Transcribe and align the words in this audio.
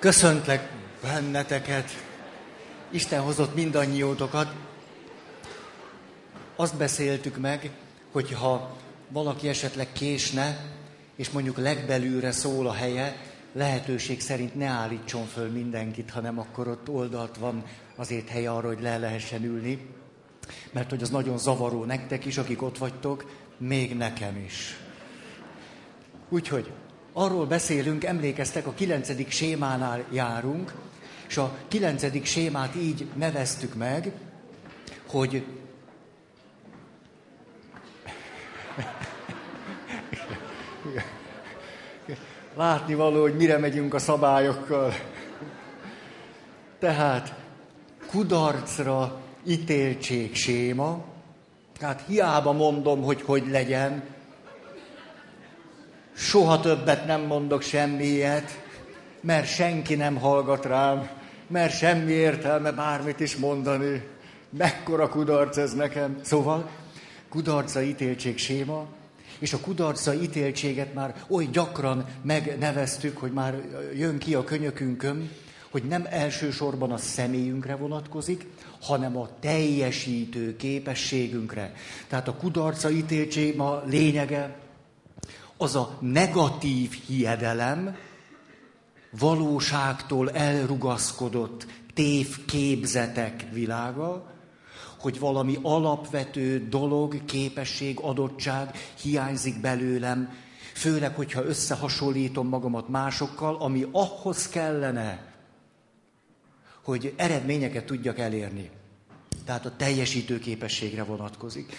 Köszöntlek 0.00 0.70
benneteket. 1.02 1.90
Isten 2.90 3.20
hozott 3.20 3.54
mindannyiótokat. 3.54 4.54
Azt 6.56 6.76
beszéltük 6.76 7.38
meg, 7.38 7.70
hogy 8.12 8.32
ha 8.32 8.76
valaki 9.08 9.48
esetleg 9.48 9.92
késne, 9.92 10.60
és 11.16 11.30
mondjuk 11.30 11.56
legbelülre 11.56 12.32
szól 12.32 12.66
a 12.66 12.72
helye, 12.72 13.16
lehetőség 13.52 14.20
szerint 14.20 14.54
ne 14.54 14.66
állítson 14.66 15.26
föl 15.26 15.50
mindenkit, 15.50 16.10
hanem 16.10 16.38
akkor 16.38 16.68
ott 16.68 16.88
oldalt 16.88 17.36
van 17.36 17.64
azért 17.96 18.28
hely 18.28 18.46
arra, 18.46 18.66
hogy 18.66 18.80
le 18.80 18.98
lehessen 18.98 19.44
ülni. 19.44 19.86
Mert 20.72 20.90
hogy 20.90 21.02
az 21.02 21.10
nagyon 21.10 21.38
zavaró 21.38 21.84
nektek 21.84 22.24
is, 22.24 22.38
akik 22.38 22.62
ott 22.62 22.78
vagytok, 22.78 23.30
még 23.56 23.96
nekem 23.96 24.36
is. 24.46 24.76
Úgyhogy 26.28 26.70
arról 27.12 27.46
beszélünk, 27.46 28.04
emlékeztek, 28.04 28.66
a 28.66 28.72
kilencedik 28.72 29.30
sémánál 29.30 30.04
járunk, 30.12 30.72
és 31.28 31.36
a 31.36 31.56
kilencedik 31.68 32.24
sémát 32.24 32.74
így 32.74 33.06
neveztük 33.14 33.74
meg, 33.74 34.12
hogy 35.06 35.44
látni 42.56 42.94
való, 42.94 43.20
hogy 43.20 43.36
mire 43.36 43.58
megyünk 43.58 43.94
a 43.94 43.98
szabályokkal. 43.98 44.94
Tehát 46.78 47.34
kudarcra 48.06 49.20
ítéltség 49.46 50.34
séma, 50.34 51.04
tehát 51.78 52.04
hiába 52.06 52.52
mondom, 52.52 53.02
hogy 53.02 53.22
hogy 53.22 53.46
legyen, 53.48 54.02
soha 56.20 56.60
többet 56.60 57.06
nem 57.06 57.20
mondok 57.20 57.62
semmiet, 57.62 58.62
mert 59.20 59.46
senki 59.46 59.94
nem 59.94 60.16
hallgat 60.16 60.64
rám, 60.64 61.08
mert 61.46 61.76
semmi 61.76 62.12
értelme 62.12 62.72
bármit 62.72 63.20
is 63.20 63.36
mondani. 63.36 64.02
Mekkora 64.58 65.08
kudarc 65.08 65.56
ez 65.56 65.74
nekem. 65.74 66.20
Szóval 66.22 66.70
kudarca 67.28 67.82
ítéltség 67.82 68.38
séma, 68.38 68.86
és 69.38 69.52
a 69.52 69.60
kudarca 69.60 70.14
ítéltséget 70.14 70.94
már 70.94 71.14
oly 71.28 71.48
gyakran 71.52 72.04
megneveztük, 72.22 73.18
hogy 73.18 73.32
már 73.32 73.54
jön 73.96 74.18
ki 74.18 74.34
a 74.34 74.44
könyökünkön, 74.44 75.30
hogy 75.70 75.82
nem 75.82 76.06
elsősorban 76.10 76.92
a 76.92 76.96
személyünkre 76.96 77.76
vonatkozik, 77.76 78.46
hanem 78.80 79.16
a 79.16 79.28
teljesítő 79.40 80.56
képességünkre. 80.56 81.72
Tehát 82.08 82.28
a 82.28 82.34
kudarca 82.34 82.90
ítéltség 82.90 83.56
ma 83.56 83.82
lényege 83.86 84.59
az 85.60 85.76
a 85.76 85.98
negatív 86.00 86.92
hiedelem, 87.06 87.96
valóságtól 89.18 90.30
elrugaszkodott 90.30 91.66
tévképzetek 91.94 93.46
világa, 93.52 94.32
hogy 94.98 95.18
valami 95.18 95.58
alapvető 95.62 96.68
dolog, 96.68 97.24
képesség, 97.24 97.98
adottság 98.00 98.76
hiányzik 99.02 99.60
belőlem, 99.60 100.32
főleg, 100.74 101.14
hogyha 101.14 101.44
összehasonlítom 101.44 102.48
magamat 102.48 102.88
másokkal, 102.88 103.56
ami 103.56 103.86
ahhoz 103.92 104.48
kellene, 104.48 105.34
hogy 106.84 107.14
eredményeket 107.16 107.84
tudjak 107.84 108.18
elérni. 108.18 108.70
Tehát 109.44 109.66
a 109.66 109.76
teljesítő 109.76 110.38
képességre 110.38 111.02
vonatkozik. 111.02 111.72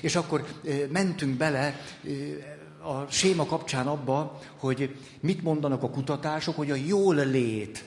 És 0.00 0.16
akkor 0.16 0.46
mentünk 0.92 1.36
bele 1.36 1.80
a 2.82 3.06
séma 3.10 3.46
kapcsán 3.46 3.86
abba, 3.86 4.38
hogy 4.58 4.96
mit 5.20 5.42
mondanak 5.42 5.82
a 5.82 5.90
kutatások, 5.90 6.56
hogy 6.56 6.70
a 6.70 6.74
jól 6.74 7.14
lét 7.14 7.84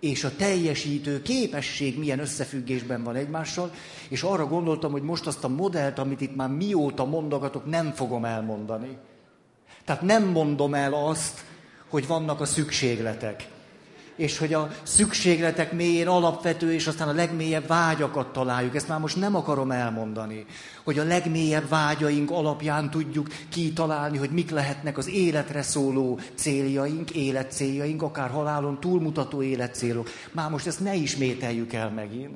és 0.00 0.24
a 0.24 0.36
teljesítő 0.36 1.22
képesség 1.22 1.98
milyen 1.98 2.18
összefüggésben 2.18 3.02
van 3.02 3.14
egymással, 3.14 3.70
és 4.08 4.22
arra 4.22 4.46
gondoltam, 4.46 4.92
hogy 4.92 5.02
most 5.02 5.26
azt 5.26 5.44
a 5.44 5.48
modellt, 5.48 5.98
amit 5.98 6.20
itt 6.20 6.36
már 6.36 6.48
mióta 6.48 7.04
mondogatok, 7.04 7.66
nem 7.66 7.92
fogom 7.92 8.24
elmondani. 8.24 8.98
Tehát 9.84 10.02
nem 10.02 10.24
mondom 10.24 10.74
el 10.74 10.92
azt, 10.94 11.44
hogy 11.88 12.06
vannak 12.06 12.40
a 12.40 12.44
szükségletek 12.44 13.48
és 14.16 14.38
hogy 14.38 14.54
a 14.54 14.70
szükségletek 14.82 15.72
mélyén 15.72 16.08
alapvető, 16.08 16.72
és 16.72 16.86
aztán 16.86 17.08
a 17.08 17.12
legmélyebb 17.12 17.66
vágyakat 17.66 18.32
találjuk. 18.32 18.74
Ezt 18.74 18.88
már 18.88 18.98
most 18.98 19.16
nem 19.16 19.34
akarom 19.34 19.70
elmondani, 19.70 20.46
hogy 20.84 20.98
a 20.98 21.04
legmélyebb 21.04 21.68
vágyaink 21.68 22.30
alapján 22.30 22.90
tudjuk 22.90 23.28
kitalálni, 23.48 24.18
hogy 24.18 24.30
mik 24.30 24.50
lehetnek 24.50 24.98
az 24.98 25.08
életre 25.08 25.62
szóló 25.62 26.20
céljaink, 26.34 27.10
életcéljaink, 27.10 28.02
akár 28.02 28.30
halálon 28.30 28.80
túlmutató 28.80 29.42
életcélok. 29.42 30.10
Már 30.32 30.50
most 30.50 30.66
ezt 30.66 30.80
ne 30.80 30.94
ismételjük 30.94 31.72
el 31.72 31.90
megint. 31.90 32.34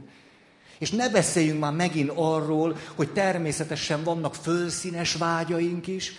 És 0.79 0.91
ne 0.91 1.09
beszéljünk 1.09 1.61
már 1.61 1.73
megint 1.73 2.13
arról, 2.15 2.77
hogy 2.95 3.13
természetesen 3.13 4.05
vannak 4.05 4.35
fölszínes 4.35 5.15
vágyaink 5.15 5.87
is, 5.87 6.15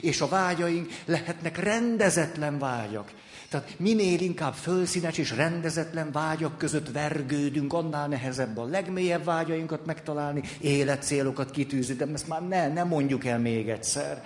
és 0.00 0.20
a 0.20 0.28
vágyaink 0.28 0.88
lehetnek 1.04 1.58
rendezetlen 1.58 2.58
vágyak. 2.58 3.10
Tehát 3.52 3.78
minél 3.78 4.20
inkább 4.20 4.54
fölszínes 4.54 5.18
és 5.18 5.36
rendezetlen 5.36 6.12
vágyak 6.12 6.58
között 6.58 6.90
vergődünk, 6.90 7.72
annál 7.72 8.08
nehezebb 8.08 8.58
a 8.58 8.64
legmélyebb 8.64 9.24
vágyainkat 9.24 9.86
megtalálni, 9.86 10.42
életcélokat 10.60 11.50
kitűzni, 11.50 11.94
de 11.94 12.06
ezt 12.12 12.28
már 12.28 12.48
ne, 12.48 12.68
ne 12.68 12.82
mondjuk 12.82 13.24
el 13.24 13.38
még 13.38 13.68
egyszer. 13.68 14.22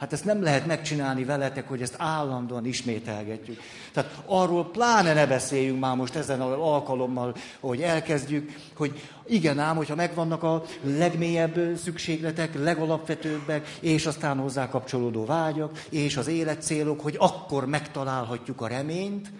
Hát 0.00 0.12
ezt 0.12 0.24
nem 0.24 0.42
lehet 0.42 0.66
megcsinálni 0.66 1.24
veletek, 1.24 1.68
hogy 1.68 1.82
ezt 1.82 1.94
állandóan 1.98 2.66
ismételgetjük. 2.66 3.60
Tehát 3.92 4.22
arról 4.26 4.70
pláne 4.70 5.12
ne 5.12 5.26
beszéljünk 5.26 5.80
már 5.80 5.96
most 5.96 6.14
ezen 6.14 6.40
az 6.40 6.52
alkalommal, 6.52 7.34
hogy 7.60 7.82
elkezdjük, 7.82 8.52
hogy 8.76 9.00
igen 9.26 9.58
ám, 9.58 9.76
hogyha 9.76 9.94
megvannak 9.94 10.42
a 10.42 10.64
legmélyebb 10.82 11.76
szükségletek, 11.76 12.54
legalapvetőbbek, 12.54 13.76
és 13.80 14.06
aztán 14.06 14.38
hozzá 14.38 14.68
kapcsolódó 14.68 15.24
vágyak, 15.24 15.84
és 15.90 16.16
az 16.16 16.26
életcélok, 16.26 17.00
hogy 17.00 17.16
akkor 17.18 17.66
megtalálhatjuk 17.66 18.60
a 18.60 18.66
reményt, 18.66 19.32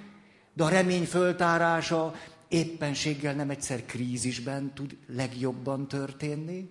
de 0.54 0.64
a 0.64 0.68
remény 0.68 1.04
föltárása 1.04 2.14
éppenséggel 2.48 3.34
nem 3.34 3.50
egyszer 3.50 3.84
krízisben 3.84 4.72
tud 4.74 4.96
legjobban 5.16 5.88
történni, 5.88 6.68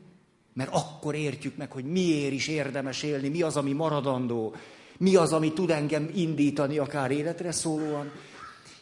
mert 0.60 0.74
akkor 0.74 1.16
értjük 1.16 1.58
meg, 1.58 1.72
hogy 1.72 1.86
miért 1.86 2.34
is 2.34 2.48
érdemes 2.48 3.04
élni, 3.04 3.30
mi 3.30 3.42
az, 3.42 3.58
ami 3.58 3.74
maradandó, 3.74 4.56
mi 4.98 5.16
az, 5.16 5.34
ami 5.34 5.54
tud 5.54 5.70
engem 5.70 6.10
indítani 6.16 6.78
akár 6.78 7.12
életre 7.12 7.52
szólóan. 7.52 8.12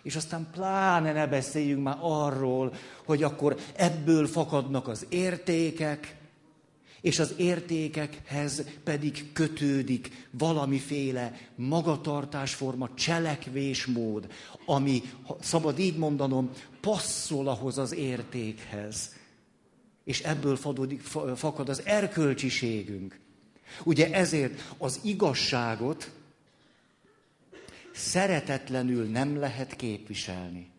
És 0.02 0.16
aztán 0.16 0.48
pláne 0.54 1.14
ne 1.14 1.28
beszéljünk 1.28 1.84
már 1.84 1.98
arról, 2.02 2.74
hogy 3.06 3.24
akkor 3.24 3.58
ebből 3.76 4.28
fakadnak 4.28 4.88
az 4.88 5.06
értékek, 5.10 6.16
és 7.02 7.20
az 7.20 7.34
értékekhez 7.38 8.64
pedig 8.84 9.32
kötődik 9.34 10.28
valamiféle 10.32 11.38
magatartásforma, 11.56 12.94
cselekvésmód, 12.94 14.28
ami, 14.66 15.02
szabad 15.40 15.80
így 15.80 15.98
mondanom, 15.98 16.50
passzol 16.82 17.48
ahhoz 17.48 17.78
az 17.78 17.94
értékhez 17.94 19.17
és 20.08 20.22
ebből 20.22 20.56
fadodik, 20.56 21.02
fakad 21.36 21.70
az 21.70 21.82
erkölcsiségünk. 21.86 23.20
Ugye 23.84 24.14
ezért 24.14 24.74
az 24.78 25.00
igazságot 25.04 26.12
szeretetlenül 27.94 29.06
nem 29.06 29.38
lehet 29.38 29.76
képviselni. 29.76 30.70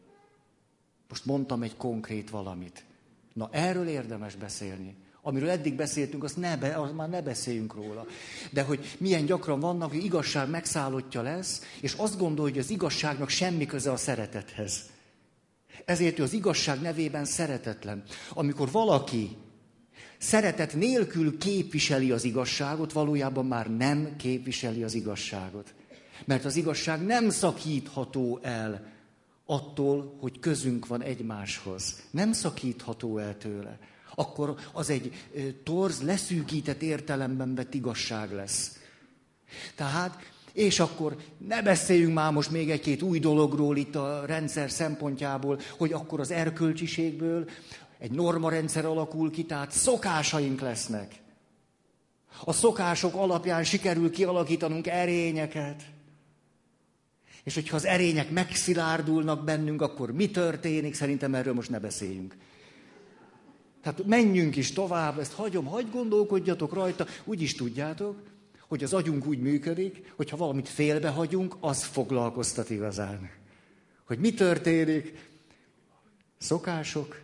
Most 1.09 1.25
mondtam 1.25 1.62
egy 1.62 1.77
konkrét 1.77 2.31
valamit. 2.31 2.84
Na, 3.33 3.49
erről 3.53 3.88
érdemes 3.88 4.34
beszélni. 4.34 4.94
Amiről 5.22 5.50
eddig 5.50 5.75
beszéltünk, 5.75 6.25
azt, 6.25 6.37
ne 6.37 6.56
be, 6.56 6.75
azt 6.75 6.94
már 6.94 7.09
ne 7.09 7.22
beszéljünk 7.22 7.75
róla. 7.75 8.06
De 8.50 8.62
hogy 8.62 8.97
milyen 8.99 9.25
gyakran 9.25 9.61
vannak, 9.61 9.91
hogy 9.91 10.05
igazság 10.05 10.50
megszállottja 10.50 11.22
lesz, 11.22 11.62
és 11.81 11.93
azt 11.93 12.19
gondolja, 12.19 12.53
hogy 12.53 12.62
az 12.62 12.71
igazságnak 12.71 13.28
semmi 13.28 13.67
köze 13.67 13.93
a 13.93 13.97
szeretethez. 13.97 14.97
Ezért 15.84 16.19
ő 16.19 16.22
az 16.22 16.32
igazság 16.32 16.80
nevében 16.80 17.25
szeretetlen. 17.25 18.02
Amikor 18.32 18.70
valaki 18.70 19.36
szeretet 20.19 20.75
nélkül 20.75 21.38
képviseli 21.38 22.10
az 22.10 22.25
igazságot, 22.25 22.92
valójában 22.92 23.46
már 23.46 23.76
nem 23.76 24.16
képviseli 24.16 24.82
az 24.82 24.94
igazságot. 24.94 25.75
Mert 26.25 26.44
az 26.44 26.56
igazság 26.56 27.04
nem 27.04 27.30
szakítható 27.30 28.38
el 28.42 28.96
attól, 29.46 30.16
hogy 30.20 30.38
közünk 30.38 30.86
van 30.86 31.02
egymáshoz. 31.02 32.02
Nem 32.10 32.32
szakítható 32.32 33.19
el 33.19 33.36
tőle. 33.38 33.78
Akkor 34.14 34.54
az 34.72 34.90
egy 34.90 35.12
torz, 35.64 36.02
leszűkített 36.02 36.82
értelemben 36.82 37.54
vett 37.54 37.75
igazság 37.75 38.32
lesz. 38.32 38.78
Tehát 39.75 40.32
és 40.53 40.81
akkor 40.81 41.17
ne 41.49 41.62
beszéljünk 41.62 42.15
már 42.15 42.33
most 42.33 42.50
még 42.50 42.71
egy-két 42.71 43.03
új 43.03 43.19
dologról 43.19 43.77
itt 43.77 43.95
a 43.95 44.23
rendszer 44.27 44.71
szempontjából, 44.71 45.61
hogy 45.79 45.93
akkor 45.93 46.21
az 46.21 46.31
erkölcsiségből 46.31 47.49
egy 47.99 48.11
normarendszer 48.11 48.85
alakul 48.85 49.31
ki, 49.31 49.45
tehát 49.45 49.71
szokásaink 49.71 50.61
lesznek. 50.61 51.15
A 52.45 52.53
szokások 52.53 53.15
alapján 53.15 53.65
sikerül 53.65 54.11
kialakítanunk 54.11 54.87
erényeket. 54.87 55.83
És 57.45 57.55
hogyha 57.55 57.77
az 57.77 57.87
erények 57.87 58.31
megszilárdulnak 58.31 59.45
bennünk, 59.45 59.83
akkor 59.83 60.12
mi 60.12 60.31
történik? 60.31 60.95
Szerintem 60.95 61.35
erről 61.35 61.55
most 61.55 61.71
ne 61.71 61.79
beszéljünk. 61.79 62.37
Tehát 63.83 64.06
menjünk 64.06 64.56
is 64.56 64.73
tovább, 64.73 65.19
ezt 65.19 65.33
hagyom, 65.33 65.65
hagy 65.65 65.91
gondolkodjatok 65.91 66.73
rajta, 66.73 67.06
úgy 67.25 67.55
tudjátok, 67.56 68.23
hogy 68.69 68.82
az 68.82 68.93
agyunk 68.94 69.26
úgy 69.26 69.38
működik, 69.38 70.12
hogy 70.17 70.31
ha 70.31 70.37
valamit 70.37 70.69
félbe 70.69 71.09
hagyunk, 71.09 71.56
az 71.61 71.85
foglalkoztat 71.85 72.70
igazán. 72.70 73.31
Hogy 74.05 74.19
mi 74.19 74.35
történik? 74.35 75.31
Szokások, 76.38 77.20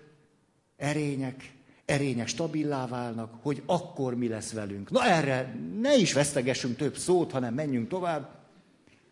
erények, 0.77 1.53
erények 1.85 2.27
stabilá 2.27 2.87
válnak, 2.87 3.35
hogy 3.43 3.63
akkor 3.67 4.15
mi 4.15 4.29
lesz 4.29 4.53
velünk. 4.53 4.91
Na 4.91 5.05
erre 5.05 5.57
ne 5.81 5.97
is 5.97 6.13
vesztegessünk 6.13 6.77
több 6.77 6.97
szót, 6.97 7.31
hanem 7.33 7.55
menjünk 7.55 7.89
tovább. 7.89 8.43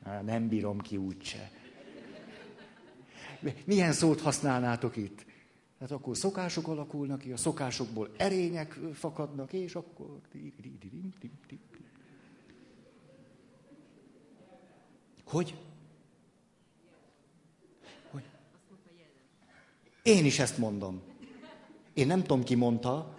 Há, 0.04 0.20
nem 0.20 0.48
bírom 0.48 0.80
ki 0.80 0.96
úgyse. 0.96 1.50
Milyen 3.64 3.92
szót 3.92 4.20
használnátok 4.20 4.96
itt? 4.96 5.24
Hát 5.80 5.90
akkor 5.90 6.16
szokások 6.16 6.68
alakulnak 6.68 7.18
ki, 7.18 7.32
a 7.32 7.36
szokásokból 7.36 8.08
erények 8.16 8.78
fakadnak, 8.92 9.52
és 9.52 9.74
akkor... 9.74 10.20
Hogy? 15.32 15.54
Hogy? 18.10 18.22
Én 20.02 20.24
is 20.24 20.38
ezt 20.38 20.58
mondom. 20.58 21.02
Én 21.94 22.06
nem 22.06 22.20
tudom, 22.20 22.42
ki 22.42 22.54
mondta. 22.54 23.16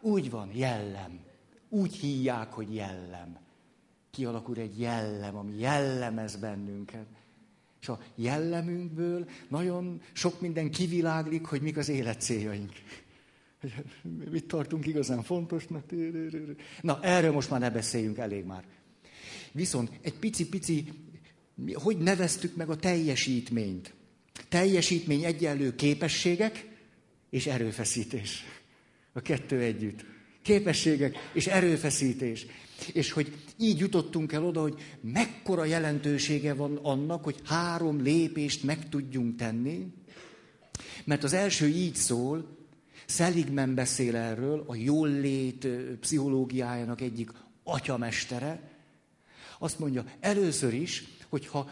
Úgy 0.00 0.30
van, 0.30 0.50
jellem. 0.52 1.20
Úgy 1.68 1.94
hívják, 1.96 2.52
hogy 2.52 2.74
jellem. 2.74 3.38
Kialakul 4.10 4.56
egy 4.56 4.80
jellem, 4.80 5.36
ami 5.36 5.58
jellemez 5.58 6.36
bennünket. 6.36 7.06
És 7.80 7.88
a 7.88 8.00
jellemünkből 8.14 9.28
nagyon 9.48 10.00
sok 10.12 10.40
minden 10.40 10.70
kiviláglik, 10.70 11.46
hogy 11.46 11.60
mik 11.60 11.76
az 11.76 11.88
élet 11.88 12.20
céljaink. 12.20 12.72
Mit 14.30 14.46
tartunk 14.46 14.86
igazán 14.86 15.22
fontosnak? 15.22 15.84
Na, 16.80 17.02
erről 17.02 17.32
most 17.32 17.50
már 17.50 17.60
ne 17.60 17.70
beszéljünk, 17.70 18.18
elég 18.18 18.44
már. 18.44 18.64
Viszont 19.54 19.90
egy 20.02 20.14
pici-pici, 20.14 20.92
hogy 21.72 21.98
neveztük 21.98 22.56
meg 22.56 22.70
a 22.70 22.76
teljesítményt? 22.76 23.94
Teljesítmény 24.48 25.24
egyenlő 25.24 25.74
képességek 25.74 26.68
és 27.30 27.46
erőfeszítés. 27.46 28.44
A 29.12 29.20
kettő 29.20 29.60
együtt. 29.60 30.04
Képességek 30.42 31.30
és 31.32 31.46
erőfeszítés. 31.46 32.46
És 32.92 33.10
hogy 33.12 33.32
így 33.58 33.78
jutottunk 33.78 34.32
el 34.32 34.44
oda, 34.44 34.60
hogy 34.60 34.80
mekkora 35.00 35.64
jelentősége 35.64 36.54
van 36.54 36.76
annak, 36.76 37.24
hogy 37.24 37.40
három 37.44 38.02
lépést 38.02 38.62
meg 38.62 38.88
tudjunk 38.88 39.36
tenni. 39.36 39.86
Mert 41.04 41.24
az 41.24 41.32
első 41.32 41.66
így 41.66 41.94
szól, 41.94 42.56
Seligman 43.06 43.74
beszél 43.74 44.16
erről, 44.16 44.64
a 44.66 44.74
jólét 44.74 45.66
pszichológiájának 46.00 47.00
egyik 47.00 47.30
atyamestere, 47.64 48.73
azt 49.58 49.78
mondja, 49.78 50.04
először 50.20 50.74
is, 50.74 51.04
hogyha 51.28 51.70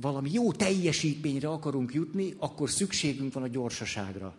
valami 0.00 0.30
jó 0.32 0.52
teljesítményre 0.52 1.48
akarunk 1.48 1.94
jutni, 1.94 2.34
akkor 2.38 2.70
szükségünk 2.70 3.32
van 3.32 3.42
a 3.42 3.48
gyorsaságra. 3.48 4.36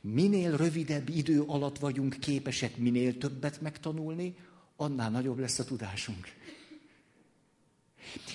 Minél 0.00 0.56
rövidebb 0.56 1.08
idő 1.08 1.40
alatt 1.40 1.78
vagyunk 1.78 2.16
képesek 2.20 2.76
minél 2.76 3.18
többet 3.18 3.60
megtanulni, 3.60 4.36
annál 4.76 5.10
nagyobb 5.10 5.38
lesz 5.38 5.58
a 5.58 5.64
tudásunk. 5.64 6.26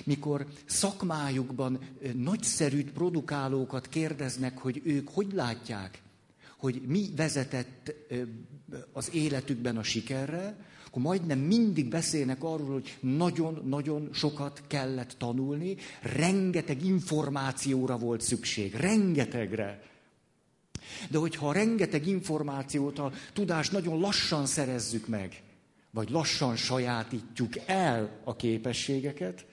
Mikor 0.04 0.46
szakmájukban 0.66 1.80
nagyszerű 2.14 2.84
produkálókat 2.84 3.88
kérdeznek, 3.88 4.58
hogy 4.58 4.82
ők 4.84 5.10
hogy 5.10 5.34
látják, 5.34 6.02
hogy 6.58 6.82
mi 6.88 7.10
vezetett 7.16 7.94
az 8.92 9.14
életükben 9.14 9.78
a 9.78 9.84
sikerre, 9.84 10.68
akkor 10.90 11.02
majdnem 11.02 11.40
mindig 11.40 11.90
beszélnek 11.90 12.44
arról, 12.44 12.74
hogy 12.74 12.98
nagyon-nagyon 13.00 14.10
sokat 14.14 14.64
kellett 14.68 15.16
tanulni, 15.18 15.76
rengeteg 16.02 16.86
információra 16.86 17.98
volt 17.98 18.22
szükség, 18.22 18.74
rengetegre. 18.74 19.84
De 21.10 21.18
hogyha 21.18 21.52
rengeteg 21.52 22.08
információt, 22.08 23.00
a 23.00 23.12
tudást 23.34 23.72
nagyon 23.72 24.00
lassan 24.00 24.46
szerezzük 24.46 25.08
meg, 25.08 25.42
vagy 25.92 26.10
lassan 26.10 26.56
sajátítjuk 26.56 27.54
el 27.66 28.20
a 28.24 28.36
képességeket, 28.36 29.46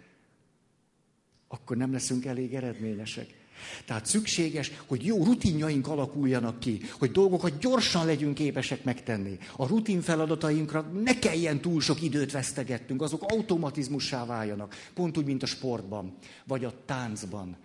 akkor 1.48 1.76
nem 1.76 1.92
leszünk 1.92 2.24
elég 2.24 2.54
eredményesek. 2.54 3.35
Tehát 3.84 4.06
szükséges, 4.06 4.72
hogy 4.86 5.04
jó 5.04 5.24
rutinjaink 5.24 5.88
alakuljanak 5.88 6.60
ki, 6.60 6.80
hogy 6.98 7.10
dolgokat 7.10 7.58
gyorsan 7.58 8.06
legyünk 8.06 8.34
képesek 8.34 8.84
megtenni. 8.84 9.38
A 9.56 9.66
rutin 9.66 10.00
feladatainkra 10.00 10.80
ne 10.80 11.18
kelljen 11.18 11.60
túl 11.60 11.80
sok 11.80 12.02
időt 12.02 12.32
vesztegettünk, 12.32 13.02
azok 13.02 13.22
automatizmussá 13.22 14.24
váljanak, 14.24 14.74
pont 14.94 15.16
úgy, 15.16 15.24
mint 15.24 15.42
a 15.42 15.46
sportban, 15.46 16.14
vagy 16.44 16.64
a 16.64 16.74
táncban. 16.84 17.56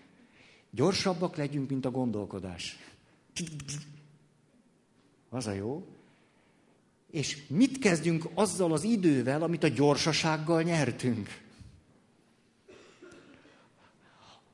Gyorsabbak 0.72 1.36
legyünk, 1.36 1.70
mint 1.70 1.86
a 1.86 1.92
gondolkodás. 1.92 2.78
Az 5.30 5.48
a 5.48 5.52
jó. 5.52 5.88
És 7.12 7.38
mit 7.48 7.80
kezdjünk 7.80 8.30
azzal 8.34 8.74
az 8.74 8.84
idővel, 8.84 9.44
amit 9.44 9.64
a 9.64 9.68
gyorsasággal 9.68 10.62
nyertünk? 10.62 11.42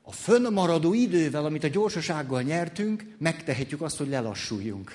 A 0.08 0.12
fönnmaradó 0.12 0.94
idővel, 0.94 1.44
amit 1.44 1.64
a 1.64 1.68
gyorsasággal 1.68 2.42
nyertünk, 2.42 3.04
megtehetjük 3.18 3.80
azt, 3.80 3.96
hogy 3.96 4.08
lelassuljunk. 4.08 4.90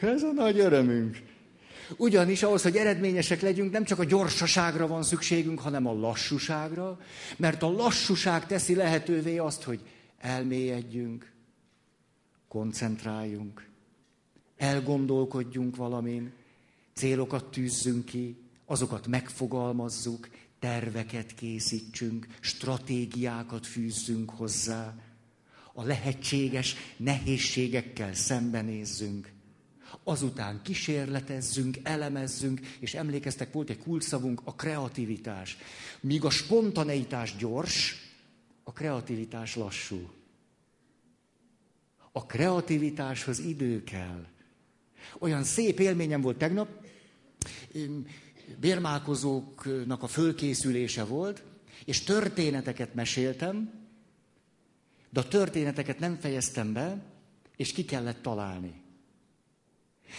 Ez 0.00 0.22
a 0.22 0.32
nagy 0.32 0.58
örömünk. 0.58 1.22
Ugyanis 1.96 2.42
ahhoz, 2.42 2.62
hogy 2.62 2.76
eredményesek 2.76 3.40
legyünk, 3.40 3.72
nem 3.72 3.84
csak 3.84 3.98
a 3.98 4.04
gyorsaságra 4.04 4.86
van 4.86 5.02
szükségünk, 5.02 5.60
hanem 5.60 5.86
a 5.86 5.92
lassúságra, 5.92 6.98
mert 7.36 7.62
a 7.62 7.70
lassúság 7.70 8.46
teszi 8.46 8.74
lehetővé 8.74 9.38
azt, 9.38 9.62
hogy 9.62 9.80
elmélyedjünk, 10.18 11.32
koncentráljunk, 12.48 13.68
elgondolkodjunk 14.56 15.76
valamin, 15.76 16.32
célokat 16.94 17.44
tűzzünk 17.44 18.04
ki, 18.04 18.36
azokat 18.66 19.06
megfogalmazzuk, 19.06 20.28
terveket 20.60 21.34
készítsünk, 21.34 22.26
stratégiákat 22.40 23.66
fűzzünk 23.66 24.30
hozzá, 24.30 24.94
a 25.72 25.82
lehetséges 25.82 26.74
nehézségekkel 26.96 28.14
szembenézzünk, 28.14 29.32
azután 30.04 30.60
kísérletezzünk, 30.62 31.78
elemezzünk, 31.82 32.60
és 32.80 32.94
emlékeztek, 32.94 33.52
volt 33.52 33.70
egy 33.70 33.78
kulcsszavunk, 33.78 34.40
a 34.44 34.54
kreativitás. 34.54 35.56
Míg 36.00 36.24
a 36.24 36.30
spontaneitás 36.30 37.36
gyors, 37.36 37.96
a 38.62 38.72
kreativitás 38.72 39.56
lassú. 39.56 40.10
A 42.12 42.26
kreativitáshoz 42.26 43.38
idő 43.38 43.84
kell. 43.84 44.26
Olyan 45.18 45.44
szép 45.44 45.78
élményem 45.78 46.20
volt 46.20 46.38
tegnap, 46.38 46.68
bérmálkozóknak 48.60 50.02
a 50.02 50.06
fölkészülése 50.06 51.04
volt, 51.04 51.42
és 51.84 52.00
történeteket 52.02 52.94
meséltem, 52.94 53.72
de 55.10 55.20
a 55.20 55.28
történeteket 55.28 55.98
nem 55.98 56.16
fejeztem 56.20 56.72
be, 56.72 57.02
és 57.56 57.72
ki 57.72 57.84
kellett 57.84 58.22
találni. 58.22 58.82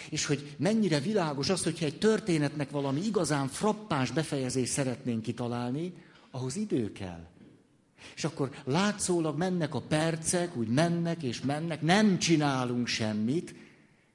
És 0.09 0.25
hogy 0.25 0.55
mennyire 0.57 1.00
világos 1.00 1.50
az, 1.50 1.63
hogyha 1.63 1.85
egy 1.85 1.97
történetnek 1.97 2.69
valami 2.69 3.05
igazán 3.05 3.47
frappáns 3.47 4.11
befejezést 4.11 4.71
szeretnénk 4.71 5.21
kitalálni, 5.21 5.93
ahhoz 6.31 6.55
idő 6.55 6.91
kell. 6.91 7.27
És 8.15 8.23
akkor 8.23 8.50
látszólag 8.63 9.38
mennek 9.38 9.75
a 9.75 9.81
percek, 9.81 10.55
úgy 10.55 10.67
mennek 10.67 11.23
és 11.23 11.41
mennek, 11.41 11.81
nem 11.81 12.19
csinálunk 12.19 12.88
semmit, 12.88 13.55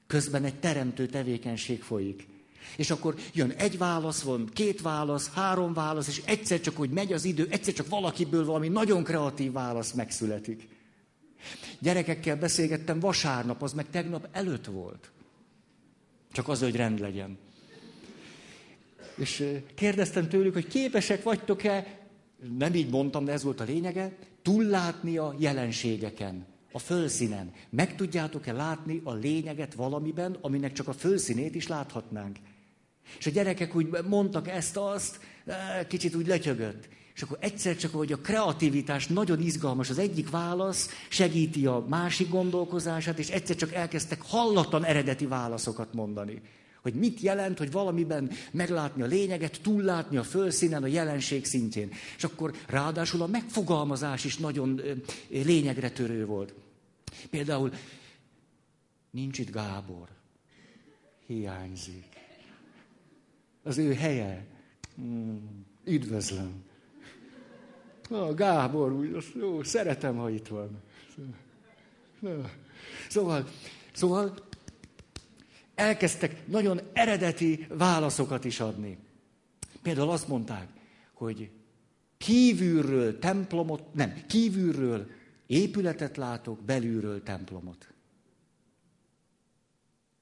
közben 0.07 0.43
egy 0.43 0.59
teremtő 0.59 1.05
tevékenység 1.05 1.81
folyik. 1.81 2.27
És 2.75 2.89
akkor 2.89 3.15
jön 3.33 3.49
egy 3.49 3.77
válasz, 3.77 4.21
van 4.21 4.49
két 4.53 4.81
válasz, 4.81 5.29
három 5.33 5.73
válasz, 5.73 6.07
és 6.07 6.21
egyszer 6.25 6.61
csak, 6.61 6.77
hogy 6.77 6.89
megy 6.89 7.13
az 7.13 7.25
idő, 7.25 7.47
egyszer 7.49 7.73
csak 7.73 7.89
valakiből 7.89 8.45
valami 8.45 8.67
nagyon 8.67 9.03
kreatív 9.03 9.51
válasz 9.51 9.91
megszületik. 9.91 10.67
Gyerekekkel 11.79 12.35
beszélgettem 12.35 12.99
vasárnap, 12.99 13.61
az 13.61 13.73
meg 13.73 13.89
tegnap 13.89 14.27
előtt 14.31 14.65
volt. 14.65 15.11
Csak 16.31 16.47
az, 16.47 16.61
hogy 16.61 16.75
rend 16.75 16.99
legyen. 16.99 17.37
És 19.17 19.43
kérdeztem 19.75 20.29
tőlük, 20.29 20.53
hogy 20.53 20.67
képesek 20.67 21.23
vagytok-e, 21.23 21.99
nem 22.57 22.73
így 22.73 22.89
mondtam, 22.89 23.25
de 23.25 23.31
ez 23.31 23.43
volt 23.43 23.59
a 23.59 23.63
lényege, 23.63 24.17
túllátni 24.41 25.17
a 25.17 25.35
jelenségeken, 25.37 26.45
a 26.71 26.79
fölszínen. 26.79 27.51
Meg 27.69 27.95
tudjátok-e 27.95 28.51
látni 28.53 29.01
a 29.03 29.13
lényeget 29.13 29.73
valamiben, 29.73 30.37
aminek 30.41 30.73
csak 30.73 30.87
a 30.87 30.93
fölszínét 30.93 31.55
is 31.55 31.67
láthatnánk? 31.67 32.37
És 33.19 33.25
a 33.25 33.29
gyerekek 33.29 33.75
úgy 33.75 33.87
mondtak 34.07 34.47
ezt-azt, 34.47 35.19
kicsit 35.87 36.15
úgy 36.15 36.27
letyögött. 36.27 36.87
és 37.15 37.23
akkor 37.23 37.37
egyszer 37.41 37.75
csak, 37.75 37.93
hogy 37.93 38.11
a 38.11 38.17
kreativitás 38.17 39.07
nagyon 39.07 39.41
izgalmas, 39.41 39.89
az 39.89 39.97
egyik 39.97 40.29
válasz 40.29 40.89
segíti 41.09 41.65
a 41.65 41.85
másik 41.89 42.29
gondolkozását, 42.29 43.19
és 43.19 43.29
egyszer 43.29 43.55
csak 43.55 43.73
elkezdtek 43.73 44.21
hallatlan 44.21 44.85
eredeti 44.85 45.25
válaszokat 45.25 45.93
mondani. 45.93 46.41
Hogy 46.81 46.93
mit 46.93 47.19
jelent, 47.19 47.57
hogy 47.57 47.71
valamiben 47.71 48.31
meglátni 48.51 49.01
a 49.01 49.05
lényeget, 49.05 49.61
túllátni 49.61 50.17
a 50.17 50.23
fölszínen, 50.23 50.83
a 50.83 50.87
jelenség 50.87 51.45
szintjén. 51.45 51.91
És 52.17 52.23
akkor 52.23 52.53
ráadásul 52.67 53.21
a 53.21 53.27
megfogalmazás 53.27 54.25
is 54.25 54.37
nagyon 54.37 54.81
lényegre 55.29 55.89
törő 55.89 56.25
volt. 56.25 56.53
Például 57.29 57.71
nincs 59.11 59.39
itt 59.39 59.51
Gábor. 59.51 60.07
Hiányzik. 61.27 62.06
Az 63.67 63.77
ő 63.77 63.93
helye. 63.93 64.45
Hmm, 64.95 65.65
üdvözlöm. 65.83 66.63
Na, 68.09 68.33
Gábor, 68.33 68.91
úgy, 68.91 69.33
jó, 69.35 69.63
szeretem, 69.63 70.17
ha 70.17 70.29
itt 70.29 70.47
van. 70.47 70.81
Szóval, 73.09 73.47
szóval 73.93 74.33
elkezdtek 75.75 76.47
nagyon 76.47 76.79
eredeti 76.93 77.67
válaszokat 77.69 78.45
is 78.45 78.59
adni. 78.59 78.97
Például 79.81 80.09
azt 80.09 80.27
mondták, 80.27 80.67
hogy 81.13 81.49
kívülről 82.17 83.19
templomot, 83.19 83.93
nem, 83.93 84.13
kívülről 84.27 85.09
épületet 85.47 86.17
látok, 86.17 86.63
belülről 86.63 87.23
templomot. 87.23 87.93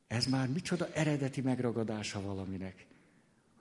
Ez 0.07 0.25
már 0.25 0.47
micsoda 0.49 0.87
eredeti 0.93 1.41
megragadása 1.41 2.21
valaminek. 2.21 2.85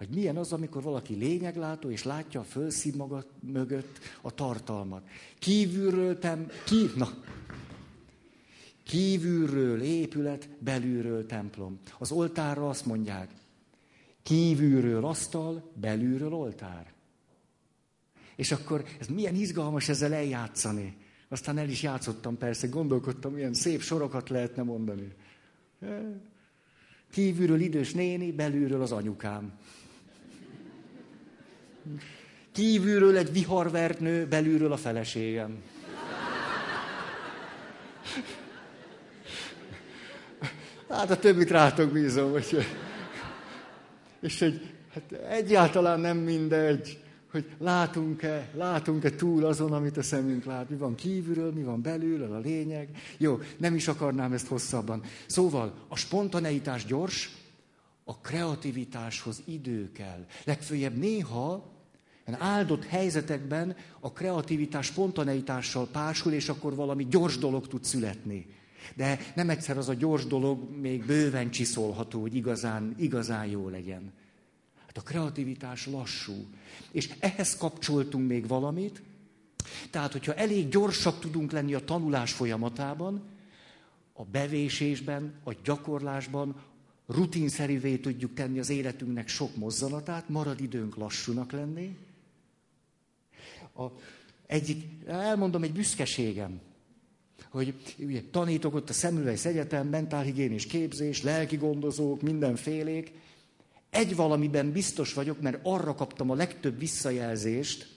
Hogy 0.04 0.14
milyen 0.14 0.36
az, 0.36 0.52
amikor 0.52 0.82
valaki 0.82 1.14
lényeglátó, 1.14 1.90
és 1.90 2.02
látja 2.02 2.40
a 2.40 2.44
fölszín 2.44 2.94
maga 2.96 3.24
mögött 3.40 3.98
a 4.20 4.30
tartalmat. 4.30 5.08
Kívülről 5.38 6.18
tem, 6.18 6.46
ki, 6.64 6.90
na, 6.96 7.08
kívülről 8.82 9.82
épület, 9.82 10.48
belülről 10.58 11.26
templom. 11.26 11.78
Az 11.98 12.12
oltárra 12.12 12.68
azt 12.68 12.86
mondják, 12.86 13.30
kívülről 14.22 15.04
asztal, 15.04 15.70
belülről 15.80 16.32
oltár. 16.32 16.92
És 18.36 18.52
akkor 18.52 18.84
ez 19.00 19.06
milyen 19.06 19.34
izgalmas 19.34 19.88
ezzel 19.88 20.12
eljátszani. 20.12 20.96
Aztán 21.28 21.58
el 21.58 21.68
is 21.68 21.82
játszottam 21.82 22.38
persze, 22.38 22.66
gondolkodtam, 22.66 23.32
milyen 23.32 23.54
szép 23.54 23.80
sorokat 23.80 24.28
lehetne 24.28 24.62
mondani. 24.62 25.12
Kívülről 27.10 27.60
idős 27.60 27.92
néni, 27.92 28.32
belülről 28.32 28.82
az 28.82 28.92
anyukám. 28.92 29.58
Kívülről 32.52 33.16
egy 33.16 33.32
viharvert 33.32 34.00
nő, 34.00 34.26
belülről 34.26 34.72
a 34.72 34.76
feleségem. 34.76 35.62
Hát 40.88 41.10
a 41.10 41.18
többit 41.18 41.50
rátok 41.50 41.92
bízom, 41.92 42.30
hogy... 42.30 42.66
És 44.20 44.38
hogy 44.38 44.74
hát 44.92 45.12
egyáltalán 45.12 46.00
nem 46.00 46.16
mindegy, 46.16 46.98
hogy 47.30 47.50
látunk-e, 47.58 48.48
látunk-e 48.54 49.10
túl 49.10 49.44
azon, 49.44 49.72
amit 49.72 49.96
a 49.96 50.02
szemünk 50.02 50.44
lát. 50.44 50.70
Mi 50.70 50.76
van 50.76 50.94
kívülről, 50.94 51.52
mi 51.52 51.62
van 51.62 51.82
belül, 51.82 52.22
az 52.22 52.30
a 52.30 52.38
lényeg. 52.38 52.88
Jó, 53.18 53.40
nem 53.56 53.74
is 53.74 53.88
akarnám 53.88 54.32
ezt 54.32 54.46
hosszabban. 54.46 55.02
Szóval 55.26 55.74
a 55.88 55.96
spontaneitás 55.96 56.84
gyors, 56.84 57.30
a 58.04 58.18
kreativitáshoz 58.18 59.42
idő 59.44 59.92
kell. 59.92 60.26
Legfőjebb 60.44 60.96
néha 60.96 61.73
áldott 62.32 62.84
helyzetekben 62.84 63.76
a 64.00 64.12
kreativitás 64.12 64.86
spontaneitással 64.86 65.88
pársul, 65.92 66.32
és 66.32 66.48
akkor 66.48 66.74
valami 66.74 67.06
gyors 67.06 67.38
dolog 67.38 67.66
tud 67.66 67.84
születni. 67.84 68.46
De 68.94 69.18
nem 69.34 69.50
egyszer 69.50 69.78
az 69.78 69.88
a 69.88 69.94
gyors 69.94 70.26
dolog 70.26 70.78
még 70.80 71.04
bőven 71.04 71.50
csiszolható, 71.50 72.20
hogy 72.20 72.34
igazán, 72.34 72.94
igazán 72.98 73.46
jó 73.46 73.68
legyen. 73.68 74.12
Hát 74.86 74.96
a 74.96 75.02
kreativitás 75.02 75.86
lassú. 75.86 76.46
És 76.92 77.10
ehhez 77.18 77.56
kapcsoltunk 77.56 78.28
még 78.28 78.46
valamit, 78.46 79.02
tehát, 79.90 80.12
hogyha 80.12 80.34
elég 80.34 80.68
gyorsak 80.68 81.18
tudunk 81.18 81.52
lenni 81.52 81.74
a 81.74 81.84
tanulás 81.84 82.32
folyamatában, 82.32 83.22
a 84.12 84.24
bevésésben, 84.24 85.32
a 85.44 85.52
gyakorlásban 85.64 86.54
rutinszerűvé 87.06 87.96
tudjuk 87.96 88.34
tenni 88.34 88.58
az 88.58 88.70
életünknek 88.70 89.28
sok 89.28 89.56
mozzanatát, 89.56 90.28
marad 90.28 90.60
időnk 90.60 90.96
lassúnak 90.96 91.52
lenni, 91.52 91.96
a, 93.74 93.84
egyik, 94.46 94.84
elmondom 95.06 95.62
egy 95.62 95.72
büszkeségem, 95.72 96.60
hogy 97.50 97.74
ugye, 97.98 98.22
tanítok 98.30 98.74
ott 98.74 98.88
a 98.88 98.92
Szemüvesz 98.92 99.44
Egyetem, 99.44 99.88
mentálhigiénés 99.88 100.66
képzés, 100.66 101.22
lelki 101.22 101.56
gondozók, 101.56 102.22
mindenfélék. 102.22 103.12
Egy 103.90 104.16
valamiben 104.16 104.72
biztos 104.72 105.12
vagyok, 105.12 105.40
mert 105.40 105.58
arra 105.62 105.94
kaptam 105.94 106.30
a 106.30 106.34
legtöbb 106.34 106.78
visszajelzést, 106.78 107.88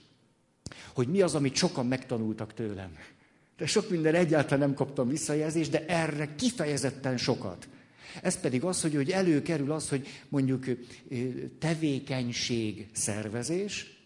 hogy 0.93 1.07
mi 1.07 1.21
az, 1.21 1.35
amit 1.35 1.55
sokan 1.55 1.85
megtanultak 1.85 2.53
tőlem. 2.53 2.91
De 3.57 3.65
sok 3.65 3.89
minden 3.89 4.15
egyáltalán 4.15 4.59
nem 4.59 4.73
kaptam 4.73 5.07
visszajelzést, 5.07 5.71
de 5.71 5.85
erre 5.85 6.35
kifejezetten 6.35 7.17
sokat. 7.17 7.67
Ez 8.21 8.39
pedig 8.39 8.63
az, 8.63 8.81
hogy, 8.81 8.95
hogy 8.95 9.11
előkerül 9.11 9.71
az, 9.71 9.89
hogy 9.89 10.07
mondjuk 10.29 10.65
tevékenység 11.59 12.87
szervezés, 12.91 13.96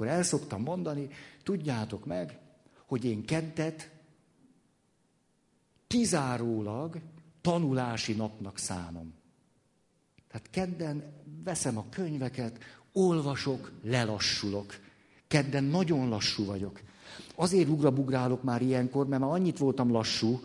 akkor 0.00 0.12
el 0.12 0.22
szoktam 0.22 0.62
mondani, 0.62 1.08
tudjátok 1.42 2.06
meg, 2.06 2.38
hogy 2.86 3.04
én 3.04 3.24
keddet 3.24 3.90
kizárólag 5.86 7.00
tanulási 7.40 8.12
napnak 8.12 8.58
szánom. 8.58 9.14
Tehát 10.30 10.50
kedden 10.50 11.12
veszem 11.44 11.78
a 11.78 11.84
könyveket, 11.90 12.58
olvasok, 12.92 13.72
lelassulok. 13.82 14.78
Kedden 15.28 15.64
nagyon 15.64 16.08
lassú 16.08 16.44
vagyok. 16.44 16.80
Azért 17.34 17.68
ugrabugrálok 17.68 18.42
már 18.42 18.62
ilyenkor, 18.62 19.06
mert 19.06 19.22
már 19.22 19.30
annyit 19.30 19.58
voltam 19.58 19.90
lassú, 19.90 20.40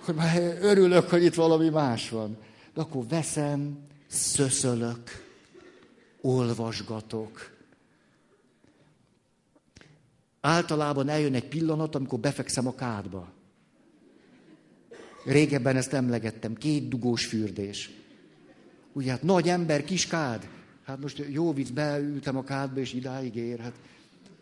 hogy 0.00 0.14
már 0.14 0.58
örülök, 0.60 1.08
hogy 1.08 1.24
itt 1.24 1.34
valami 1.34 1.68
más 1.68 2.10
van. 2.10 2.36
De 2.74 2.80
akkor 2.80 3.06
veszem, 3.08 3.78
szöszölök, 4.06 5.02
olvasgatok, 6.20 7.58
Általában 10.40 11.08
eljön 11.08 11.34
egy 11.34 11.48
pillanat, 11.48 11.94
amikor 11.94 12.18
befekszem 12.18 12.66
a 12.66 12.74
kádba. 12.74 13.32
Régebben 15.24 15.76
ezt 15.76 15.92
emlegettem, 15.92 16.54
két 16.54 16.88
dugós 16.88 17.26
fürdés. 17.26 17.90
Ugye 18.92 19.10
hát 19.10 19.22
nagy 19.22 19.48
ember, 19.48 19.84
kis 19.84 20.06
kád. 20.06 20.48
Hát 20.84 21.00
most 21.00 21.24
jó 21.28 21.52
vicc, 21.52 21.70
beültem 21.70 22.36
a 22.36 22.44
kádba, 22.44 22.80
és 22.80 22.92
idáig 22.92 23.34
ér. 23.36 23.58
Hát, 23.58 23.74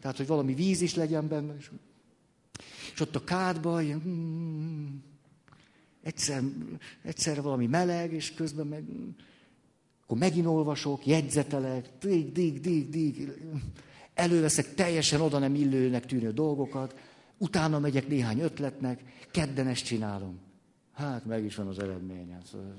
tehát, 0.00 0.16
hogy 0.16 0.26
valami 0.26 0.54
víz 0.54 0.80
is 0.80 0.94
legyen 0.94 1.28
benne. 1.28 1.56
És, 1.58 1.70
és 2.94 3.00
ott 3.00 3.16
a 3.16 3.24
kádba 3.24 3.82
ilyen, 3.82 4.00
hmm, 4.00 5.02
egyszer, 6.02 6.42
egyszer 7.02 7.42
valami 7.42 7.66
meleg, 7.66 8.12
és 8.12 8.34
közben 8.34 8.66
meg, 8.66 8.84
akkor 10.02 10.18
megint 10.18 10.46
olvasok, 10.46 11.06
jegyzetelek, 11.06 11.88
dig, 12.00 12.32
dig, 12.32 12.60
dig, 12.60 12.88
dig 12.88 13.32
előveszek 14.18 14.74
teljesen 14.74 15.20
oda 15.20 15.38
nem 15.38 15.54
illőnek 15.54 16.06
tűnő 16.06 16.32
dolgokat, 16.32 16.94
utána 17.36 17.78
megyek 17.78 18.08
néhány 18.08 18.40
ötletnek, 18.40 19.26
kedden 19.30 19.66
ezt 19.66 19.84
csinálom. 19.84 20.38
Hát 20.92 21.24
meg 21.24 21.44
is 21.44 21.54
van 21.54 21.66
az 21.66 21.78
eredményem. 21.78 22.40
Szóval 22.50 22.74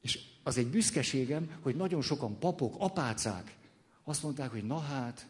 És 0.00 0.18
az 0.42 0.58
egy 0.58 0.66
büszkeségem, 0.66 1.50
hogy 1.60 1.76
nagyon 1.76 2.02
sokan 2.02 2.38
papok, 2.38 2.74
apácák 2.78 3.56
azt 4.04 4.22
mondták, 4.22 4.50
hogy 4.50 4.64
na 4.64 4.78
hát, 4.78 5.26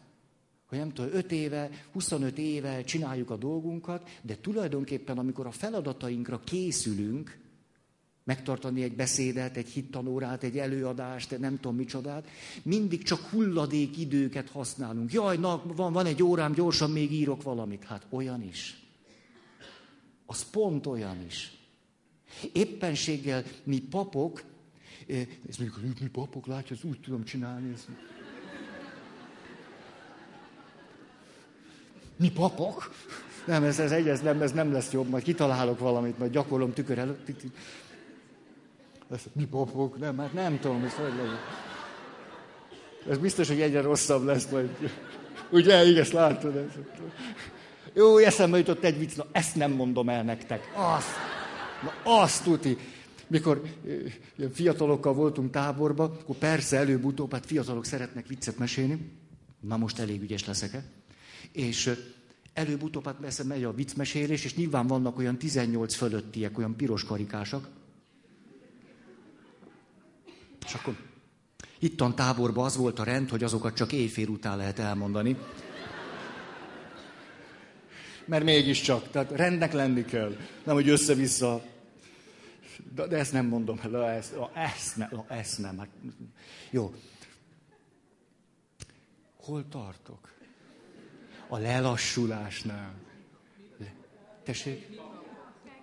hogy 0.65 0.77
nem 0.77 0.93
tudom, 0.93 1.11
5 1.13 1.31
éve, 1.31 1.69
25 1.91 2.37
éve 2.37 2.83
csináljuk 2.83 3.29
a 3.29 3.37
dolgunkat, 3.37 4.09
de 4.21 4.37
tulajdonképpen 4.37 5.17
amikor 5.17 5.45
a 5.45 5.51
feladatainkra 5.51 6.39
készülünk, 6.39 7.37
megtartani 8.25 8.83
egy 8.83 8.95
beszédet, 8.95 9.57
egy 9.57 9.69
hittanórát, 9.69 10.43
egy 10.43 10.57
előadást, 10.57 11.39
nem 11.39 11.55
tudom 11.55 11.75
micsodát, 11.75 12.27
mindig 12.63 13.03
csak 13.03 13.19
hulladék 13.19 13.97
időket 13.97 14.49
használunk. 14.49 15.13
Jaj, 15.13 15.37
na, 15.37 15.61
van, 15.65 15.93
van 15.93 16.05
egy 16.05 16.23
órám, 16.23 16.53
gyorsan 16.53 16.91
még 16.91 17.11
írok 17.11 17.43
valamit. 17.43 17.83
Hát 17.83 18.05
olyan 18.09 18.43
is. 18.43 18.79
Az 20.25 20.49
pont 20.49 20.85
olyan 20.85 21.25
is. 21.25 21.57
Éppenséggel 22.51 23.43
mi 23.63 23.79
papok, 23.79 24.43
eh, 25.07 25.27
ez 25.49 25.57
mondjuk, 25.57 25.99
mi 25.99 26.07
papok, 26.07 26.47
látja, 26.47 26.75
ezt 26.75 26.85
úgy 26.85 26.99
tudom 26.99 27.23
csinálni. 27.23 27.73
Ezt. 27.73 27.87
Mi 32.17 32.31
papok? 32.31 32.93
Nem, 33.45 33.63
ez, 33.63 33.79
ez, 33.79 33.91
ez, 33.91 34.21
nem, 34.21 34.41
ez 34.41 34.51
nem 34.51 34.71
lesz 34.71 34.91
jobb, 34.91 35.09
majd 35.09 35.23
kitalálok 35.23 35.79
valamit, 35.79 36.17
majd 36.17 36.31
gyakorlom 36.31 36.73
tükör 36.73 36.97
előtt. 36.97 37.29
Ezt, 39.11 39.29
mi 39.33 39.45
popok? 39.45 39.99
Nem, 39.99 40.17
hát 40.17 40.33
nem 40.33 40.59
tudom, 40.59 40.83
ez 40.83 40.93
hogy 40.93 41.13
legyen. 41.15 41.39
Ez 43.09 43.17
biztos, 43.17 43.47
hogy 43.47 43.61
egyre 43.61 43.81
rosszabb 43.81 44.23
lesz 44.23 44.49
majd. 44.49 44.69
Ugye, 45.51 45.85
igen, 45.85 46.01
ezt 46.01 46.11
látod. 46.11 46.55
Ez. 46.55 46.71
Jó, 47.93 48.17
eszembe 48.17 48.57
jutott 48.57 48.83
egy 48.83 48.97
vicc, 48.99 49.15
na 49.15 49.25
ezt 49.31 49.55
nem 49.55 49.71
mondom 49.71 50.09
el 50.09 50.23
nektek. 50.23 50.71
Azt, 50.75 51.07
na 51.83 52.21
azt 52.21 52.43
tuti. 52.43 52.77
Mikor 53.27 53.61
ilyen 54.37 54.51
fiatalokkal 54.51 55.13
voltunk 55.13 55.51
táborba, 55.51 56.03
akkor 56.03 56.35
persze 56.35 56.77
előbb-utóbb, 56.77 57.31
hát 57.31 57.45
fiatalok 57.45 57.85
szeretnek 57.85 58.27
viccet 58.27 58.57
mesélni. 58.57 59.11
Na 59.59 59.77
most 59.77 59.99
elég 59.99 60.21
ügyes 60.21 60.45
leszek-e? 60.45 60.83
És 61.51 61.91
előbb-utóbb 62.53 63.05
hát 63.05 63.15
persze 63.15 63.43
megy 63.43 63.63
a 63.63 63.73
viccmesélés, 63.73 64.45
és 64.45 64.55
nyilván 64.55 64.87
vannak 64.87 65.17
olyan 65.17 65.37
18 65.37 65.95
fölöttiek, 65.95 66.57
olyan 66.57 66.75
piros 66.75 67.03
karikásak. 67.03 67.67
Akkor 70.75 70.95
ittan 71.79 72.15
táborban 72.15 72.65
az 72.65 72.77
volt 72.77 72.99
a 72.99 73.03
rend, 73.03 73.29
hogy 73.29 73.43
azokat 73.43 73.75
csak 73.75 73.91
éjfél 73.91 74.27
után 74.27 74.57
lehet 74.57 74.79
elmondani. 74.79 75.37
Mert 78.25 78.43
mégiscsak, 78.43 79.09
tehát 79.09 79.31
rendnek 79.31 79.73
lenni 79.73 80.05
kell. 80.05 80.37
Nem, 80.63 80.75
hogy 80.75 80.89
össze-vissza. 80.89 81.63
De, 82.95 83.07
de 83.07 83.17
ezt 83.17 83.31
nem 83.31 83.45
mondom 83.45 83.79
el, 83.83 84.05
ezt, 84.05 84.35
ezt, 84.53 84.97
ne, 84.97 85.07
ezt 85.27 85.59
nem. 85.59 85.77
Hát, 85.77 85.89
jó. 86.69 86.93
Hol 89.37 89.67
tartok? 89.69 90.33
A 91.47 91.57
lelassulásnál. 91.57 92.93
Tessék? 94.43 94.99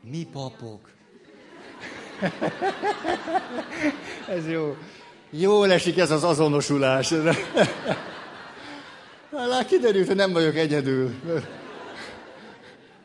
Mi 0.01 0.27
papok? 0.33 0.91
ez 4.37 4.49
jó. 4.49 4.77
Jól 5.31 5.73
esik 5.73 5.99
ez 5.99 6.11
az 6.11 6.25
azonosulás. 6.25 7.11
Lát, 9.31 9.67
kiderült, 9.67 10.07
hogy 10.07 10.17
nem 10.17 10.33
vagyok 10.33 10.57
egyedül. 10.57 11.15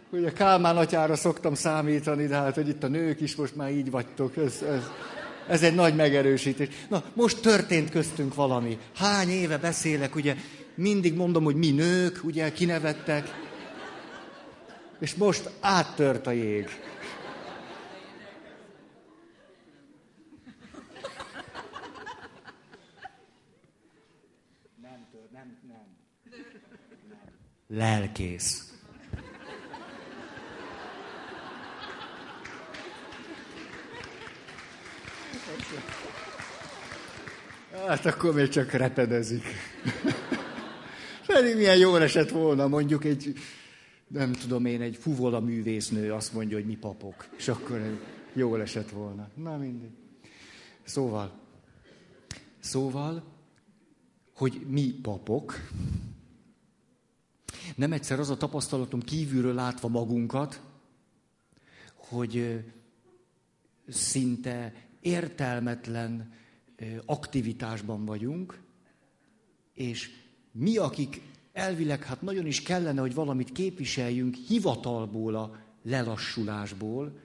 Ugye 0.10 0.32
Kálmán 0.32 0.78
atyára 0.78 1.16
szoktam 1.16 1.54
számítani, 1.54 2.26
de 2.26 2.36
hát, 2.36 2.56
hogy 2.56 2.68
itt 2.68 2.84
a 2.84 2.88
nők 2.88 3.22
is 3.22 3.36
most 3.36 3.56
már 3.56 3.72
így 3.72 3.92
vagytok. 3.92 4.38
Ez, 4.38 4.62
ez, 4.62 4.90
ez 5.48 5.64
egy 5.64 5.76
nagy 5.76 5.96
megerősítés. 5.96 6.68
Na, 6.90 7.04
most 7.14 7.42
történt 7.42 7.90
köztünk 7.90 8.36
valami. 8.36 8.78
Hány 8.96 9.30
éve 9.30 9.58
beszélek, 9.58 10.16
ugye, 10.16 10.36
mindig 10.76 11.16
mondom, 11.16 11.44
hogy 11.44 11.56
mi 11.56 11.72
nők, 11.72 12.20
ugye, 12.24 12.52
kinevettek. 12.52 13.46
És 15.00 15.16
most 15.16 15.50
áttört 15.60 16.28
a 16.28 16.32
jég. 16.32 16.68
Nem 24.82 25.08
tört, 25.12 25.32
nem, 25.32 25.58
nem. 25.68 25.98
nem. 27.10 27.20
Lelkész. 27.68 28.68
Hát 37.88 38.06
akkor 38.06 38.34
még 38.34 38.50
csak 38.50 38.72
repedezik. 38.72 39.44
Pedig 41.28 41.56
milyen 41.56 41.78
jól 41.78 42.02
esett 42.02 42.30
volna, 42.30 42.68
mondjuk 42.68 43.04
egy, 43.04 43.34
nem 44.08 44.32
tudom 44.32 44.66
én, 44.66 44.82
egy 44.82 44.96
fuvola 44.96 45.40
művésznő 45.40 46.14
azt 46.14 46.34
mondja, 46.34 46.58
hogy 46.58 46.66
mi 46.66 46.76
papok. 46.76 47.28
És 47.38 47.48
akkor 47.48 48.00
jól 48.34 48.62
esett 48.62 48.90
volna. 48.90 49.30
Na 49.36 49.58
mindegy. 49.58 49.92
Szóval, 50.84 51.40
szóval, 52.60 53.24
hogy 54.34 54.62
mi 54.68 54.94
papok, 55.02 55.54
nem 57.76 57.92
egyszer 57.92 58.20
az 58.20 58.30
a 58.30 58.38
tapasztalatom 58.38 59.02
kívülről 59.02 59.54
látva 59.54 59.88
magunkat, 59.88 60.62
hogy 61.96 62.64
szinte 63.88 64.74
értelmetlen 65.02 66.34
aktivitásban 67.06 68.06
vagyunk, 68.06 68.62
és 69.74 70.10
mi, 70.52 70.78
akik 70.78 71.22
elvileg 71.54 72.04
hát 72.04 72.22
nagyon 72.22 72.46
is 72.46 72.62
kellene, 72.62 73.02
hogy 73.02 73.14
valamit 73.14 73.52
képviseljünk 73.52 74.36
hivatalból, 74.36 75.36
a 75.36 75.60
lelassulásból, 75.84 77.20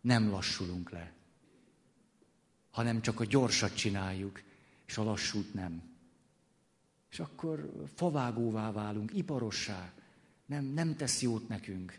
nem 0.00 0.30
lassulunk 0.30 0.90
le. 0.90 1.12
Hanem 2.70 3.00
csak 3.00 3.20
a 3.20 3.24
gyorsat 3.24 3.74
csináljuk, 3.74 4.42
és 4.86 4.98
a 4.98 5.02
lassút 5.02 5.54
nem. 5.54 5.89
És 7.10 7.20
akkor 7.20 7.72
favágóvá 7.94 8.72
válunk, 8.72 9.14
iparossá. 9.14 9.92
Nem, 10.46 10.64
nem 10.64 10.96
tesz 10.96 11.22
jót 11.22 11.48
nekünk. 11.48 11.98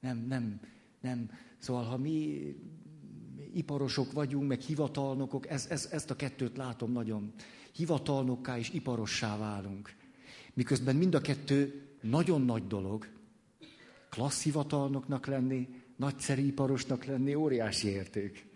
Nem, 0.00 0.18
nem, 0.18 0.60
nem. 1.00 1.30
Szóval, 1.58 1.84
ha 1.84 1.96
mi 1.96 2.44
iparosok 3.54 4.12
vagyunk, 4.12 4.48
meg 4.48 4.60
hivatalnokok, 4.60 5.48
ez, 5.48 5.66
ez, 5.70 5.88
ezt 5.92 6.10
a 6.10 6.16
kettőt 6.16 6.56
látom 6.56 6.92
nagyon. 6.92 7.32
Hivatalnokká 7.72 8.58
és 8.58 8.70
iparossá 8.70 9.38
válunk. 9.38 9.94
Miközben 10.54 10.96
mind 10.96 11.14
a 11.14 11.20
kettő 11.20 11.88
nagyon 12.00 12.42
nagy 12.42 12.66
dolog. 12.66 13.08
Klassz 14.10 14.42
hivatalnoknak 14.42 15.26
lenni, 15.26 15.68
nagyszerű 15.96 16.42
iparosnak 16.42 17.04
lenni, 17.04 17.34
óriási 17.34 17.88
érték. 17.88 18.46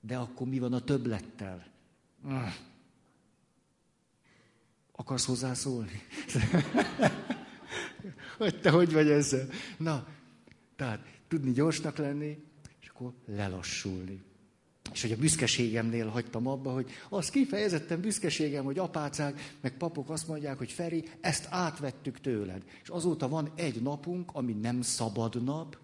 De 0.00 0.16
akkor 0.16 0.46
mi 0.46 0.58
van 0.58 0.72
a 0.72 0.80
többlettel? 0.80 1.66
Akarsz 4.96 5.26
hozzászólni? 5.26 6.02
hogy 8.38 8.60
te 8.60 8.70
hogy 8.70 8.92
vagy 8.92 9.08
ezzel? 9.08 9.48
Na, 9.78 10.06
tehát 10.76 11.06
tudni 11.28 11.52
gyorsnak 11.52 11.96
lenni, 11.96 12.38
akkor 12.96 13.12
lelassulni. 13.26 14.22
És 14.92 15.02
hogy 15.02 15.12
a 15.12 15.16
büszkeségemnél 15.16 16.08
hagytam 16.08 16.46
abba, 16.46 16.72
hogy 16.72 16.90
az 17.08 17.30
kifejezetten 17.30 18.00
büszkeségem, 18.00 18.64
hogy 18.64 18.78
apácák, 18.78 19.56
meg 19.60 19.76
papok 19.76 20.10
azt 20.10 20.28
mondják, 20.28 20.58
hogy 20.58 20.72
Feri, 20.72 21.04
ezt 21.20 21.46
átvettük 21.50 22.20
tőled. 22.20 22.62
És 22.82 22.88
azóta 22.88 23.28
van 23.28 23.52
egy 23.54 23.82
napunk, 23.82 24.30
ami 24.32 24.52
nem 24.52 24.82
szabad 24.82 25.44
nap, 25.44 25.78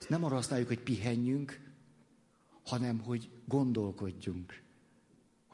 azt 0.00 0.08
nem 0.08 0.24
arra 0.24 0.34
használjuk, 0.34 0.68
hogy 0.68 0.80
pihenjünk, 0.80 1.60
hanem 2.64 2.98
hogy 2.98 3.30
gondolkodjunk. 3.46 4.62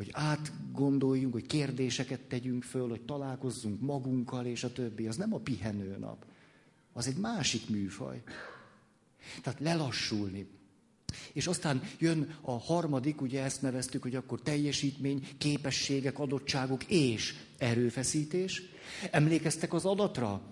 Hogy 0.00 0.10
átgondoljunk, 0.12 1.32
hogy 1.32 1.46
kérdéseket 1.46 2.20
tegyünk 2.20 2.62
föl, 2.62 2.88
hogy 2.88 3.00
találkozzunk 3.00 3.80
magunkkal, 3.80 4.46
és 4.46 4.64
a 4.64 4.72
többi. 4.72 5.06
Az 5.06 5.16
nem 5.16 5.34
a 5.34 5.38
pihenő 5.38 5.96
nap. 5.98 6.24
Az 6.92 7.06
egy 7.06 7.16
másik 7.16 7.68
műfaj. 7.68 8.22
Tehát 9.42 9.60
lelassulni. 9.60 10.46
És 11.32 11.46
aztán 11.46 11.82
jön 11.98 12.34
a 12.40 12.50
harmadik, 12.50 13.20
ugye 13.20 13.42
ezt 13.42 13.62
neveztük, 13.62 14.02
hogy 14.02 14.14
akkor 14.14 14.40
teljesítmény, 14.40 15.28
képességek, 15.38 16.18
adottságok 16.18 16.84
és 16.84 17.34
erőfeszítés. 17.58 18.62
Emlékeztek 19.10 19.72
az 19.72 19.84
adatra, 19.84 20.42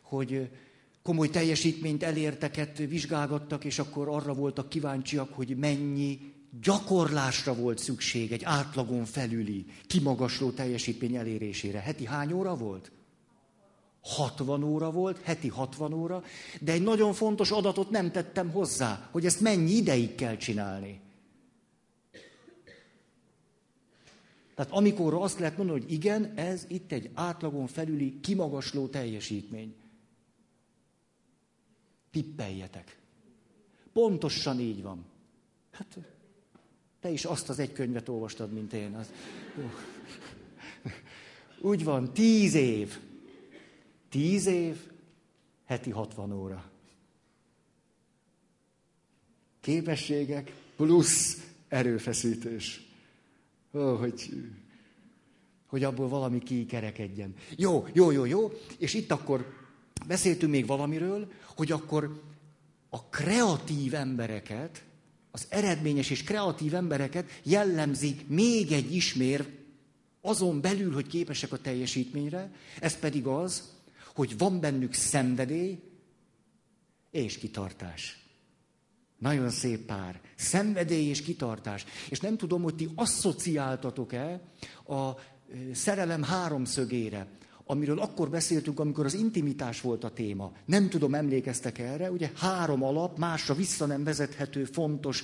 hogy 0.00 0.50
komoly 1.02 1.28
teljesítményt 1.28 2.02
elérteket 2.02 2.78
vizsgálgattak, 2.78 3.64
és 3.64 3.78
akkor 3.78 4.08
arra 4.08 4.34
voltak 4.34 4.68
kíváncsiak, 4.68 5.34
hogy 5.34 5.56
mennyi 5.56 6.38
gyakorlásra 6.62 7.54
volt 7.54 7.78
szükség 7.78 8.32
egy 8.32 8.44
átlagon 8.44 9.04
felüli, 9.04 9.66
kimagasló 9.86 10.50
teljesítmény 10.50 11.16
elérésére. 11.16 11.78
Heti 11.78 12.06
hány 12.06 12.32
óra 12.32 12.56
volt? 12.56 12.92
60 14.00 14.62
óra 14.62 14.90
volt, 14.90 15.20
heti 15.22 15.48
60 15.48 15.92
óra, 15.92 16.22
de 16.60 16.72
egy 16.72 16.82
nagyon 16.82 17.12
fontos 17.12 17.50
adatot 17.50 17.90
nem 17.90 18.10
tettem 18.10 18.50
hozzá, 18.50 19.08
hogy 19.10 19.26
ezt 19.26 19.40
mennyi 19.40 19.70
ideig 19.70 20.14
kell 20.14 20.36
csinálni. 20.36 21.00
Tehát 24.54 24.72
amikor 24.72 25.14
azt 25.14 25.38
lehet 25.38 25.56
mondani, 25.56 25.80
hogy 25.80 25.92
igen, 25.92 26.32
ez 26.36 26.64
itt 26.68 26.92
egy 26.92 27.10
átlagon 27.14 27.66
felüli 27.66 28.20
kimagasló 28.20 28.86
teljesítmény. 28.86 29.74
Tippeljetek. 32.10 32.98
Pontosan 33.92 34.60
így 34.60 34.82
van. 34.82 35.04
Hát 35.70 35.98
te 37.00 37.10
is 37.10 37.24
azt 37.24 37.48
az 37.48 37.58
egy 37.58 37.72
könyvet 37.72 38.08
olvastad, 38.08 38.52
mint 38.52 38.72
én. 38.72 38.94
Az... 38.94 39.12
Úgy 41.60 41.84
van, 41.84 42.12
tíz 42.12 42.54
év. 42.54 42.98
Tíz 44.08 44.46
év, 44.46 44.76
heti 45.64 45.90
60 45.90 46.32
óra. 46.32 46.70
Képességek 49.60 50.54
plusz 50.76 51.46
erőfeszítés. 51.68 52.88
Ó, 53.72 53.94
hogy, 53.94 54.30
hogy 55.66 55.84
abból 55.84 56.08
valami 56.08 56.38
kikerekedjen. 56.38 57.34
Jó, 57.56 57.86
jó, 57.92 58.10
jó, 58.10 58.24
jó. 58.24 58.52
És 58.78 58.94
itt 58.94 59.10
akkor 59.10 59.54
beszéltünk 60.06 60.52
még 60.52 60.66
valamiről, 60.66 61.32
hogy 61.56 61.72
akkor 61.72 62.22
a 62.88 63.04
kreatív 63.04 63.94
embereket, 63.94 64.84
az 65.30 65.46
eredményes 65.48 66.10
és 66.10 66.24
kreatív 66.24 66.74
embereket 66.74 67.30
jellemzi 67.42 68.16
még 68.26 68.72
egy 68.72 68.94
ismér, 68.94 69.58
azon 70.20 70.60
belül, 70.60 70.92
hogy 70.92 71.06
képesek 71.06 71.52
a 71.52 71.60
teljesítményre, 71.60 72.52
ez 72.80 72.98
pedig 72.98 73.26
az, 73.26 73.72
hogy 74.14 74.38
van 74.38 74.60
bennük 74.60 74.94
szenvedély 74.94 75.78
és 77.10 77.38
kitartás. 77.38 78.24
Nagyon 79.18 79.50
szép 79.50 79.86
pár. 79.86 80.20
Szenvedély 80.36 81.08
és 81.08 81.22
kitartás. 81.22 81.84
És 82.08 82.20
nem 82.20 82.36
tudom, 82.36 82.62
hogy 82.62 82.74
ti 82.74 82.88
asszociáltatok-e 82.94 84.40
a 84.86 85.10
szerelem 85.72 86.22
háromszögére, 86.22 87.26
amiről 87.70 87.98
akkor 87.98 88.30
beszéltünk, 88.30 88.80
amikor 88.80 89.04
az 89.04 89.14
intimitás 89.14 89.80
volt 89.80 90.04
a 90.04 90.10
téma. 90.10 90.52
Nem 90.64 90.88
tudom, 90.88 91.14
emlékeztek 91.14 91.78
erre, 91.78 92.10
ugye 92.10 92.30
három 92.34 92.82
alap, 92.82 93.18
másra 93.18 93.54
vissza 93.54 93.86
nem 93.86 94.04
vezethető 94.04 94.64
fontos 94.64 95.22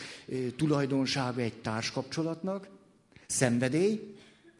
tulajdonsága 0.56 1.40
egy 1.40 1.60
társkapcsolatnak. 1.60 2.68
Szenvedély, 3.26 4.14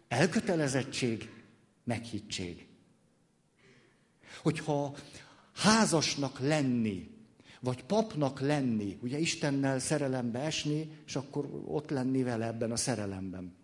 elkötelezettség, 0.09 1.31
meghittség. 1.85 2.67
Hogyha 4.43 4.95
házasnak 5.55 6.41
lenni, 6.41 7.11
vagy 7.61 7.85
papnak 7.85 8.41
lenni, 8.41 8.99
ugye 9.03 9.19
Istennel 9.19 9.79
szerelembe 9.79 10.39
esni, 10.39 10.91
és 11.07 11.17
akkor 11.17 11.63
ott 11.67 11.91
lenni 11.91 12.23
vele 12.23 12.47
ebben 12.47 12.71
a 12.73 12.77
szerelemben. 12.77 13.55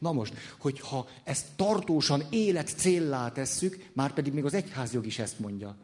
Na 0.00 0.12
most, 0.12 0.34
hogyha 0.58 1.08
ezt 1.24 1.46
tartósan 1.56 2.22
élet 2.30 2.68
céllá 2.68 3.32
tesszük, 3.32 3.90
már 3.92 4.12
pedig 4.12 4.32
még 4.32 4.44
az 4.44 4.54
egyházjog 4.54 5.06
is 5.06 5.18
ezt 5.18 5.38
mondja, 5.38 5.76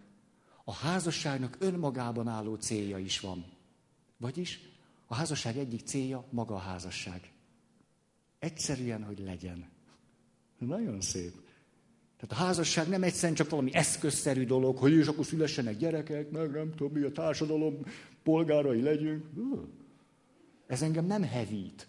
a 0.64 0.72
házasságnak 0.72 1.56
önmagában 1.58 2.28
álló 2.28 2.54
célja 2.54 2.98
is 2.98 3.20
van. 3.20 3.44
Vagyis 4.16 4.60
a 5.06 5.14
házasság 5.14 5.56
egyik 5.56 5.80
célja 5.80 6.24
maga 6.30 6.54
a 6.54 6.58
házasság. 6.58 7.32
Egyszerűen, 8.38 9.04
hogy 9.04 9.18
legyen. 9.18 9.68
Nagyon 10.58 11.00
szép. 11.00 11.32
Tehát 12.16 12.42
a 12.42 12.46
házasság 12.46 12.88
nem 12.88 13.02
egyszerűen 13.02 13.34
csak 13.34 13.50
valami 13.50 13.74
eszközszerű 13.74 14.44
dolog, 14.44 14.76
hogy 14.76 14.92
és 14.92 15.06
akkor 15.06 15.24
szülessenek 15.24 15.76
gyerekek, 15.76 16.30
meg 16.30 16.50
nem 16.50 16.74
tudom 16.74 16.92
mi, 16.92 17.02
a 17.02 17.12
társadalom 17.12 17.78
polgárai 18.22 18.82
legyünk. 18.82 19.24
Ez 20.66 20.82
engem 20.82 21.06
nem 21.06 21.22
hevít. 21.22 21.86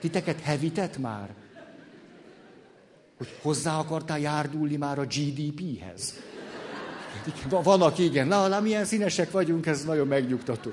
Titeket 0.00 0.40
hevített 0.40 0.98
már? 0.98 1.34
Hogy 3.16 3.28
hozzá 3.42 3.78
akartál 3.78 4.18
járdulni 4.18 4.76
már 4.76 4.98
a 4.98 5.04
GDP-hez? 5.04 6.14
Vannak, 7.48 7.98
igen. 7.98 8.26
Na, 8.26 8.48
na, 8.48 8.60
milyen 8.60 8.84
színesek 8.84 9.30
vagyunk, 9.30 9.66
ez 9.66 9.84
nagyon 9.84 10.06
megnyugtató. 10.06 10.70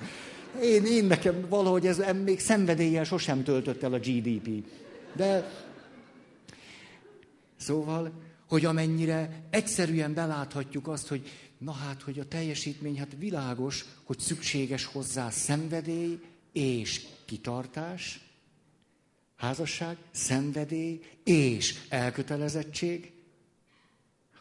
Én, 0.62 0.86
én 0.86 1.06
nekem 1.06 1.46
valahogy 1.50 1.88
ez 1.88 2.02
még 2.24 2.40
szenvedéllyel 2.40 3.04
sosem 3.04 3.44
töltött 3.44 3.84
el 3.84 3.94
a 3.94 4.00
GDP. 4.00 4.66
De 5.16 5.52
Szóval, 7.64 8.12
hogy 8.48 8.66
amennyire 8.66 9.44
egyszerűen 9.50 10.14
beláthatjuk 10.14 10.88
azt, 10.88 11.08
hogy 11.08 11.30
na 11.58 11.72
hát, 11.72 12.02
hogy 12.02 12.20
a 12.20 12.28
teljesítmény, 12.28 12.98
hát 12.98 13.16
világos, 13.20 13.86
hogy 14.04 14.20
szükséges 14.20 14.86
hozzá 14.86 15.30
szenvedély 15.30 16.20
és 16.52 17.06
kitartás, 17.26 18.23
házasság, 19.44 19.98
szenvedély 20.12 21.02
és 21.24 21.80
elkötelezettség, 21.90 23.12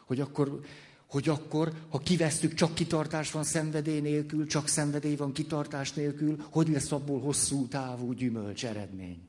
hogy 0.05 0.19
akkor, 0.19 0.59
hogy 1.05 1.29
akkor, 1.29 1.71
ha 1.89 1.97
kivesztük, 1.97 2.53
csak 2.53 2.75
kitartás 2.75 3.31
van 3.31 3.43
szenvedély 3.43 3.99
nélkül, 3.99 4.47
csak 4.47 4.67
szenvedély 4.67 5.15
van 5.15 5.31
kitartás 5.31 5.93
nélkül, 5.93 6.45
hogy 6.49 6.67
lesz 6.67 6.91
abból 6.91 7.19
hosszú 7.19 7.67
távú 7.67 8.13
gyümölcs 8.13 8.65
eredmény. 8.65 9.27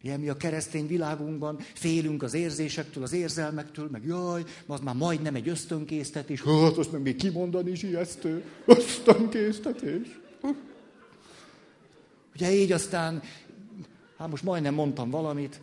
Ilyen 0.00 0.20
mi 0.20 0.28
a 0.28 0.36
keresztény 0.36 0.86
világunkban 0.86 1.58
félünk 1.58 2.22
az 2.22 2.34
érzésektől, 2.34 3.02
az 3.02 3.12
érzelmektől, 3.12 3.88
meg 3.90 4.04
jaj, 4.04 4.44
az 4.66 4.80
már 4.80 4.94
majdnem 4.94 5.34
egy 5.34 5.48
ösztönkésztetés. 5.48 6.42
Hát 6.42 6.76
azt 6.76 6.92
meg 6.92 7.02
még 7.02 7.16
kimondani 7.16 7.70
is 7.70 7.82
ijesztő. 7.82 8.44
Ösztönkésztetés. 8.66 10.20
Ugye 12.34 12.52
így 12.52 12.72
aztán, 12.72 13.22
hát 14.22 14.30
most 14.30 14.42
majdnem 14.42 14.74
mondtam 14.74 15.10
valamit, 15.10 15.60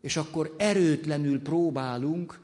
és 0.00 0.16
akkor 0.16 0.54
erőtlenül 0.58 1.42
próbálunk 1.42 2.40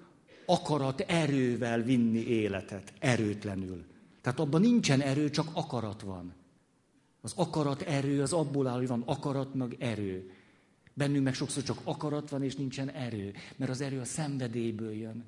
akarat 0.46 1.00
erővel 1.00 1.83
vinni 1.83 2.18
életet. 2.18 2.92
Erőtlenül. 2.98 3.85
Tehát 4.20 4.40
abban 4.40 4.61
nincsen 4.61 5.00
erő, 5.00 5.31
csak 5.31 5.48
akarat 5.52 6.02
van. 6.02 6.35
Az 7.20 7.33
akarat 7.37 7.83
erő, 7.83 8.22
az 8.22 8.33
abból 8.33 8.66
áll, 8.66 8.76
hogy 8.76 8.88
van 8.88 9.02
akarat, 9.07 9.55
meg 9.55 9.76
erő. 9.79 10.31
Bennünk 10.94 11.24
meg 11.24 11.35
sokszor 11.35 11.62
csak 11.62 11.79
akarat 11.85 12.31
van, 12.31 12.42
és 12.42 12.57
nincsen 12.57 12.90
erő. 12.90 13.33
Mert 13.57 13.70
az 13.70 13.81
erő 13.81 14.00
a 14.00 14.05
szenvedélyből 14.05 14.92
jön. 14.92 15.24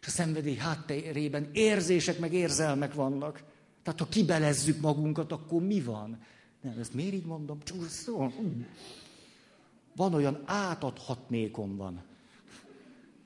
És 0.00 0.06
a 0.06 0.10
szenvedély 0.10 0.56
hátterében 0.56 1.48
érzések 1.52 2.18
meg 2.18 2.32
érzelmek 2.32 2.94
vannak. 2.94 3.42
Tehát 3.82 4.00
ha 4.00 4.08
kibelezzük 4.08 4.80
magunkat, 4.80 5.32
akkor 5.32 5.62
mi 5.62 5.80
van? 5.80 6.22
Nem, 6.60 6.78
ezt 6.78 6.94
miért 6.94 7.14
így 7.14 7.24
mondom? 7.24 7.60
Csúszó. 7.62 8.32
Van 9.96 10.14
olyan 10.14 10.42
átadhatnékom 10.44 11.76
van. 11.76 12.02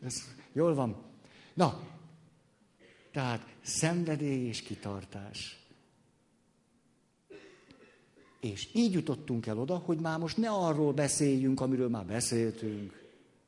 Ez 0.03 0.23
jól 0.53 0.75
van. 0.75 0.97
Na, 1.55 1.81
tehát 3.13 3.55
szenvedély 3.61 4.47
és 4.47 4.63
kitartás. 4.63 5.59
És 8.41 8.69
így 8.75 8.93
jutottunk 8.93 9.47
el 9.47 9.59
oda, 9.59 9.77
hogy 9.77 9.99
már 9.99 10.19
most 10.19 10.37
ne 10.37 10.51
arról 10.51 10.93
beszéljünk, 10.93 11.61
amiről 11.61 11.89
már 11.89 12.07
beszéltünk, 12.07 13.03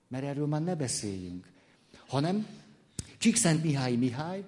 mert 0.09 0.25
erről 0.25 0.47
már 0.47 0.63
ne 0.63 0.75
beszéljünk, 0.75 1.51
hanem 2.07 2.47
Csíkszent 3.19 3.63
Mihály 3.63 3.95
Mihály 3.95 4.47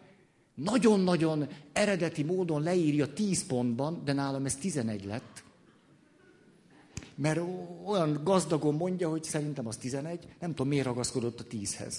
nagyon-nagyon 0.59 1.49
eredeti 1.73 2.23
módon 2.23 2.63
leírja 2.63 3.13
10 3.13 3.47
pontban, 3.47 4.05
de 4.05 4.13
nálam 4.13 4.45
ez 4.45 4.57
11 4.57 5.05
lett, 5.05 5.43
mert 7.15 7.41
olyan 7.85 8.21
gazdagon 8.25 8.75
mondja, 8.75 9.09
hogy 9.09 9.25
szerintem 9.25 9.67
az 9.67 9.77
11, 9.77 10.29
nem 10.41 10.51
tudom, 10.51 10.69
miért 10.69 10.87
ragaszkodott 10.87 11.41
a 11.41 11.45
10-hez. 11.45 11.95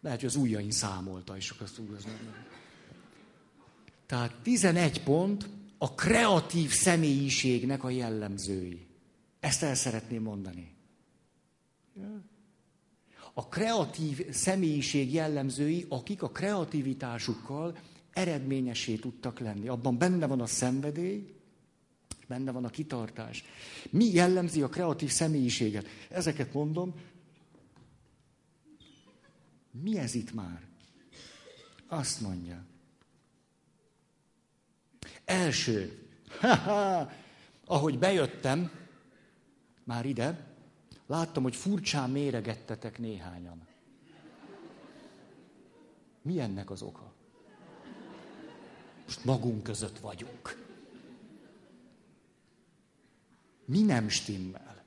Lehet, 0.00 0.20
hogy 0.20 0.28
az 0.28 0.36
ujjain 0.36 0.70
számolta, 0.70 1.36
és 1.36 1.50
akkor 1.50 1.62
azt 1.66 1.78
úgy. 1.78 1.88
Tehát 4.06 4.34
11 4.42 5.02
pont 5.02 5.48
a 5.78 5.94
kreatív 5.94 6.70
személyiségnek 6.70 7.84
a 7.84 7.90
jellemzői. 7.90 8.86
Ezt 9.40 9.62
el 9.62 9.74
szeretném 9.74 10.22
mondani. 10.22 10.74
A 13.32 13.48
kreatív 13.48 14.30
személyiség 14.30 15.12
jellemzői, 15.12 15.86
akik 15.88 16.22
a 16.22 16.30
kreativitásukkal 16.30 17.78
eredményesé 18.12 18.94
tudtak 18.94 19.38
lenni. 19.38 19.68
Abban 19.68 19.98
benne 19.98 20.26
van 20.26 20.40
a 20.40 20.46
szenvedély, 20.46 21.34
benne 22.26 22.50
van 22.50 22.64
a 22.64 22.68
kitartás. 22.68 23.44
Mi 23.90 24.04
jellemzi 24.04 24.62
a 24.62 24.68
kreatív 24.68 25.10
személyiséget? 25.10 25.86
Ezeket 26.08 26.52
mondom. 26.52 26.94
Mi 29.70 29.98
ez 29.98 30.14
itt 30.14 30.32
már? 30.32 30.62
Azt 31.86 32.20
mondja. 32.20 32.64
Első, 35.24 36.06
ha-ha, 36.40 37.12
ahogy 37.64 37.98
bejöttem, 37.98 38.70
már 39.84 40.06
ide, 40.06 40.51
láttam, 41.12 41.42
hogy 41.42 41.56
furcsán 41.56 42.10
méregettetek 42.10 42.98
néhányan. 42.98 43.66
Mi 46.22 46.40
ennek 46.40 46.70
az 46.70 46.82
oka? 46.82 47.12
Most 49.04 49.24
magunk 49.24 49.62
között 49.62 49.98
vagyunk. 49.98 50.64
Mi 53.64 53.82
nem 53.82 54.08
stimmel? 54.08 54.84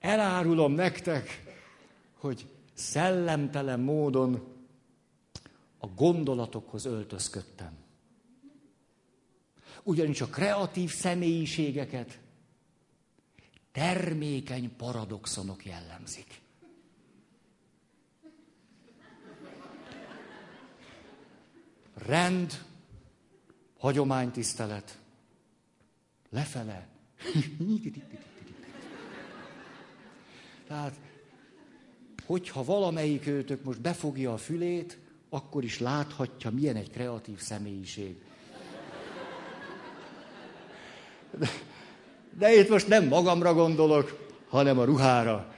Elárulom 0.00 0.72
nektek, 0.72 1.44
hogy 2.14 2.46
szellemtelen 2.74 3.80
módon 3.80 4.56
a 5.78 5.86
gondolatokhoz 5.86 6.84
öltözködtem. 6.84 7.76
Ugyanis 9.82 10.20
a 10.20 10.26
kreatív 10.26 10.90
személyiségeket 10.90 12.18
termékeny 13.80 14.76
paradoxonok 14.76 15.64
jellemzik. 15.64 16.40
Rend, 21.94 22.64
hagyománytisztelet, 23.78 24.98
lefele. 26.30 26.88
Tehát, 30.66 30.94
hogyha 32.26 32.64
valamelyik 32.64 33.26
őtök 33.26 33.64
most 33.64 33.80
befogja 33.80 34.32
a 34.32 34.38
fülét, 34.38 34.98
akkor 35.28 35.64
is 35.64 35.78
láthatja, 35.78 36.50
milyen 36.50 36.76
egy 36.76 36.90
kreatív 36.90 37.38
személyiség. 37.38 38.22
De, 41.38 41.48
de 42.40 42.54
itt 42.54 42.68
most 42.68 42.88
nem 42.88 43.06
magamra 43.06 43.54
gondolok, 43.54 44.28
hanem 44.48 44.78
a 44.78 44.84
ruhára. 44.84 45.54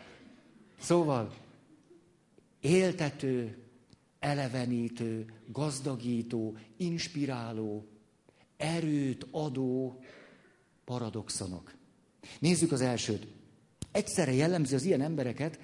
Szóval, 0.80 1.34
éltető, 2.60 3.58
elevenítő, 4.18 5.24
gazdagító, 5.46 6.56
inspiráló, 6.76 7.86
erőt 8.56 9.26
adó 9.30 10.00
paradoxonok. 10.84 11.74
Nézzük 12.38 12.72
az 12.72 12.80
elsőt. 12.80 13.26
Egyszerre 13.92 14.32
jellemzi 14.32 14.74
az 14.74 14.84
ilyen 14.84 15.00
embereket, 15.00 15.58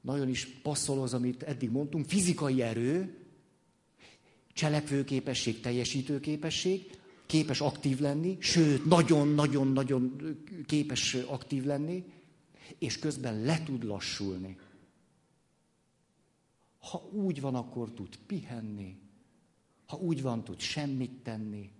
nagyon 0.00 0.28
is 0.28 0.46
passzol 0.62 1.02
az, 1.02 1.14
amit 1.14 1.42
eddig 1.42 1.70
mondtunk, 1.70 2.08
fizikai 2.08 2.62
erő, 2.62 3.16
cselekvőképesség, 4.52 5.60
teljesítőképesség, 5.60 6.90
képes 7.26 7.60
aktív 7.60 8.00
lenni, 8.00 8.36
sőt, 8.40 8.84
nagyon-nagyon-nagyon 8.84 10.16
képes 10.66 11.14
aktív 11.14 11.64
lenni, 11.64 12.04
és 12.78 12.98
közben 12.98 13.40
le 13.40 13.62
tud 13.62 13.84
lassulni. 13.84 14.58
Ha 16.78 17.08
úgy 17.12 17.40
van, 17.40 17.54
akkor 17.54 17.90
tud 17.90 18.18
pihenni. 18.26 18.98
Ha 19.86 19.96
úgy 19.96 20.22
van, 20.22 20.44
tud 20.44 20.60
semmit 20.60 21.12
tenni. 21.22 21.70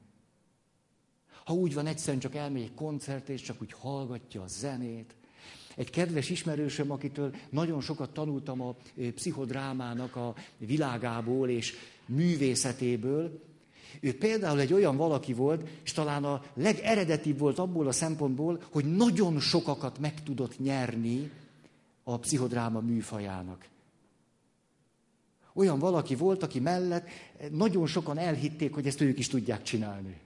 Ha 1.44 1.54
úgy 1.54 1.74
van, 1.74 1.86
egyszerűen 1.86 2.20
csak 2.20 2.34
elmegy 2.34 2.62
egy 2.62 2.74
koncert, 2.74 3.28
és 3.28 3.42
csak 3.42 3.62
úgy 3.62 3.72
hallgatja 3.72 4.42
a 4.42 4.46
zenét. 4.46 5.14
Egy 5.76 5.90
kedves 5.90 6.30
ismerősöm, 6.30 6.90
akitől 6.90 7.34
nagyon 7.50 7.80
sokat 7.80 8.12
tanultam 8.12 8.60
a 8.60 8.76
pszichodrámának 9.14 10.16
a 10.16 10.34
világából 10.58 11.48
és 11.48 11.74
művészetéből, 12.06 13.42
ő 14.00 14.18
például 14.18 14.60
egy 14.60 14.72
olyan 14.72 14.96
valaki 14.96 15.32
volt, 15.32 15.68
és 15.84 15.92
talán 15.92 16.24
a 16.24 16.42
legeredetibb 16.54 17.38
volt 17.38 17.58
abból 17.58 17.86
a 17.86 17.92
szempontból, 17.92 18.62
hogy 18.70 18.96
nagyon 18.96 19.40
sokakat 19.40 19.98
meg 19.98 20.22
tudott 20.22 20.58
nyerni 20.58 21.30
a 22.02 22.18
pszichodráma 22.18 22.80
műfajának. 22.80 23.68
Olyan 25.54 25.78
valaki 25.78 26.14
volt, 26.14 26.42
aki 26.42 26.60
mellett 26.60 27.08
nagyon 27.50 27.86
sokan 27.86 28.18
elhitték, 28.18 28.74
hogy 28.74 28.86
ezt 28.86 29.00
ők 29.00 29.18
is 29.18 29.28
tudják 29.28 29.62
csinálni. 29.62 30.20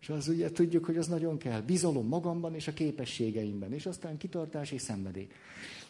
És 0.00 0.08
az 0.08 0.28
ugye 0.28 0.50
tudjuk, 0.50 0.84
hogy 0.84 0.96
az 0.96 1.06
nagyon 1.06 1.38
kell. 1.38 1.60
Bizalom 1.60 2.06
magamban 2.06 2.54
és 2.54 2.68
a 2.68 2.72
képességeimben, 2.72 3.72
és 3.72 3.86
aztán 3.86 4.16
kitartás 4.16 4.70
és 4.70 4.82
szenvedély. 4.82 5.28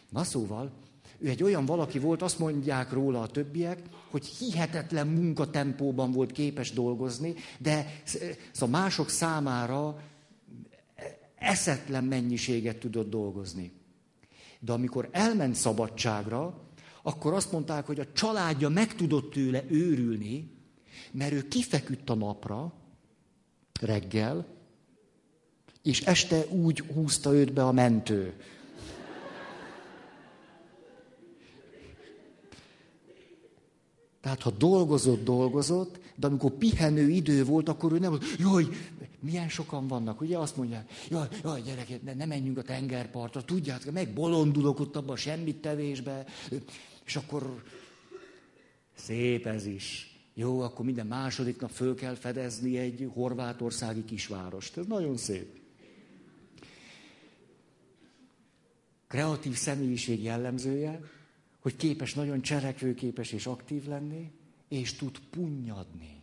Na 0.09 0.23
szóval, 0.23 0.71
ő 1.17 1.29
egy 1.29 1.43
olyan 1.43 1.65
valaki 1.65 1.99
volt, 1.99 2.21
azt 2.21 2.39
mondják 2.39 2.91
róla 2.91 3.21
a 3.21 3.27
többiek, 3.27 3.79
hogy 4.09 4.25
hihetetlen 4.25 5.07
munkatempóban 5.07 6.11
volt 6.11 6.31
képes 6.31 6.71
dolgozni, 6.71 7.33
de 7.59 8.01
szóval 8.51 8.81
mások 8.81 9.09
számára 9.09 10.01
eszetlen 11.35 12.03
mennyiséget 12.03 12.77
tudott 12.77 13.09
dolgozni. 13.09 13.71
De 14.59 14.71
amikor 14.71 15.09
elment 15.11 15.55
szabadságra, 15.55 16.63
akkor 17.01 17.33
azt 17.33 17.51
mondták, 17.51 17.85
hogy 17.85 17.99
a 17.99 18.11
családja 18.13 18.69
meg 18.69 18.95
tudott 18.95 19.31
tőle 19.31 19.63
őrülni, 19.67 20.51
mert 21.11 21.31
ő 21.31 21.47
kifeküdt 21.47 22.09
a 22.09 22.15
napra 22.15 22.73
reggel, 23.81 24.45
és 25.83 26.01
este 26.01 26.45
úgy 26.49 26.79
húzta 26.79 27.33
őt 27.33 27.53
be 27.53 27.65
a 27.65 27.71
mentő. 27.71 28.33
Tehát 34.25 34.41
ha 34.41 34.49
dolgozott, 34.49 35.23
dolgozott, 35.23 35.99
de 36.15 36.27
amikor 36.27 36.51
pihenő 36.51 37.09
idő 37.09 37.43
volt, 37.43 37.69
akkor 37.69 37.91
ő 37.91 37.99
nem 37.99 38.09
volt, 38.09 38.23
jaj, 38.37 38.67
milyen 39.19 39.49
sokan 39.49 39.87
vannak, 39.87 40.21
ugye 40.21 40.37
azt 40.37 40.57
mondják, 40.57 40.91
jaj, 41.09 41.27
jaj 41.43 41.61
gyerekek, 41.61 42.03
ne, 42.03 42.13
ne 42.13 42.25
menjünk 42.25 42.57
a 42.57 42.61
tengerpartra, 42.61 43.41
tudjátok, 43.41 43.93
megbolondulok 43.93 44.79
ott 44.79 44.95
abban 44.95 45.15
semmit 45.15 45.55
tevésbe, 45.55 46.25
és 47.05 47.15
akkor 47.15 47.63
szép 48.95 49.45
ez 49.45 49.65
is. 49.65 50.17
Jó, 50.33 50.59
akkor 50.59 50.85
minden 50.85 51.07
második 51.07 51.59
nap 51.59 51.71
föl 51.71 51.95
kell 51.95 52.15
fedezni 52.15 52.77
egy 52.77 53.09
horvátországi 53.13 54.05
kisvárost. 54.05 54.77
Ez 54.77 54.85
nagyon 54.85 55.17
szép. 55.17 55.59
Kreatív 59.07 59.55
személyiség 59.55 60.23
jellemzője, 60.23 60.99
hogy 61.65 61.75
képes 61.75 62.13
nagyon 62.13 62.41
cselekvőképes 62.41 63.31
és 63.31 63.45
aktív 63.45 63.87
lenni, 63.87 64.31
és 64.67 64.93
tud 64.93 65.19
punnyadni. 65.29 66.21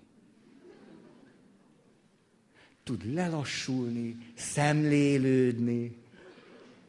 Tud 2.83 3.15
lelassulni, 3.15 4.33
szemlélődni, 4.35 5.97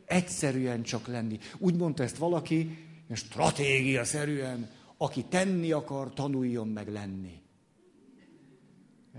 egyszerűen 0.05 0.83
csak 0.83 1.07
lenni. 1.07 1.39
Úgy 1.57 1.75
mondta 1.75 2.03
ezt 2.03 2.17
valaki, 2.17 2.77
stratégia 3.13 4.03
szerűen, 4.03 4.69
aki 4.97 5.23
tenni 5.23 5.71
akar, 5.71 6.13
tanuljon 6.13 6.67
meg 6.67 6.87
lenni. 6.87 7.41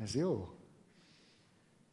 Ez 0.02 0.14
jó? 0.14 0.58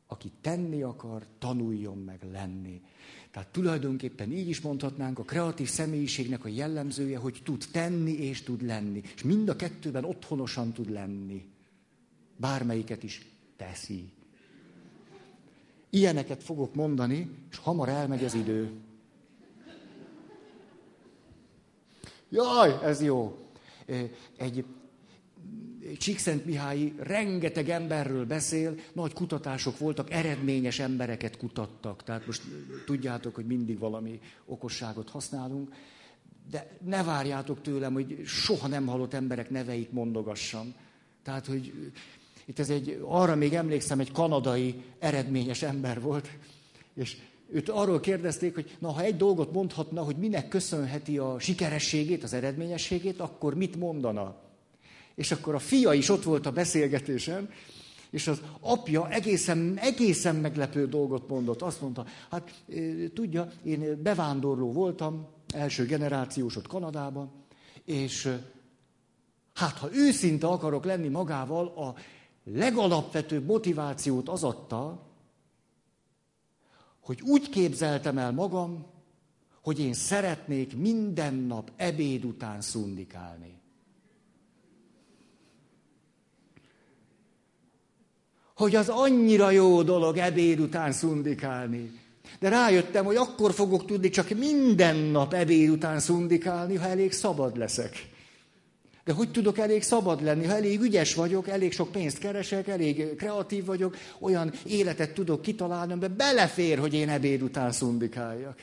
Aki 0.08 0.32
tenni 0.42 0.82
akar, 0.82 1.26
tanuljon 1.40 1.98
meg 1.98 2.24
lenni. 2.32 2.82
Tehát 3.32 3.52
tulajdonképpen 3.52 4.32
így 4.32 4.50
is 4.50 4.62
mondhatnánk, 4.62 5.20
a 5.20 5.24
kreatív 5.24 5.70
személyiségnek 5.70 6.46
a 6.46 6.48
jellemzője, 6.48 7.18
hogy 7.18 7.42
tud 7.44 7.66
tenni 7.72 8.12
és 8.12 8.42
tud 8.42 8.62
lenni. 8.62 9.02
És 9.16 9.24
mind 9.24 9.50
a 9.50 9.56
kettőben 9.56 10.04
otthonosan 10.04 10.72
tud 10.74 10.90
lenni. 10.90 11.46
Bármelyiket 12.38 13.04
is 13.04 13.26
teszi. 13.56 14.12
Ilyeneket 15.90 16.44
fogok 16.44 16.76
mondani, 16.76 17.30
és 17.52 17.58
hamar 17.58 17.90
elmegy 17.90 18.24
az 18.24 18.34
idő. 18.34 18.72
Jaj, 22.30 22.80
ez 22.84 23.02
jó. 23.02 23.38
Egy 24.38 24.66
Csíkszent 25.98 26.46
Mihály 26.46 26.94
rengeteg 26.98 27.70
emberről 27.70 28.26
beszél, 28.26 28.76
nagy 28.94 29.14
kutatások 29.14 29.78
voltak, 29.78 30.12
eredményes 30.12 30.80
embereket 30.80 31.38
kutattak. 31.38 32.04
Tehát 32.04 32.26
most 32.26 32.42
tudjátok, 32.86 33.36
hogy 33.36 33.46
mindig 33.46 33.80
valami 33.80 34.20
okosságot 34.46 35.10
használunk, 35.10 35.74
de 36.50 36.78
ne 36.86 37.04
várjátok 37.04 37.62
tőlem, 37.62 37.94
hogy 37.94 38.22
soha 38.26 38.68
nem 38.68 38.86
hallott 38.86 39.14
emberek 39.14 39.50
neveit 39.50 39.92
mondogassam. 39.92 40.74
Tehát, 41.24 41.46
hogy 41.46 41.74
itt 42.46 42.60
ez 42.60 42.70
egy, 42.70 43.02
arra 43.06 43.36
még 43.36 43.54
emlékszem, 43.54 44.00
egy 44.00 44.12
kanadai 44.12 44.84
eredményes 45.00 45.62
ember 45.62 46.02
volt, 46.02 46.30
és 46.96 47.18
őt 47.52 47.70
arról 47.70 48.00
kérdezték, 48.00 48.54
hogy 48.54 48.78
na, 48.80 48.92
ha 48.92 49.02
egy 49.02 49.18
dolgot 49.18 49.52
mondhatna, 49.52 50.04
hogy 50.04 50.16
minek 50.16 50.48
köszönheti 50.48 51.18
a 51.18 51.40
sikerességét, 51.40 52.24
az 52.24 52.34
eredményességét, 52.34 53.20
akkor 53.20 53.56
mit 53.56 53.76
mondana? 53.76 54.51
És 55.22 55.32
akkor 55.32 55.56
a 55.56 55.60
fia 55.60 55.94
is 55.94 56.10
ott 56.10 56.24
volt 56.24 56.46
a 56.46 56.52
beszélgetésen, 56.52 57.50
és 58.10 58.28
az 58.28 58.42
apja 58.60 59.10
egészen, 59.10 59.78
egészen 59.78 60.36
meglepő 60.36 60.88
dolgot 60.88 61.28
mondott. 61.28 61.62
Azt 61.62 61.82
mondta, 61.82 62.06
hát 62.30 62.64
tudja, 63.14 63.52
én 63.64 64.02
bevándorló 64.04 64.72
voltam, 64.72 65.28
első 65.54 65.86
generációs 65.86 66.56
ott 66.56 66.68
Kanadában, 66.68 67.32
és 67.86 68.38
hát 69.54 69.78
ha 69.78 69.90
őszinte 69.94 70.48
akarok 70.48 70.86
lenni 70.86 71.08
magával, 71.08 71.68
a 71.68 71.96
legalapvetőbb 72.44 73.46
motivációt 73.46 74.30
az 74.30 74.44
adta, 74.44 75.08
hogy 77.00 77.22
úgy 77.22 77.50
képzeltem 77.50 78.18
el 78.18 78.32
magam, 78.32 78.86
hogy 79.62 79.80
én 79.80 79.94
szeretnék 79.94 80.78
minden 80.78 81.34
nap 81.34 81.72
ebéd 81.76 82.26
után 82.26 82.62
szundikálni. 82.62 83.61
Hogy 88.62 88.76
az 88.76 88.90
annyira 88.90 89.52
jó 89.52 89.82
dolog 89.82 90.18
ebéd 90.18 90.60
után 90.60 90.92
szundikálni. 90.92 92.00
De 92.40 92.50
rájöttem, 92.50 93.06
hogy 93.06 93.16
akkor 93.16 93.54
fogok 93.54 93.86
tudni 93.86 94.10
csak 94.10 94.30
minden 94.30 94.96
nap 94.96 95.34
ebéd 95.34 95.70
után 95.70 96.00
szundikálni, 96.00 96.76
ha 96.76 96.88
elég 96.88 97.12
szabad 97.12 97.58
leszek. 97.58 98.10
De 99.04 99.14
hogy 99.14 99.32
tudok 99.32 99.58
elég 99.58 99.84
szabad 99.84 100.24
lenni, 100.24 100.46
ha 100.46 100.56
elég 100.56 100.82
ügyes 100.82 101.16
vagyok, 101.16 101.48
elég 101.48 101.74
sok 101.74 101.92
pénzt 101.92 102.18
keresek, 102.18 102.68
elég 102.68 103.16
kreatív 103.16 103.66
vagyok, 103.66 103.96
olyan 104.20 104.54
életet 104.66 105.14
tudok 105.14 105.42
kitalálni, 105.42 105.92
amiben 105.92 106.16
belefér, 106.18 106.80
hogy 106.80 106.94
én 106.94 107.10
ebéd 107.10 107.42
után 107.42 107.72
szundikáljak. 107.72 108.60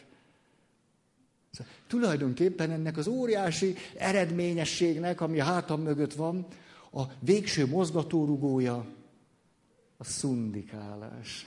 Szóval, 1.51 1.73
tulajdonképpen 1.89 2.71
ennek 2.71 2.97
az 2.97 3.07
óriási 3.07 3.75
eredményességnek, 3.97 5.21
ami 5.21 5.41
a 5.41 5.45
hátam 5.45 5.83
mögött 5.83 6.15
van, 6.15 6.47
a 6.93 7.03
végső 7.21 7.67
mozgatórugója 7.67 8.97
a 9.99 10.05
szundikálás. 10.05 11.47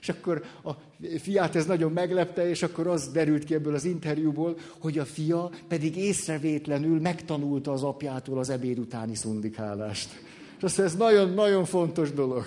És 0.00 0.08
akkor 0.08 0.44
a 0.64 0.72
fiát 1.18 1.56
ez 1.56 1.66
nagyon 1.66 1.92
meglepte, 1.92 2.48
és 2.48 2.62
akkor 2.62 2.86
az 2.86 3.08
derült 3.08 3.44
ki 3.44 3.54
ebből 3.54 3.74
az 3.74 3.84
interjúból, 3.84 4.58
hogy 4.78 4.98
a 4.98 5.04
fia 5.04 5.50
pedig 5.68 5.96
észrevétlenül 5.96 7.00
megtanulta 7.00 7.72
az 7.72 7.82
apjától 7.82 8.38
az 8.38 8.48
ebéd 8.48 8.78
utáni 8.78 9.14
szundikálást. 9.14 10.22
És 10.56 10.62
azt 10.62 10.78
ez 10.78 10.96
nagyon-nagyon 10.96 11.64
fontos 11.64 12.12
dolog. 12.12 12.44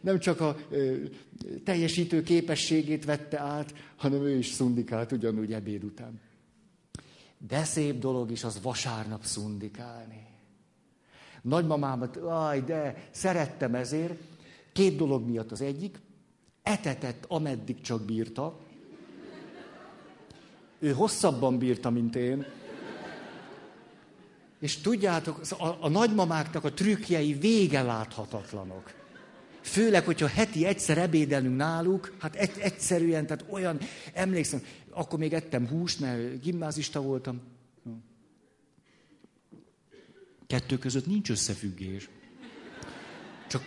nem 0.00 0.18
csak 0.18 0.40
a 0.40 0.56
ö, 0.70 0.94
teljesítő 1.64 2.22
képességét 2.22 3.04
vette 3.04 3.38
át, 3.38 3.74
hanem 3.96 4.22
ő 4.22 4.36
is 4.36 4.46
szundikált 4.46 5.12
ugyanúgy 5.12 5.52
ebéd 5.52 5.84
után. 5.84 6.20
De 7.48 7.64
szép 7.64 7.98
dolog 7.98 8.30
is 8.30 8.44
az 8.44 8.62
vasárnap 8.62 9.24
szundikálni. 9.24 10.31
Nagymamámat, 11.42 12.16
aj, 12.16 12.60
de 12.60 13.08
szerettem 13.10 13.74
ezért. 13.74 14.14
Két 14.72 14.96
dolog 14.96 15.26
miatt 15.26 15.52
az 15.52 15.60
egyik, 15.60 16.00
etetett, 16.62 17.24
ameddig 17.28 17.80
csak 17.80 18.02
bírta. 18.02 18.58
Ő 20.78 20.92
hosszabban 20.92 21.58
bírta, 21.58 21.90
mint 21.90 22.16
én. 22.16 22.46
És 24.58 24.80
tudjátok, 24.80 25.40
a, 25.58 25.76
a 25.80 25.88
nagymamáknak 25.88 26.64
a 26.64 26.72
trükkjei 26.72 27.32
vége 27.32 27.82
láthatatlanok. 27.82 28.92
Főleg, 29.60 30.04
hogyha 30.04 30.26
heti 30.26 30.66
egyszer 30.66 30.98
ebédelünk 30.98 31.56
náluk, 31.56 32.14
hát 32.18 32.34
egy, 32.34 32.52
egyszerűen, 32.58 33.26
tehát 33.26 33.44
olyan, 33.50 33.78
emlékszem, 34.12 34.62
akkor 34.90 35.18
még 35.18 35.32
ettem 35.32 35.68
húst, 35.68 36.00
mert 36.00 36.42
gimnázista 36.42 37.00
voltam. 37.00 37.40
Kettő 40.52 40.78
között 40.78 41.06
nincs 41.06 41.30
összefüggés. 41.30 42.08
Csak 43.48 43.62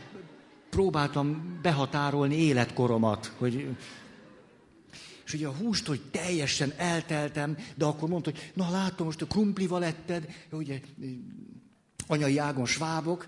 próbáltam 0.70 1.60
behatárolni 1.62 2.36
életkoromat, 2.36 3.26
hogy 3.26 3.76
és 5.26 5.34
ugye 5.34 5.48
a 5.48 5.56
húst, 5.56 5.88
hogy 5.88 6.02
teljesen 6.12 6.74
elteltem, 6.78 7.58
de 7.76 7.86
akkor 7.86 8.10
mondta, 8.10 8.32
hogy 8.32 8.52
na 8.54 8.70
látom, 8.70 9.06
most 9.06 9.22
a 9.22 9.26
krumplival 9.26 9.84
etted, 9.84 10.28
ugye 10.52 10.82
anyai 12.08 12.38
ágon 12.38 12.66
svábok, 12.66 13.28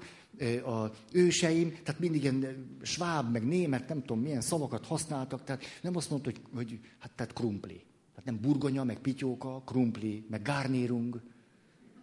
a 0.65 0.91
őseim, 1.11 1.69
tehát 1.83 1.99
mindig 1.99 2.21
ilyen 2.21 2.77
sváb, 2.81 3.31
meg 3.31 3.45
német, 3.45 3.87
nem 3.87 3.99
tudom 3.99 4.19
milyen 4.19 4.41
szavakat 4.41 4.85
használtak, 4.85 5.43
tehát 5.43 5.63
nem 5.81 5.95
azt 5.95 6.09
mondta, 6.09 6.31
hogy, 6.31 6.41
hogy 6.53 6.79
hát 6.99 7.11
tehát 7.11 7.33
krumpli. 7.33 7.85
Tehát 8.09 8.25
nem 8.25 8.39
burgonya, 8.41 8.83
meg 8.83 8.99
pityóka, 8.99 9.61
krumpli, 9.65 10.25
meg 10.29 10.41
garnírung. 10.41 11.21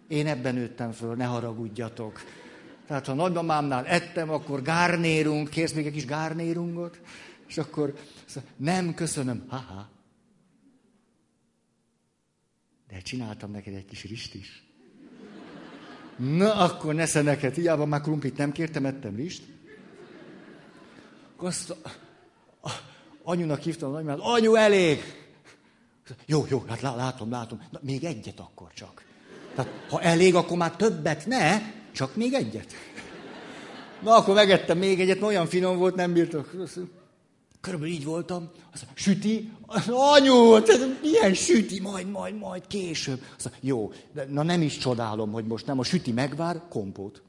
Én 0.09 0.27
ebben 0.27 0.55
nőttem 0.55 0.93
föl, 0.93 1.15
ne 1.15 1.25
haragudjatok. 1.25 2.21
Tehát 2.87 3.07
ha 3.07 3.15
nagymamámnál 3.15 3.87
ettem, 3.87 4.31
akkor 4.31 4.63
gárnérunk, 4.63 5.49
kérsz 5.49 5.73
még 5.73 5.87
egy 5.87 5.93
kis 5.93 6.07
gárnérungot? 6.07 7.01
És 7.47 7.59
akkor 7.59 7.95
nem 8.57 8.95
köszönöm, 8.95 9.45
haha. 9.49 9.89
De 12.89 13.01
csináltam 13.01 13.51
neked 13.51 13.75
egy 13.75 13.85
kis 13.85 14.05
rist 14.05 14.35
is. 14.35 14.63
Na, 16.17 16.55
akkor 16.55 16.95
nesze 16.95 17.23
neked, 17.23 17.55
hiába 17.55 17.87
már 17.87 18.01
krumplit 18.01 18.37
nem 18.37 18.53
kértem, 18.53 18.85
ettem 18.85 19.17
rist. 19.17 19.43
Azt 21.37 21.71
a, 21.71 21.91
a, 22.63 22.71
anyunak 23.23 23.61
hívtam 23.61 23.91
a 23.91 23.93
nagymát, 23.93 24.19
anyu, 24.21 24.55
elég! 24.55 24.99
Jó, 26.27 26.45
jó, 26.49 26.65
hát 26.69 26.81
látom, 26.81 27.31
látom. 27.31 27.63
Na, 27.71 27.79
még 27.83 28.05
egyet 28.05 28.41
akkor 28.41 28.73
csak. 28.73 29.05
Tehát, 29.55 29.71
ha 29.91 30.01
elég, 30.01 30.35
akkor 30.35 30.57
már 30.57 30.77
többet 30.77 31.27
ne, 31.27 31.61
csak 31.93 32.17
még 32.17 32.33
egyet. 32.33 32.67
Na, 34.03 34.17
akkor 34.17 34.35
megettem 34.35 34.79
még 34.79 35.01
egyet, 35.01 35.23
olyan 35.23 35.47
finom 35.47 35.79
volt, 35.79 35.95
nem 35.95 36.13
bírtok. 36.13 36.51
Körülbelül 37.61 37.95
így 37.95 38.05
voltam. 38.05 38.51
Azt 38.73 38.85
mondja, 38.85 39.03
süti? 39.03 39.53
Anyu, 39.87 40.59
milyen 41.03 41.35
süti? 41.35 41.81
Majd, 41.81 42.11
majd, 42.11 42.39
majd 42.39 42.67
később. 42.67 43.21
Azt 43.37 43.51
mondja, 43.51 43.69
jó, 43.69 43.93
de 44.15 44.27
na 44.29 44.43
nem 44.43 44.63
is 44.63 44.79
csodálom, 44.79 45.33
hogy 45.33 45.45
most 45.45 45.67
nem 45.67 45.79
a 45.79 45.85
süti 45.85 46.13
megvár, 46.13 46.61
kompót. 46.69 47.23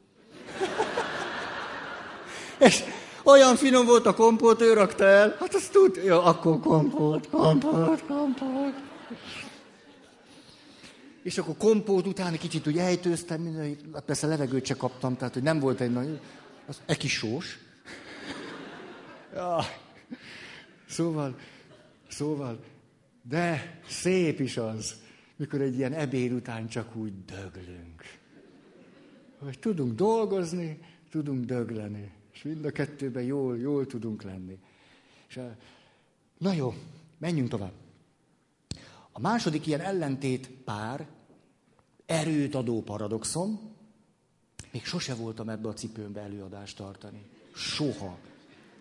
És 2.59 2.83
olyan 3.23 3.55
finom 3.55 3.85
volt 3.85 4.05
a 4.05 4.13
kompót, 4.13 4.61
ő 4.61 4.73
rakta 4.73 5.05
el. 5.05 5.35
Hát 5.39 5.55
azt 5.55 5.71
tud, 5.71 6.01
jó, 6.05 6.19
akkor 6.19 6.59
kompót, 6.59 7.29
kompót, 7.29 8.03
kompót. 8.07 8.73
És 11.25 11.37
akkor 11.37 11.57
kompót 11.57 12.07
után 12.07 12.33
egy 12.33 12.39
kicsit 12.39 12.67
úgy 12.67 12.77
ejtőztem, 12.77 13.41
minden, 13.41 13.77
hát 13.93 14.03
persze 14.03 14.27
levegőt 14.27 14.65
se 14.65 14.75
kaptam, 14.75 15.17
tehát 15.17 15.33
hogy 15.33 15.43
nem 15.43 15.59
volt 15.59 15.81
egy 15.81 15.91
nagy, 15.91 16.19
az, 16.65 16.81
egy 16.85 16.97
kis 16.97 17.13
sós. 17.13 17.57
Ja. 19.33 19.59
Szóval, 20.87 21.39
szóval, 22.07 22.63
de 23.21 23.79
szép 23.87 24.39
is 24.39 24.57
az, 24.57 24.95
mikor 25.35 25.61
egy 25.61 25.77
ilyen 25.77 25.93
ebéd 25.93 26.31
után 26.31 26.67
csak 26.67 26.95
úgy 26.95 27.25
döglünk. 27.25 28.03
Hogy 29.39 29.59
tudunk 29.59 29.95
dolgozni, 29.95 30.79
tudunk 31.09 31.45
dögleni. 31.45 32.11
És 32.33 32.43
mind 32.43 32.65
a 32.65 32.71
kettőben 32.71 33.23
jól, 33.23 33.57
jól 33.57 33.85
tudunk 33.85 34.23
lenni. 34.23 34.57
És, 35.27 35.39
na 36.37 36.53
jó, 36.53 36.73
menjünk 37.17 37.49
tovább. 37.49 37.73
A 39.11 39.19
második 39.19 39.67
ilyen 39.67 39.81
ellentét 39.81 40.49
pár, 40.49 41.07
erőt 42.05 42.55
adó 42.55 42.81
paradoxon, 42.81 43.59
még 44.71 44.85
sose 44.85 45.15
voltam 45.15 45.49
ebbe 45.49 45.67
a 45.69 45.73
cipőmbe 45.73 46.21
előadást 46.21 46.77
tartani. 46.77 47.25
Soha. 47.55 48.17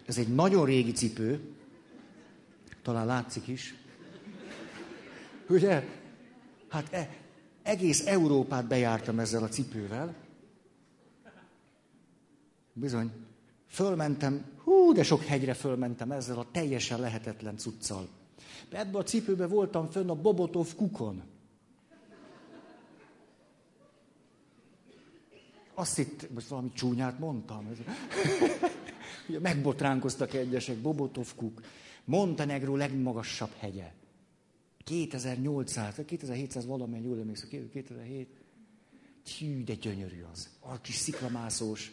Ez 0.06 0.18
egy 0.18 0.34
nagyon 0.34 0.64
régi 0.64 0.92
cipő, 0.92 1.40
talán 2.82 3.06
látszik 3.06 3.46
is. 3.46 3.74
Ugye? 5.48 5.84
Hát 6.68 6.92
e, 6.92 7.16
egész 7.62 8.06
Európát 8.06 8.66
bejártam 8.66 9.18
ezzel 9.18 9.42
a 9.42 9.48
cipővel. 9.48 10.14
Bizony. 12.72 13.10
Fölmentem, 13.66 14.44
hú, 14.64 14.92
de 14.92 15.02
sok 15.02 15.22
hegyre 15.24 15.54
fölmentem 15.54 16.10
ezzel 16.10 16.38
a 16.38 16.46
teljesen 16.52 17.00
lehetetlen 17.00 17.56
cuccal. 17.56 18.08
Ebben 18.70 18.94
a 19.00 19.02
cipőben 19.02 19.48
voltam 19.48 19.90
fönn 19.90 20.08
a 20.08 20.14
Bobotov 20.14 20.74
kukon. 20.74 21.22
Azt 25.74 25.98
itt, 25.98 26.30
most 26.30 26.46
valami 26.48 26.72
csúnyát 26.72 27.18
mondtam. 27.18 27.68
Megbotránkoztak 29.40 30.34
egyesek, 30.34 30.76
Bobotov 30.76 31.34
kuk. 31.34 31.62
Montenegró 32.04 32.76
legmagasabb 32.76 33.52
hegye. 33.58 33.92
2800, 34.84 36.00
2700 36.06 36.66
valamennyi, 36.66 37.06
jól 37.06 37.18
emlékszem, 37.18 37.48
2007. 37.48 38.28
Hű, 39.38 39.64
de 39.64 39.74
gyönyörű 39.74 40.22
az. 40.32 40.48
A 40.60 40.80
kis 40.80 40.94
sziklamászós. 40.94 41.92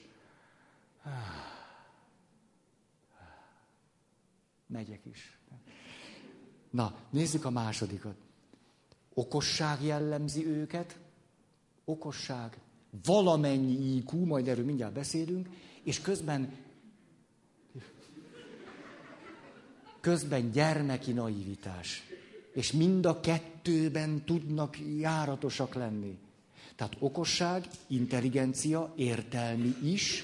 Megyek 4.67 5.05
is. 5.05 5.39
Na, 6.69 6.95
nézzük 7.09 7.45
a 7.45 7.49
másodikat. 7.49 8.15
Okosság 9.13 9.83
jellemzi 9.83 10.47
őket. 10.47 10.99
Okosság. 11.85 12.57
Valamennyi 13.05 13.95
IQ, 13.95 14.25
majd 14.25 14.47
erről 14.47 14.65
mindjárt 14.65 14.93
beszélünk, 14.93 15.49
és 15.83 16.01
közben 16.01 16.53
közben 20.01 20.51
gyermeki 20.51 21.11
naivitás. 21.11 22.03
És 22.53 22.71
mind 22.71 23.05
a 23.05 23.19
kettőben 23.19 24.25
tudnak 24.25 24.77
járatosak 24.99 25.73
lenni. 25.73 26.17
Tehát 26.75 26.95
okosság, 26.99 27.67
intelligencia, 27.87 28.93
értelmi 28.95 29.75
is, 29.83 30.23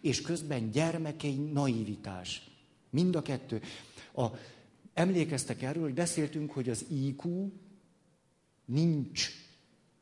és 0.00 0.22
közben 0.22 0.70
gyermekei 0.70 1.50
naivitás. 1.52 2.50
Mind 2.90 3.16
a 3.16 3.22
kettő. 3.22 3.62
A, 4.14 4.26
emlékeztek 4.94 5.62
erről, 5.62 5.82
hogy 5.82 5.94
beszéltünk, 5.94 6.52
hogy 6.52 6.68
az 6.68 6.84
IQ 6.88 7.50
nincs 8.64 9.30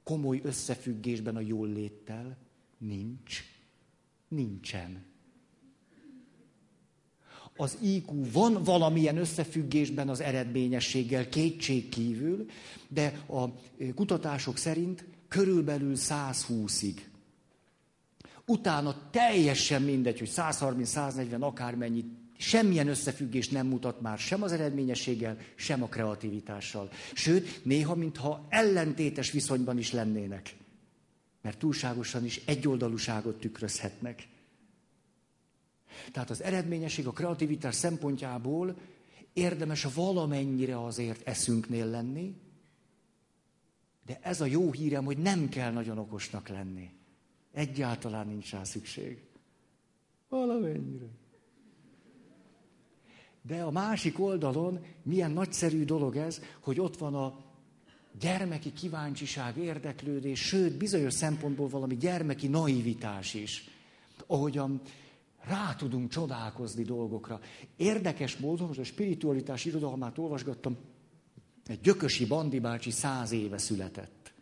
komoly 0.05 0.41
összefüggésben 0.43 1.37
a 1.37 1.41
jól 1.41 1.69
léttel. 1.69 2.37
Nincs. 2.79 3.45
Nincsen 4.29 5.13
az 7.57 7.79
IQ 7.81 8.31
van 8.33 8.63
valamilyen 8.63 9.17
összefüggésben 9.17 10.09
az 10.09 10.21
eredményességgel 10.21 11.29
kétség 11.29 11.89
kívül, 11.89 12.47
de 12.89 13.25
a 13.29 13.49
kutatások 13.95 14.57
szerint 14.57 15.05
körülbelül 15.29 15.93
120-ig. 15.97 16.97
Utána 18.47 19.11
teljesen 19.11 19.83
mindegy, 19.83 20.19
hogy 20.19 20.31
130-140 20.35 21.41
akármennyi, 21.41 22.05
semmilyen 22.45 22.89
összefüggés 22.89 23.49
nem 23.49 23.67
mutat 23.67 24.01
már 24.01 24.19
sem 24.19 24.43
az 24.43 24.53
eredményességgel, 24.53 25.39
sem 25.55 25.83
a 25.83 25.89
kreativitással. 25.89 26.91
Sőt, 27.15 27.65
néha 27.65 27.95
mintha 27.95 28.47
ellentétes 28.49 29.31
viszonyban 29.31 29.79
is 29.79 29.93
lennének. 29.93 30.57
Mert 31.43 31.59
túlságosan 31.59 32.25
is 32.25 32.41
egyoldalúságot 32.45 33.41
tükrözhetnek. 33.41 34.29
Tehát 36.13 36.31
az 36.31 36.43
eredményesség, 36.43 37.07
a 37.07 37.13
kreativitás 37.13 37.75
szempontjából 37.75 38.77
érdemes 39.33 39.85
valamennyire 39.95 40.85
azért 40.85 41.29
eszünknél 41.29 41.87
lenni, 41.87 42.35
de 44.07 44.19
ez 44.23 44.41
a 44.41 44.47
jó 44.47 44.73
hírem, 44.73 45.05
hogy 45.05 45.19
nem 45.19 45.49
kell 45.49 45.73
nagyon 45.73 45.99
okosnak 45.99 46.49
lenni. 46.49 46.91
Egyáltalán 47.53 48.27
nincs 48.27 48.51
rá 48.51 48.65
szükség. 48.65 49.23
Valamennyire. 50.29 51.07
De 53.47 53.63
a 53.63 53.71
másik 53.71 54.21
oldalon 54.21 54.85
milyen 55.03 55.31
nagyszerű 55.31 55.85
dolog 55.85 56.17
ez, 56.17 56.41
hogy 56.61 56.81
ott 56.81 56.97
van 56.97 57.15
a 57.15 57.45
gyermeki 58.21 58.73
kíváncsiság, 58.73 59.57
érdeklődés, 59.57 60.41
sőt, 60.41 60.77
bizonyos 60.77 61.15
szempontból 61.15 61.69
valami 61.69 61.97
gyermeki 61.97 62.47
naivitás 62.47 63.35
is. 63.35 63.69
Ahogyan 64.27 64.81
rá 65.45 65.75
tudunk 65.75 66.11
csodálkozni 66.11 66.83
dolgokra. 66.83 67.41
Érdekes 67.77 68.37
módon, 68.37 68.67
most 68.67 68.79
a 68.79 68.85
spiritualitás 68.85 69.65
irodalmát 69.65 70.19
olvasgattam, 70.19 70.77
egy 71.67 71.81
gyökösi 71.81 72.27
Bandi 72.27 72.59
bácsi 72.61 72.91
száz 72.91 73.33
éve 73.33 73.59
született. 73.59 74.33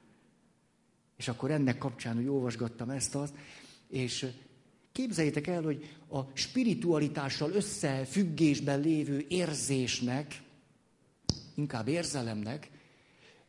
És 1.17 1.29
akkor 1.29 1.51
ennek 1.51 1.79
kapcsán, 1.79 2.15
hogy 2.15 2.29
olvasgattam 2.29 2.91
ezt 2.91 3.15
az, 3.15 3.33
és 3.89 4.27
képzeljétek 4.93 5.47
el, 5.47 5.63
hogy 5.63 5.97
a 6.09 6.21
spiritualitással 6.33 7.53
összefüggésben 7.53 8.81
lévő 8.81 9.25
érzésnek, 9.29 10.43
inkább 11.55 11.89
érzelemnek, 11.89 12.71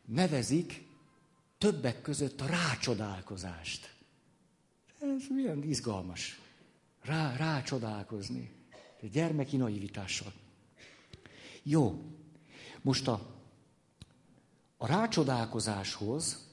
nevezik 0.04 0.86
többek 1.58 2.02
között 2.02 2.40
a 2.40 2.46
rácsodálkozást. 2.46 3.94
Ez 5.00 5.22
milyen 5.28 5.62
izgalmas. 5.62 6.40
Rá, 7.02 7.36
rácsodálkozni. 7.36 8.50
Egy 9.00 9.10
gyermeki 9.10 9.56
naivitással. 9.56 10.32
Jó. 11.62 12.02
Most 12.82 13.08
a, 13.08 13.34
a 14.76 14.86
rácsodálkozáshoz, 14.86 16.48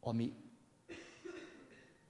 ami 0.00 0.32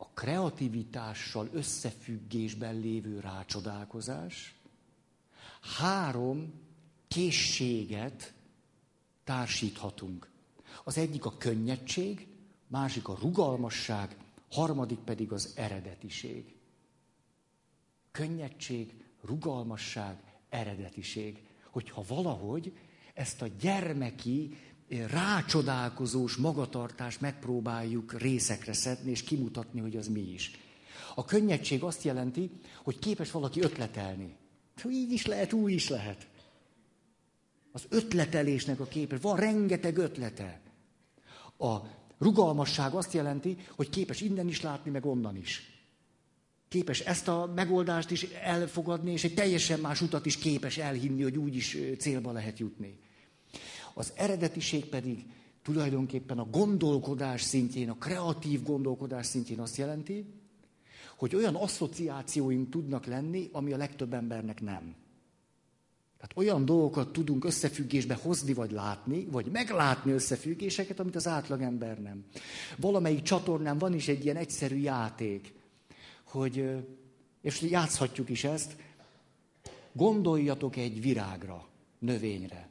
a 0.05 0.11
kreativitással 0.15 1.49
összefüggésben 1.53 2.79
lévő 2.79 3.21
rácsodálkozás, 3.21 4.55
három 5.79 6.53
készséget 7.09 8.33
társíthatunk. 9.25 10.31
Az 10.85 10.99
egyik 10.99 11.25
a 11.25 11.37
könnyedség, 11.37 12.27
másik 12.67 13.09
a 13.09 13.19
rugalmasság, 13.21 14.17
harmadik 14.51 14.99
pedig 14.99 15.33
az 15.33 15.53
eredetiség. 15.57 16.55
Könnyedség, 18.11 19.05
rugalmasság, 19.21 20.19
eredetiség. 20.49 21.43
Hogyha 21.71 22.05
valahogy 22.07 22.77
ezt 23.15 23.43
a 23.43 23.47
gyermeki, 23.47 24.59
rácsodálkozós 24.89 26.37
magatartást 26.37 27.21
megpróbáljuk 27.21 28.21
részekre 28.21 28.73
szedni, 28.73 29.11
és 29.11 29.23
kimutatni, 29.23 29.81
hogy 29.81 29.97
az 29.97 30.09
mi 30.09 30.33
is. 30.33 30.51
A 31.15 31.25
könnyedség 31.25 31.83
azt 31.83 32.03
jelenti, 32.03 32.51
hogy 32.83 32.99
képes 32.99 33.31
valaki 33.31 33.61
ötletelni. 33.61 34.37
Így 34.91 35.13
is 35.13 35.27
lehet, 35.27 35.53
úgy 35.53 35.73
is 35.73 35.89
lehet. 35.89 36.27
Az 37.73 37.85
ötletelésnek 37.89 38.81
a 38.81 38.85
képe. 38.85 39.19
Van 39.21 39.37
rengeteg 39.37 39.97
ötlete. 39.97 40.61
A 41.59 41.77
rugalmasság 42.19 42.93
azt 42.95 43.13
jelenti, 43.13 43.57
hogy 43.77 43.91
képes 43.91 44.21
innen 44.21 44.49
is 44.49 44.61
látni, 44.61 44.91
meg 44.91 45.07
onnan 45.07 45.37
is. 45.37 45.73
Képes 46.69 47.01
ezt 47.01 47.29
a 47.29 47.53
megoldást 47.55 48.11
is 48.11 48.23
elfogadni, 48.23 49.13
és 49.13 49.25
egy 49.25 49.35
teljesen 49.35 49.81
más 49.81 50.01
utat 50.01 50.27
is 50.27 50.39
képes 50.39 50.79
elhinni, 50.79 51.23
hogy 51.23 51.37
úgy 51.37 51.57
is 51.57 51.79
célba 51.99 52.33
lehet 52.33 52.59
jutni. 52.59 52.99
Az 53.95 54.13
eredetiség 54.17 54.85
pedig 54.85 55.27
tulajdonképpen 55.63 56.39
a 56.39 56.51
gondolkodás 56.51 57.43
szintjén, 57.43 57.91
a 57.91 57.99
kreatív 57.99 58.63
gondolkodás 58.63 59.27
szintjén 59.27 59.61
azt 59.61 59.77
jelenti, 59.77 60.25
hogy 61.17 61.35
olyan 61.35 61.55
asszociációink 61.55 62.71
tudnak 62.71 63.07
lenni, 63.07 63.49
ami 63.53 63.73
a 63.73 63.77
legtöbb 63.77 64.15
embernek 64.15 64.61
nem. 64.61 64.95
Tehát 66.17 66.49
olyan 66.49 66.65
dolgokat 66.65 67.13
tudunk 67.13 67.45
összefüggésbe 67.45 68.15
hozni, 68.15 68.53
vagy 68.53 68.71
látni, 68.71 69.25
vagy 69.25 69.47
meglátni 69.47 70.13
összefüggéseket, 70.13 71.01
amit 71.01 71.17
az 71.17 71.27
átlagember 71.27 72.03
nem. 72.03 72.25
Valamelyik 72.77 73.23
csatornán 73.23 73.79
van 73.79 73.95
is 73.95 74.09
egy 74.09 74.25
ilyen 74.25 74.37
egyszerű 74.37 74.77
játék, 74.77 75.55
hogy, 76.25 76.71
és 77.43 77.61
játszhatjuk 77.61 78.29
is 78.29 78.45
ezt, 78.45 78.77
gondoljatok 79.93 80.77
egy 80.77 81.01
virágra, 81.01 81.69
növényre. 81.99 82.69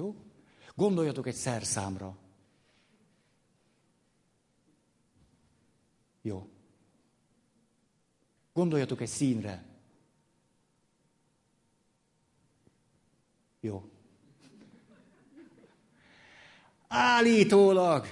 Jó? 0.00 0.14
Gondoljatok 0.74 1.26
egy 1.26 1.34
szerszámra. 1.34 2.16
Jó. 6.22 6.48
Gondoljatok 8.52 9.00
egy 9.00 9.08
színre. 9.08 9.64
Jó. 13.60 13.90
Állítólag 16.88 18.06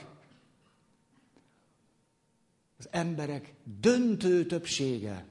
az 2.78 2.88
emberek 2.90 3.54
döntő 3.64 4.46
többsége 4.46 5.26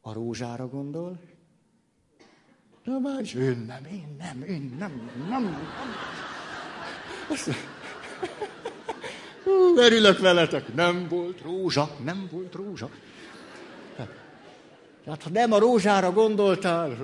a 0.00 0.12
rózsára 0.12 0.68
gondol. 0.68 1.35
Na 2.86 2.98
más, 2.98 3.34
én 3.34 3.64
nem, 3.66 3.84
én 3.92 4.16
nem, 4.18 4.44
én 4.48 4.76
nem, 4.78 5.10
nem. 5.28 5.42
nem. 5.42 5.56
veletek, 10.20 10.74
nem 10.74 11.06
volt 11.08 11.42
rózsa, 11.42 11.90
nem 12.04 12.28
volt 12.30 12.54
rózsa. 12.54 12.88
Tehát 15.04 15.22
ha 15.22 15.30
nem 15.32 15.52
a 15.52 15.58
rózsára 15.58 16.12
gondoltál, 16.12 16.96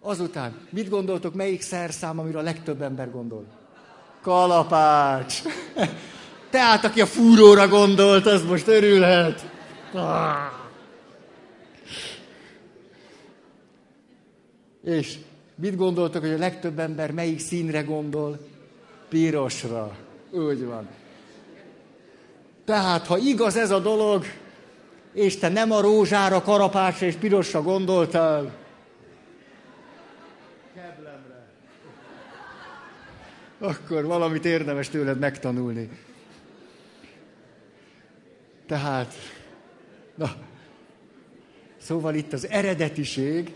azután 0.00 0.56
mit 0.70 0.88
gondoltok, 0.88 1.34
melyik 1.34 1.62
szerszám, 1.62 2.18
amire 2.18 2.38
a 2.38 2.42
legtöbb 2.42 2.82
ember 2.82 3.10
gondol? 3.10 3.44
Kalapács. 4.22 5.42
Tehát, 6.50 6.84
aki 6.84 7.00
a 7.00 7.06
fúróra 7.06 7.68
gondolt, 7.68 8.26
az 8.26 8.44
most 8.44 8.66
örülhet. 8.66 9.50
És 14.84 15.18
mit 15.54 15.76
gondoltok, 15.76 16.22
hogy 16.22 16.32
a 16.32 16.38
legtöbb 16.38 16.78
ember 16.78 17.10
melyik 17.10 17.38
színre 17.38 17.82
gondol? 17.82 18.38
Pirosra. 19.08 19.96
Úgy 20.30 20.64
van. 20.64 20.88
Tehát, 22.64 23.06
ha 23.06 23.18
igaz 23.18 23.56
ez 23.56 23.70
a 23.70 23.78
dolog, 23.78 24.24
és 25.12 25.36
te 25.38 25.48
nem 25.48 25.72
a 25.72 25.80
rózsára, 25.80 26.42
karapásra 26.42 27.06
és 27.06 27.14
pirosra 27.14 27.62
gondoltál, 27.62 28.52
keblemre, 30.74 31.46
akkor 33.58 34.04
valamit 34.04 34.44
érdemes 34.44 34.88
tőled 34.88 35.18
megtanulni. 35.18 35.90
Tehát, 38.66 39.14
na, 40.14 40.34
szóval 41.78 42.14
itt 42.14 42.32
az 42.32 42.48
eredetiség, 42.48 43.54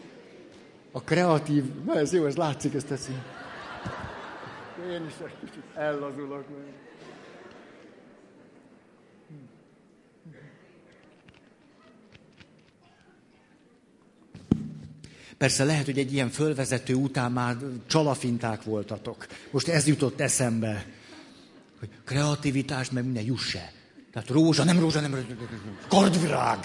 a 0.93 1.01
kreatív, 1.03 1.65
na 1.85 1.95
ez 1.95 2.13
jó, 2.13 2.27
ez 2.27 2.37
látszik, 2.37 2.75
ezt 2.75 2.87
teszi. 2.87 3.13
Én 4.91 5.07
is 5.07 5.15
egy 5.25 5.37
kicsit 5.41 5.65
ellazulok. 5.75 6.45
Persze 15.39 15.65
lehet, 15.65 15.85
hogy 15.85 15.99
egy 15.99 16.13
ilyen 16.13 16.29
fölvezető 16.29 16.95
után 16.95 17.33
már 17.33 17.57
csalafinták 17.87 18.63
voltatok. 18.63 19.27
Most 19.51 19.69
ez 19.69 19.87
jutott 19.87 20.21
eszembe, 20.21 20.87
hogy 21.79 21.89
kreativitás, 22.05 22.91
meg 22.91 23.05
minden 23.05 23.25
jusse. 23.25 23.73
Tehát 24.13 24.29
rózsa, 24.29 24.65
nem 24.65 24.79
rózsa, 24.79 25.01
nem 25.01 25.15
rózsa, 25.15 25.27
kardvirág. 25.89 26.59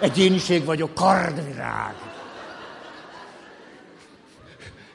Egyéniség 0.00 0.64
vagyok, 0.64 0.94
kardvirág. 0.94 2.11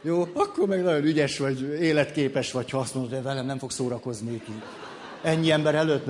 Jó, 0.07 0.27
akkor 0.33 0.67
meg 0.67 0.83
nagyon 0.83 1.03
ügyes 1.03 1.37
vagy, 1.37 1.61
életképes 1.61 2.51
vagy, 2.51 2.69
ha 2.69 2.77
azt 2.77 2.93
mondod, 2.93 3.13
hogy 3.13 3.23
velem 3.23 3.45
nem 3.45 3.57
fog 3.57 3.71
szórakozni. 3.71 4.41
Ennyi 5.23 5.51
ember 5.51 5.75
előtt, 5.75 6.05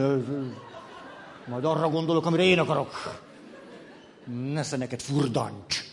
majd 1.48 1.66
arra 1.66 1.90
gondolok, 1.90 2.26
amire 2.26 2.44
én 2.44 2.60
akarok. 2.60 2.92
Nesze 4.52 4.78
neked 4.78 5.02
furdancs. 5.02 5.84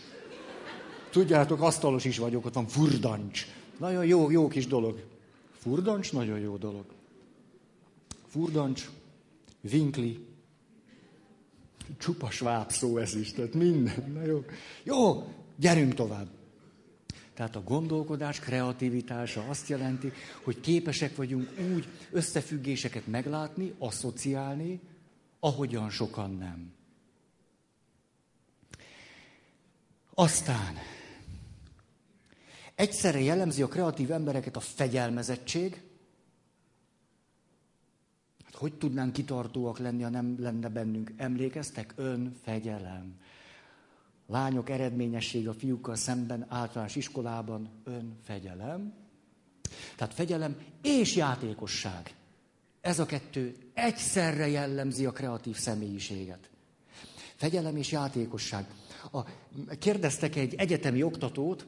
Tudjátok, 1.09 1.61
asztalos 1.61 2.05
is 2.05 2.17
vagyok, 2.17 2.45
ott 2.45 2.53
van 2.53 2.67
furdancs. 2.67 3.45
Nagyon 3.79 4.05
jó, 4.05 4.31
jó 4.31 4.47
kis 4.47 4.67
dolog. 4.67 5.03
Furdancs, 5.57 6.13
nagyon 6.13 6.39
jó 6.39 6.55
dolog. 6.57 6.85
Furdancs, 8.27 8.89
vinkli, 9.61 10.25
csupa 11.97 12.29
sváb 12.29 12.71
szó 12.71 12.97
ez 12.97 13.15
is, 13.15 13.33
tehát 13.33 13.53
minden. 13.53 14.11
Na 14.13 14.25
jó. 14.25 14.43
jó, 14.83 15.27
gyerünk 15.55 15.93
tovább. 15.93 16.27
Tehát 17.35 17.55
a 17.55 17.63
gondolkodás 17.63 18.39
kreativitása 18.39 19.43
azt 19.47 19.67
jelenti, 19.67 20.11
hogy 20.43 20.59
képesek 20.59 21.15
vagyunk 21.15 21.49
úgy 21.73 21.87
összefüggéseket 22.11 23.07
meglátni, 23.07 23.73
asszociálni, 23.77 24.79
ahogyan 25.39 25.89
sokan 25.89 26.31
nem. 26.31 26.73
Aztán 30.13 30.75
egyszerre 32.75 33.19
jellemzi 33.19 33.61
a 33.61 33.67
kreatív 33.67 34.11
embereket 34.11 34.55
a 34.55 34.59
fegyelmezettség, 34.59 35.81
hát 38.43 38.55
hogy 38.55 38.73
tudnánk 38.73 39.13
kitartóak 39.13 39.79
lenni, 39.79 40.03
ha 40.03 40.09
nem 40.09 40.35
lenne 40.39 40.69
bennünk? 40.69 41.11
Emlékeztek? 41.17 41.93
Önfegyelem. 41.95 43.19
Lányok 44.27 44.69
eredményesség 44.69 45.47
a 45.47 45.53
fiúkkal 45.53 45.95
szemben 45.95 46.45
általános 46.49 46.95
iskolában 46.95 47.69
önfegyelem. 47.83 48.93
Tehát 49.95 50.13
fegyelem 50.13 50.55
és 50.81 51.15
játékosság. 51.15 52.15
Ez 52.81 52.99
a 52.99 53.05
kettő 53.05 53.55
egyszerre 53.73 54.47
jellemzi 54.47 55.05
a 55.05 55.11
kreatív 55.11 55.55
személyiséget. 55.55 56.49
Fegyelem 57.35 57.75
és 57.75 57.91
játékosság. 57.91 58.65
A, 59.11 59.23
kérdeztek 59.79 60.35
egy 60.35 60.55
egyetemi 60.55 61.03
oktatót, 61.03 61.65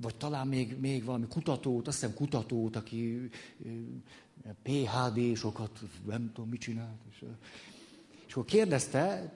vagy 0.00 0.16
talán 0.16 0.46
még, 0.46 0.76
még 0.80 1.04
valami 1.04 1.26
kutatót, 1.26 1.88
azt 1.88 2.00
hiszem 2.00 2.14
kutatót, 2.14 2.76
aki 2.76 3.30
PHD-sokat, 4.62 5.80
nem 6.06 6.30
tudom, 6.34 6.50
mit 6.50 6.60
csinált. 6.60 7.00
És, 7.10 7.24
és 8.26 8.32
akkor 8.32 8.44
kérdezte 8.44 9.32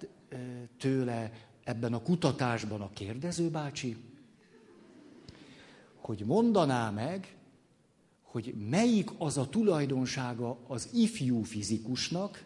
tőle 0.78 1.32
ebben 1.64 1.92
a 1.92 2.02
kutatásban 2.02 2.80
a 2.80 2.90
kérdező 2.90 3.50
bácsi, 3.50 3.96
hogy 5.94 6.24
mondaná 6.24 6.90
meg, 6.90 7.36
hogy 8.22 8.54
melyik 8.68 9.10
az 9.18 9.38
a 9.38 9.48
tulajdonsága 9.48 10.58
az 10.66 10.88
ifjú 10.92 11.42
fizikusnak, 11.42 12.44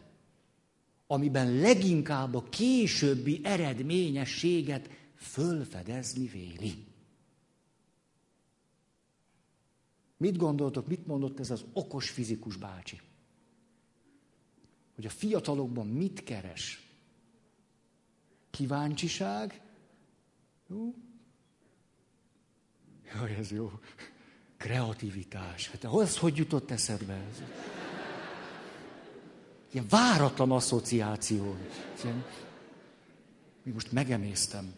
amiben 1.07 1.55
leginkább 1.55 2.35
a 2.35 2.49
későbbi 2.49 3.41
eredményességet 3.43 4.91
fölfedezni 5.15 6.27
véli. 6.27 6.87
Mit 10.17 10.37
gondoltok, 10.37 10.87
mit 10.87 11.07
mondott 11.07 11.41
ez 11.41 11.51
az 11.51 11.65
okos 11.73 12.11
fizikus 12.11 12.57
bácsi? 12.57 13.01
Hogy 14.95 15.07
a 15.07 15.11
fiatalokban 15.11 15.87
mit 15.87 16.25
keres? 16.25 16.88
Kíváncsiság? 18.51 19.61
Jó? 20.67 20.95
Jaj, 23.15 23.35
ez 23.35 23.51
jó. 23.51 23.73
Kreativitás. 24.57 25.71
Hát 25.71 25.85
az 25.85 26.19
hogy 26.19 26.37
jutott 26.37 26.71
eszedbe? 26.71 27.13
Ez? 27.13 27.43
Ilyen 29.71 29.87
váratlan 29.89 30.51
asszociáció. 30.51 31.57
Ilyen, 32.03 32.25
most 33.73 33.93
megemésztem. 33.93 34.75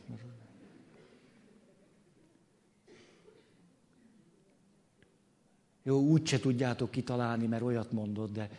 Jó, 5.83 6.01
úgyse 6.01 6.39
tudjátok 6.39 6.91
kitalálni, 6.91 7.47
mert 7.47 7.63
olyat 7.63 7.93
mondod, 7.93 8.31
de, 8.31 8.51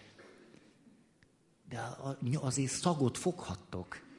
de 1.70 1.98
azért 2.40 2.72
szagot 2.72 3.18
foghattok. 3.18 4.10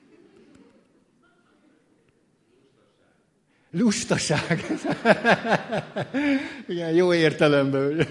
Lustaság. 3.75 4.67
Igen, 6.69 6.93
jó 6.93 7.15
értelemben. 7.15 8.07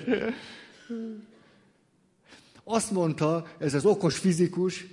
Azt 2.64 2.91
mondta 2.91 3.47
ez 3.57 3.74
az 3.74 3.86
okos 3.86 4.18
fizikus, 4.18 4.86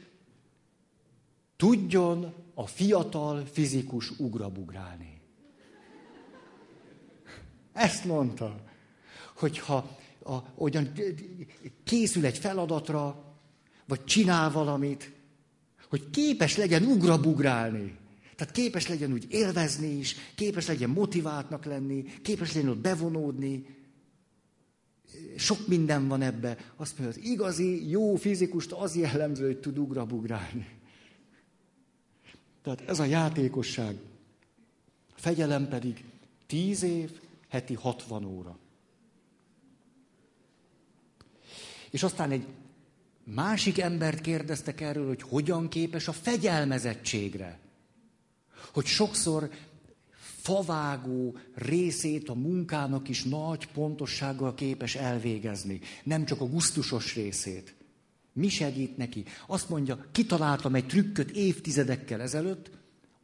tudjon 1.57 2.35
a 2.55 2.67
fiatal 2.67 3.45
fizikus 3.53 4.11
ugrabugrálni. 4.19 5.21
Ezt 7.73 8.05
mondta, 8.05 8.61
hogyha 9.37 9.99
a, 10.25 10.37
olyan 10.55 10.93
készül 11.85 12.25
egy 12.25 12.39
feladatra, 12.39 13.25
vagy 13.87 14.05
csinál 14.05 14.51
valamit, 14.51 15.13
hogy 15.89 16.11
képes 16.11 16.57
legyen 16.57 16.85
ugrabugrálni. 16.85 17.99
Tehát 18.39 18.55
képes 18.55 18.89
legyen 18.89 19.13
úgy 19.13 19.27
élvezni 19.29 19.87
is, 19.87 20.17
képes 20.35 20.67
legyen 20.67 20.91
motiváltnak 20.91 21.65
lenni, 21.65 22.05
képes 22.23 22.53
legyen 22.53 22.71
ott 22.71 22.79
bevonódni. 22.79 23.77
Sok 25.37 25.67
minden 25.67 26.09
van 26.09 26.23
ebbe. 26.23 26.57
Azt 26.77 26.99
mondja, 26.99 27.21
az 27.21 27.27
igazi, 27.27 27.89
jó 27.89 28.17
fizikust 28.17 28.73
az 28.73 28.97
jellemző, 28.97 29.47
hogy 29.47 29.59
tud 29.59 29.79
ugrabugrálni. 29.79 30.69
Tehát 32.63 32.81
ez 32.81 32.99
a 32.99 33.05
játékosság. 33.05 33.97
A 35.17 35.21
fegyelem 35.21 35.69
pedig 35.69 36.05
tíz 36.47 36.83
év, 36.83 37.11
heti 37.49 37.75
60 37.75 38.25
óra. 38.25 38.59
És 41.91 42.03
aztán 42.03 42.31
egy 42.31 42.47
másik 43.25 43.79
embert 43.79 44.21
kérdeztek 44.21 44.81
erről, 44.81 45.07
hogy 45.07 45.23
hogyan 45.23 45.69
képes 45.69 46.09
a 46.09 46.13
fegyelmezettségre 46.13 47.67
hogy 48.79 48.87
sokszor 48.87 49.51
favágó 50.41 51.37
részét 51.55 52.29
a 52.29 52.35
munkának 52.35 53.09
is 53.09 53.23
nagy 53.23 53.67
pontossággal 53.67 54.55
képes 54.55 54.95
elvégezni, 54.95 55.81
nem 56.05 56.25
csak 56.25 56.41
a 56.41 56.49
gusztusos 56.49 57.15
részét. 57.15 57.75
Mi 58.33 58.49
segít 58.49 58.97
neki? 58.97 59.25
Azt 59.47 59.69
mondja, 59.69 60.07
kitaláltam 60.13 60.75
egy 60.75 60.87
trükköt 60.87 61.31
évtizedekkel 61.31 62.21
ezelőtt, 62.21 62.71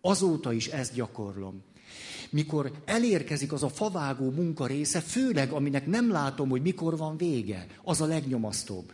azóta 0.01 0.53
is 0.53 0.67
ezt 0.67 0.95
gyakorlom. 0.95 1.63
Mikor 2.31 2.73
elérkezik 2.85 3.53
az 3.53 3.63
a 3.63 3.69
favágó 3.69 4.31
munka 4.31 4.67
része, 4.67 5.01
főleg 5.01 5.53
aminek 5.53 5.87
nem 5.87 6.11
látom, 6.11 6.49
hogy 6.49 6.63
mikor 6.63 6.97
van 6.97 7.17
vége, 7.17 7.67
az 7.83 8.01
a 8.01 8.07
legnyomasztóbb. 8.07 8.93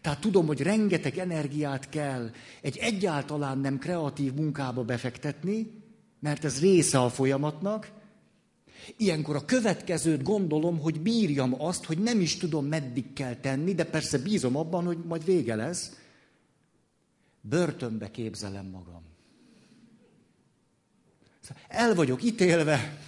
Tehát 0.00 0.20
tudom, 0.20 0.46
hogy 0.46 0.60
rengeteg 0.60 1.18
energiát 1.18 1.88
kell 1.88 2.30
egy 2.60 2.76
egyáltalán 2.76 3.58
nem 3.58 3.78
kreatív 3.78 4.32
munkába 4.32 4.84
befektetni, 4.84 5.84
mert 6.26 6.44
ez 6.44 6.60
része 6.60 7.00
a 7.00 7.08
folyamatnak. 7.08 7.90
Ilyenkor 8.96 9.36
a 9.36 9.44
következőt 9.44 10.22
gondolom, 10.22 10.78
hogy 10.78 11.00
bírjam 11.00 11.62
azt, 11.62 11.84
hogy 11.84 11.98
nem 11.98 12.20
is 12.20 12.36
tudom, 12.36 12.66
meddig 12.66 13.12
kell 13.12 13.34
tenni, 13.34 13.74
de 13.74 13.84
persze 13.84 14.18
bízom 14.18 14.56
abban, 14.56 14.84
hogy 14.84 14.98
majd 14.98 15.24
vége 15.24 15.54
lesz. 15.54 15.96
Börtönbe 17.40 18.10
képzelem 18.10 18.66
magam. 18.66 19.02
Szóval 21.40 21.62
el 21.68 21.94
vagyok 21.94 22.22
ítélve, 22.22 22.98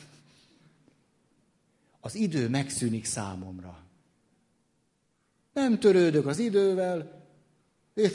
az 2.01 2.15
idő 2.15 2.49
megszűnik 2.49 3.05
számomra. 3.05 3.79
Nem 5.53 5.79
törődök 5.79 6.27
az 6.27 6.39
idővel, 6.39 7.27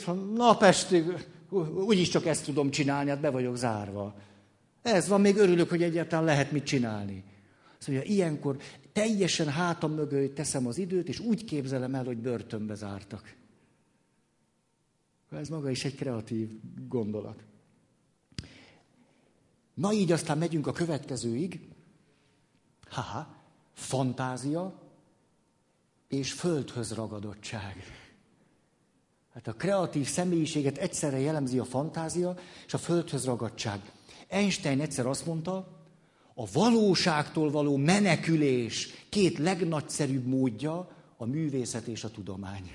van 0.04 0.32
napestig, 0.36 1.26
úgyis 1.74 2.08
csak 2.08 2.26
ezt 2.26 2.44
tudom 2.44 2.70
csinálni, 2.70 3.10
hát 3.10 3.20
be 3.20 3.30
vagyok 3.30 3.56
zárva. 3.56 4.14
Ez 4.84 5.08
van, 5.08 5.20
még 5.20 5.36
örülök, 5.36 5.68
hogy 5.68 5.82
egyáltalán 5.82 6.24
lehet 6.24 6.52
mit 6.52 6.64
csinálni. 6.64 7.24
Szóval 7.78 8.02
ilyenkor 8.02 8.56
teljesen 8.92 9.48
hátam 9.48 9.92
mögé 9.92 10.28
teszem 10.28 10.66
az 10.66 10.78
időt, 10.78 11.08
és 11.08 11.18
úgy 11.18 11.44
képzelem 11.44 11.94
el, 11.94 12.04
hogy 12.04 12.16
börtönbe 12.16 12.74
zártak. 12.74 13.34
Ez 15.30 15.48
maga 15.48 15.70
is 15.70 15.84
egy 15.84 15.94
kreatív 15.94 16.50
gondolat. 16.88 17.44
Na 19.74 19.92
így 19.92 20.12
aztán 20.12 20.38
megyünk 20.38 20.66
a 20.66 20.72
következőig. 20.72 21.68
Haha, 22.88 23.36
fantázia 23.72 24.82
és 26.08 26.32
földhöz 26.32 26.92
ragadottság. 26.92 27.84
Hát 29.32 29.46
a 29.46 29.52
kreatív 29.52 30.06
személyiséget 30.06 30.78
egyszerre 30.78 31.18
jellemzi 31.18 31.58
a 31.58 31.64
fantázia 31.64 32.36
és 32.66 32.74
a 32.74 32.78
földhöz 32.78 33.24
ragadtság. 33.24 33.92
Einstein 34.34 34.80
egyszer 34.80 35.06
azt 35.06 35.26
mondta, 35.26 35.68
a 36.34 36.46
valóságtól 36.52 37.50
való 37.50 37.76
menekülés 37.76 38.88
két 39.08 39.38
legnagyszerűbb 39.38 40.26
módja 40.26 40.88
a 41.16 41.24
művészet 41.24 41.86
és 41.86 42.04
a 42.04 42.10
tudomány. 42.10 42.70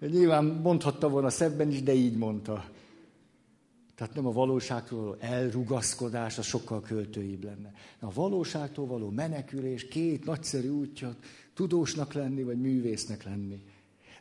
Nyilván 0.00 0.44
mondhatta 0.44 1.08
volna 1.08 1.30
szebben 1.30 1.70
is, 1.70 1.82
de 1.82 1.92
így 1.92 2.16
mondta. 2.16 2.70
Tehát 3.94 4.14
nem 4.14 4.26
a 4.26 4.32
valóságtól 4.32 5.00
való 5.00 5.16
elrugaszkodás, 5.20 6.38
az 6.38 6.46
sokkal 6.46 6.80
költőibb 6.80 7.44
lenne. 7.44 7.72
A 8.00 8.12
valóságtól 8.12 8.86
való 8.86 9.10
menekülés 9.10 9.88
két 9.88 10.24
nagyszerű 10.24 10.68
útja, 10.68 11.16
tudósnak 11.54 12.12
lenni, 12.12 12.42
vagy 12.42 12.60
művésznek 12.60 13.24
lenni. 13.24 13.62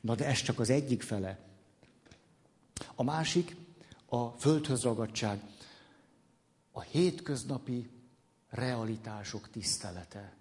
Na 0.02 0.16
de 0.16 0.26
ez 0.26 0.42
csak 0.42 0.60
az 0.60 0.70
egyik 0.70 1.02
fele. 1.02 1.40
A 2.96 3.04
másik, 3.04 3.56
a 4.16 4.36
földhöz 4.38 4.84
ragadtság, 4.84 5.44
a 6.72 6.82
hétköznapi 6.82 7.90
realitások 8.50 9.50
tisztelete. 9.50 10.38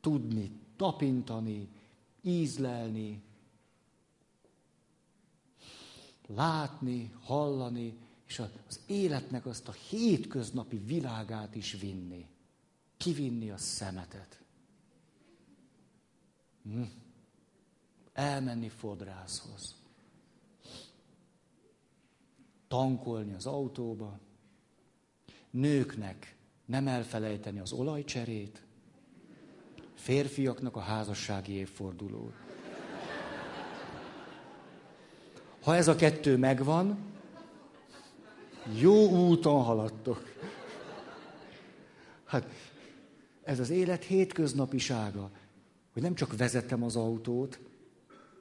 Tudni, 0.00 0.60
tapintani, 0.76 1.68
ízlelni, 2.22 3.22
látni, 6.26 7.12
hallani, 7.20 7.98
és 8.26 8.38
az 8.38 8.80
életnek 8.86 9.46
azt 9.46 9.68
a 9.68 9.72
hétköznapi 9.72 10.76
világát 10.76 11.54
is 11.54 11.72
vinni. 11.72 12.26
Kivinni 12.96 13.50
a 13.50 13.56
szemetet. 13.56 14.42
Hm. 16.62 16.82
Elmenni 18.12 18.68
fodrászhoz. 18.68 19.81
Tankolni 22.72 23.34
az 23.34 23.46
autóba. 23.46 24.18
Nőknek 25.50 26.36
nem 26.64 26.86
elfelejteni 26.88 27.58
az 27.58 27.72
olajcserét. 27.72 28.62
Férfiaknak 29.94 30.76
a 30.76 30.80
házassági 30.80 31.52
évfordulót. 31.52 32.32
Ha 35.62 35.76
ez 35.76 35.88
a 35.88 35.96
kettő 35.96 36.36
megvan, 36.36 36.98
jó 38.80 39.08
úton 39.08 39.62
haladtok. 39.62 40.34
Hát 42.24 42.46
ez 43.42 43.60
az 43.60 43.70
élet 43.70 44.04
hétköznapisága, 44.04 45.30
hogy 45.92 46.02
nem 46.02 46.14
csak 46.14 46.36
vezetem 46.36 46.82
az 46.82 46.96
autót, 46.96 47.60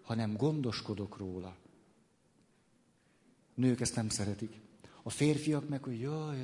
hanem 0.02 0.36
gondoskodok 0.38 1.18
róla. 1.18 1.56
Nők 3.62 3.82
ezt 3.82 3.96
nem 3.96 4.10
szeretik. 4.10 4.60
A 5.04 5.10
férfiak 5.10 5.70
meg, 5.70 5.84
hogy 5.84 6.00
jaj, 6.00 6.38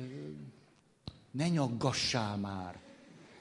ne 1.30 1.48
nyaggassál 1.48 2.36
már. 2.36 2.80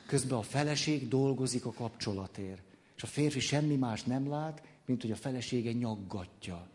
Közben 0.08 0.38
a 0.38 0.42
feleség 0.42 1.08
dolgozik 1.08 1.66
a 1.66 1.72
kapcsolatért. 1.72 2.62
És 2.96 3.04
a 3.04 3.08
férfi 3.08 3.40
semmi 3.40 3.76
más 3.76 4.04
nem 4.04 4.30
lát, 4.30 4.64
mint 4.86 5.02
hogy 5.02 5.12
a 5.12 5.16
felesége 5.16 5.72
nyaggatja 5.72 6.68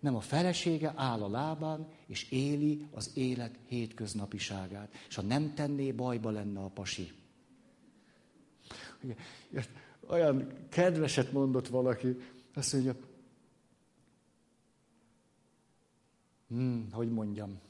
nem 0.00 0.16
a 0.16 0.20
felesége 0.20 0.92
áll 0.96 1.22
a 1.22 1.28
lábán, 1.28 1.88
és 2.06 2.30
éli 2.30 2.88
az 2.92 3.10
élet 3.14 3.58
hétköznapiságát. 3.66 4.94
És 5.08 5.14
ha 5.14 5.22
nem 5.22 5.54
tenné, 5.54 5.92
bajba 5.92 6.30
lenne 6.30 6.60
a 6.60 6.68
pasi. 6.68 7.12
Olyan 10.08 10.52
kedveset 10.68 11.32
mondott 11.32 11.68
valaki, 11.68 12.16
azt 12.54 12.72
mondja, 12.72 12.96
hmm, 16.50 16.92
hogy 16.92 17.10
mondjam, 17.10 17.60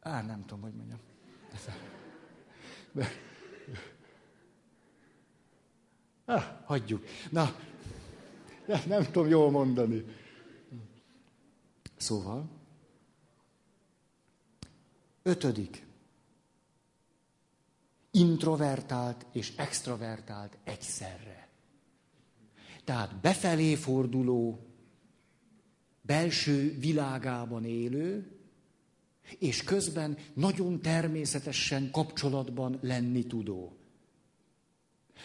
Á, 0.00 0.22
nem 0.22 0.40
tudom, 0.40 0.60
hogy 0.62 0.74
mondjam. 0.74 0.98
De, 2.92 3.06
Ah, 6.24 6.42
hagyjuk. 6.64 7.04
Na, 7.30 7.56
nem 8.86 9.02
tudom 9.04 9.28
jól 9.28 9.50
mondani. 9.50 10.04
Szóval, 11.96 12.50
ötödik. 15.22 15.86
Introvertált 18.10 19.26
és 19.32 19.56
extravertált 19.56 20.58
egyszerre. 20.64 21.41
Tehát 22.84 23.20
befelé 23.20 23.74
forduló, 23.74 24.66
belső 26.00 26.78
világában 26.78 27.64
élő, 27.64 28.30
és 29.38 29.62
közben 29.62 30.16
nagyon 30.34 30.80
természetesen 30.80 31.90
kapcsolatban 31.90 32.78
lenni 32.80 33.26
tudó. 33.26 33.76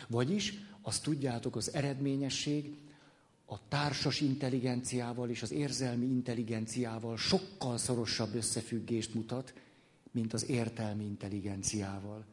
Vagyis 0.08 0.54
azt 0.82 1.04
tudjátok, 1.04 1.56
az 1.56 1.74
eredményesség 1.74 2.78
a 3.46 3.68
társas 3.68 4.22
intelligenciával 4.22 5.30
és 5.30 5.42
az 5.42 5.52
érzelmi 5.52 6.06
intelligenciával 6.06 7.18
sokkal 7.18 7.78
szorosabb 7.78 8.36
összefüggést 8.36 9.14
mutat, 9.14 9.54
mint 10.12 10.34
az 10.34 10.50
értelmi 10.50 11.04
intelligenciával. 11.04 12.26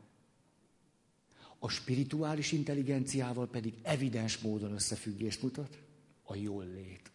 A 1.65 1.69
spirituális 1.69 2.53
intelligenciával 2.53 3.49
pedig 3.49 3.75
evidens 3.83 4.39
módon 4.39 4.73
összefüggést 4.73 5.43
mutat 5.43 5.79
a 6.23 6.35
jól 6.35 6.65
lét. 6.65 7.11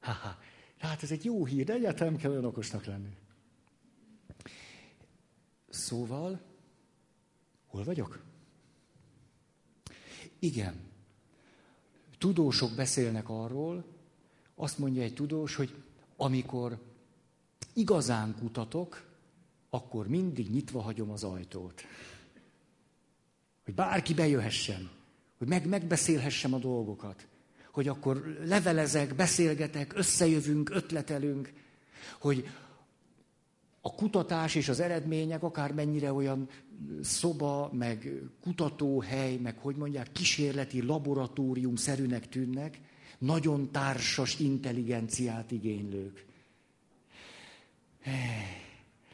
Haha, 0.00 0.38
hát 0.78 1.02
ez 1.02 1.10
egy 1.10 1.24
jó 1.24 1.44
hír, 1.44 1.64
de 1.64 1.72
egyáltalán 1.72 2.16
kell 2.16 2.30
olyan 2.30 2.44
okosnak 2.44 2.84
lenni. 2.84 3.16
Szóval, 5.68 6.40
Hol 7.66 7.84
vagyok? 7.84 8.22
Igen. 10.38 10.74
Tudósok 12.18 12.74
beszélnek 12.74 13.28
arról, 13.28 13.84
azt 14.54 14.78
mondja 14.78 15.02
egy 15.02 15.14
tudós, 15.14 15.54
hogy 15.54 15.82
amikor 16.16 16.78
igazán 17.72 18.34
kutatok, 18.38 19.11
akkor 19.74 20.08
mindig 20.08 20.50
nyitva 20.50 20.80
hagyom 20.80 21.10
az 21.10 21.24
ajtót. 21.24 21.82
Hogy 23.64 23.74
bárki 23.74 24.14
bejöhessen, 24.14 24.90
hogy 25.38 25.48
meg, 25.48 25.66
megbeszélhessem 25.66 26.54
a 26.54 26.58
dolgokat, 26.58 27.26
hogy 27.70 27.88
akkor 27.88 28.36
levelezek, 28.44 29.14
beszélgetek, 29.14 29.92
összejövünk, 29.96 30.70
ötletelünk, 30.70 31.52
hogy 32.20 32.48
a 33.80 33.94
kutatás 33.94 34.54
és 34.54 34.68
az 34.68 34.80
eredmények 34.80 35.42
akár 35.42 35.72
mennyire 35.72 36.12
olyan 36.12 36.48
szoba, 37.02 37.70
meg 37.72 38.12
kutatóhely, 38.40 39.36
meg 39.36 39.58
hogy 39.58 39.76
mondják, 39.76 40.12
kísérleti 40.12 40.82
laboratórium 40.82 41.76
szerűnek 41.76 42.28
tűnnek, 42.28 42.80
nagyon 43.18 43.70
társas 43.70 44.38
intelligenciát 44.38 45.50
igénylők. 45.50 46.24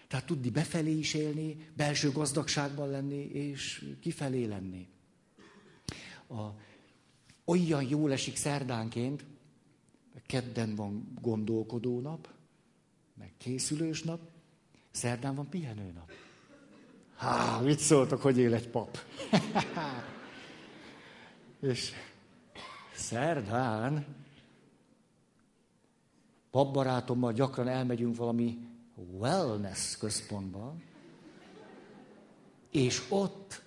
Tehát 0.08 0.26
tudni 0.26 0.50
befelé 0.50 0.98
is 0.98 1.14
élni, 1.14 1.70
belső 1.76 2.10
gazdagságban 2.12 2.90
lenni, 2.90 3.24
és 3.24 3.84
kifelé 4.00 4.44
lenni. 4.44 4.88
A, 6.28 6.46
olyan 7.44 7.82
jól 7.82 8.12
esik 8.12 8.36
szerdánként, 8.36 9.24
kedden 10.26 10.74
van 10.74 11.18
gondolkodó 11.20 12.00
nap, 12.00 12.28
meg 13.14 13.32
készülős 13.38 14.02
nap, 14.02 14.20
Szerdán 14.98 15.34
van 15.34 15.48
pihenőnap. 15.48 16.10
Há, 17.16 17.60
mit 17.60 17.78
szóltok, 17.78 18.22
hogy 18.22 18.38
él 18.38 18.54
egy 18.54 18.68
pap? 18.68 18.98
És 21.60 21.92
szerdán 22.94 24.06
papbarátommal 26.50 27.32
gyakran 27.32 27.68
elmegyünk 27.68 28.16
valami 28.16 28.67
wellness 29.18 29.96
központba, 29.96 30.74
és 32.70 33.02
ott 33.08 33.62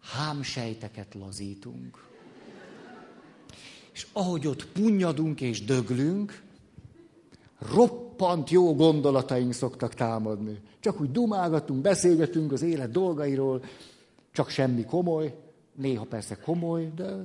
hámsejteket 0.00 1.14
lazítunk. 1.14 2.08
És 3.92 4.06
ahogy 4.12 4.46
ott 4.46 4.66
punnyadunk 4.66 5.40
és 5.40 5.64
döglünk, 5.64 6.42
roppant 7.58 8.50
jó 8.50 8.74
gondolataink 8.74 9.52
szoktak 9.52 9.94
támadni. 9.94 10.60
Csak 10.80 11.00
úgy 11.00 11.10
dumálgatunk, 11.10 11.80
beszélgetünk 11.80 12.52
az 12.52 12.62
élet 12.62 12.90
dolgairól, 12.90 13.64
csak 14.32 14.48
semmi 14.48 14.84
komoly, 14.84 15.34
néha 15.74 16.04
persze 16.04 16.36
komoly, 16.36 16.92
de 16.94 17.16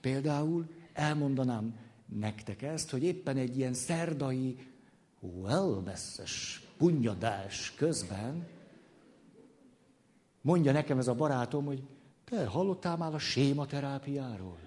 például 0.00 0.66
elmondanám 0.92 1.74
nektek 2.18 2.62
ezt, 2.62 2.90
hogy 2.90 3.02
éppen 3.02 3.36
egy 3.36 3.58
ilyen 3.58 3.74
szerdai 3.74 4.56
wellness 5.22 6.60
punyadás 6.76 7.74
közben 7.76 8.46
mondja 10.40 10.72
nekem 10.72 10.98
ez 10.98 11.08
a 11.08 11.14
barátom, 11.14 11.64
hogy 11.64 11.82
te 12.24 12.46
hallottál 12.46 12.96
már 12.96 13.14
a 13.14 13.18
sématerápiáról? 13.18 14.58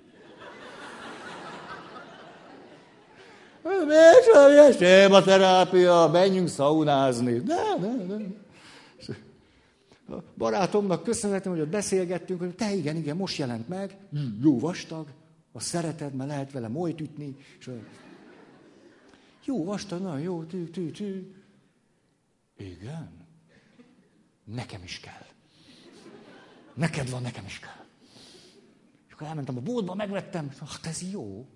Miért 3.88 4.78
sématerápia, 4.78 6.10
menjünk 6.12 6.48
szaunázni. 6.48 7.32
Nem, 7.32 7.82
nem, 7.82 8.06
nem. 8.08 8.44
A 10.10 10.24
barátomnak 10.38 11.04
köszönhetem, 11.04 11.52
hogy 11.52 11.62
ott 11.62 11.68
beszélgettünk, 11.68 12.40
hogy 12.40 12.56
te 12.56 12.74
igen, 12.74 12.96
igen, 12.96 13.16
most 13.16 13.38
jelent 13.38 13.68
meg, 13.68 13.98
jó 14.42 14.60
vastag, 14.60 15.08
a 15.52 15.60
szereted, 15.60 16.14
mert 16.14 16.30
lehet 16.30 16.52
vele 16.52 16.68
molyt 16.68 17.02
ütni. 17.02 17.36
És 17.60 17.70
jó 19.46 19.64
vastag, 19.64 20.02
nagyon 20.02 20.20
jó, 20.20 20.44
tű, 20.44 20.64
tű, 20.64 20.92
tű. 20.92 21.36
Igen. 22.58 23.28
Nekem 24.44 24.84
is 24.84 25.00
kell. 25.00 25.26
Neked 26.74 27.10
van, 27.10 27.22
nekem 27.22 27.46
is 27.46 27.60
kell. 27.60 27.86
És 29.08 29.14
akkor 29.14 29.28
elmentem 29.28 29.58
a 29.58 29.62
boltba, 29.62 29.96
megvettem, 29.96 30.52
hát 30.60 30.86
ez 30.86 31.12
jó. 31.12 31.48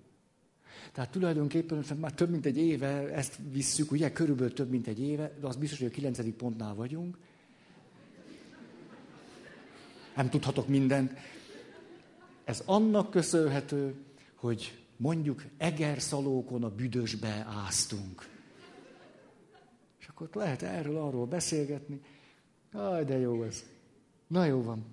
Tehát 0.92 1.10
tulajdonképpen 1.10 1.84
már 1.98 2.12
több 2.12 2.30
mint 2.30 2.46
egy 2.46 2.58
éve 2.58 3.14
ezt 3.14 3.38
visszük, 3.50 3.90
ugye 3.90 4.12
körülbelül 4.12 4.52
több 4.52 4.70
mint 4.70 4.86
egy 4.86 5.00
éve, 5.00 5.32
de 5.40 5.46
az 5.46 5.56
biztos, 5.56 5.78
hogy 5.78 5.88
a 5.88 5.90
kilencedik 5.90 6.34
pontnál 6.34 6.74
vagyunk. 6.74 7.18
nem 10.16 10.30
tudhatok 10.30 10.68
mindent. 10.68 11.12
Ez 12.44 12.62
annak 12.66 13.10
köszönhető, 13.10 13.94
hogy 14.34 14.79
mondjuk 15.00 15.44
egerszalókon 15.56 16.64
a 16.64 16.68
büdösbe 16.68 17.46
áztunk. 17.66 18.28
És 20.00 20.06
akkor 20.06 20.28
lehet 20.32 20.62
erről, 20.62 20.96
arról 20.96 21.26
beszélgetni. 21.26 22.00
Aj, 22.72 23.04
de 23.04 23.18
jó 23.18 23.42
ez. 23.42 23.64
Na 24.26 24.44
jó 24.44 24.62
van. 24.62 24.86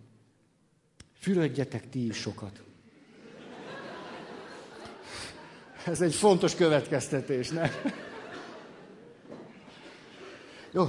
Fürödjetek 1.14 1.90
ti 1.90 2.06
is 2.06 2.16
sokat. 2.16 2.64
Ez 5.86 6.02
egy 6.02 6.16
fontos 6.16 6.56
következtetés, 6.56 7.50
nem? 7.50 7.70
Jó, 10.72 10.88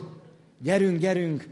gyerünk, 0.59 0.99
gyerünk. 0.99 1.47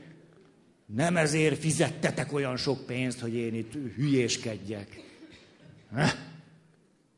Nem 0.86 1.16
ezért 1.16 1.58
fizettetek 1.58 2.32
olyan 2.32 2.56
sok 2.56 2.86
pénzt, 2.86 3.20
hogy 3.20 3.34
én 3.34 3.54
itt 3.54 3.72
hülyéskedjek. 3.72 5.02
Ne? 5.90 6.25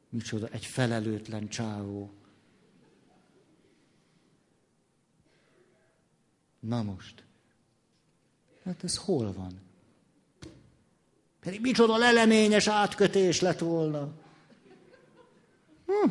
Micsoda, 0.09 0.49
egy 0.49 0.65
felelőtlen 0.67 1.49
csávó. 1.49 2.13
Na 6.61 6.83
most. 6.83 7.25
Hát 8.65 8.85
ez 8.85 8.97
hol 8.97 9.33
van? 9.33 9.61
Pedig 11.41 11.61
micsoda 11.61 11.97
leleményes 11.97 12.67
átkötés 12.67 13.41
lett 13.41 13.59
volna. 13.59 14.13
Hm. 15.87 16.11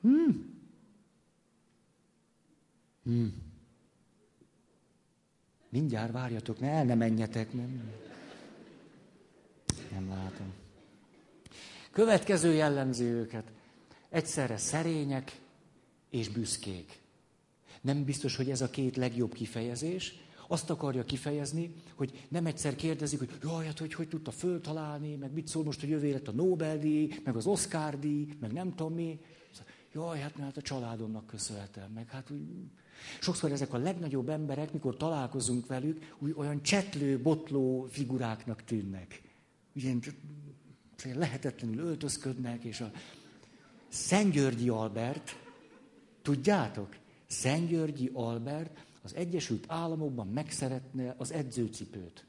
Hm. 0.00 0.30
Hm. 3.02 3.26
Mindjárt 5.68 6.12
várjatok, 6.12 6.60
ne 6.60 6.68
el 6.68 6.84
ne 6.84 6.94
menjetek, 6.94 7.52
nem. 7.52 7.92
Nem 9.90 10.08
látom. 10.08 10.61
Következő 11.92 12.52
jellemzi 12.52 13.04
őket. 13.04 13.52
Egyszerre 14.08 14.56
szerények 14.56 15.40
és 16.10 16.28
büszkék. 16.28 17.00
Nem 17.80 18.04
biztos, 18.04 18.36
hogy 18.36 18.50
ez 18.50 18.60
a 18.60 18.70
két 18.70 18.96
legjobb 18.96 19.32
kifejezés. 19.32 20.14
Azt 20.48 20.70
akarja 20.70 21.04
kifejezni, 21.04 21.74
hogy 21.94 22.26
nem 22.28 22.46
egyszer 22.46 22.74
kérdezik, 22.74 23.18
hogy 23.18 23.30
jaj, 23.42 23.66
hát 23.66 23.78
hogy, 23.78 23.94
hogy 23.94 24.08
tudta 24.08 24.30
föltalálni, 24.30 25.14
meg 25.14 25.32
mit 25.32 25.48
szól 25.48 25.64
most, 25.64 25.80
hogy 25.80 25.88
jövő 25.88 26.10
lett 26.10 26.28
a 26.28 26.32
Nobel-díj, 26.32 27.20
meg 27.24 27.36
az 27.36 27.46
Oscar-díj, 27.46 28.28
meg 28.40 28.52
nem 28.52 28.74
tudom 28.74 28.94
mi. 28.94 29.20
Jaj, 29.94 30.18
hát 30.18 30.36
mert 30.36 30.46
hát 30.46 30.56
a 30.56 30.62
családomnak 30.62 31.26
köszönhetem, 31.26 31.90
meg 31.94 32.08
hát 32.08 32.30
úgy... 32.30 32.40
Sokszor 33.20 33.52
ezek 33.52 33.72
a 33.72 33.78
legnagyobb 33.78 34.28
emberek, 34.28 34.72
mikor 34.72 34.96
találkozunk 34.96 35.66
velük, 35.66 36.14
úgy 36.18 36.32
olyan 36.36 36.62
csetlő, 36.62 37.20
botló 37.20 37.86
figuráknak 37.90 38.64
tűnnek. 38.64 39.22
Ugye 39.74 39.92
lehetetlenül 41.14 41.78
öltözködnek, 41.78 42.64
és 42.64 42.80
a 42.80 42.90
Szentgyörgyi 43.88 44.68
Albert, 44.68 45.36
tudjátok? 46.22 46.96
Szentgyörgyi 47.26 48.10
Albert 48.14 48.84
az 49.02 49.14
Egyesült 49.14 49.64
Államokban 49.68 50.26
megszeretne 50.26 51.14
az 51.18 51.32
edzőcipőt, 51.32 52.24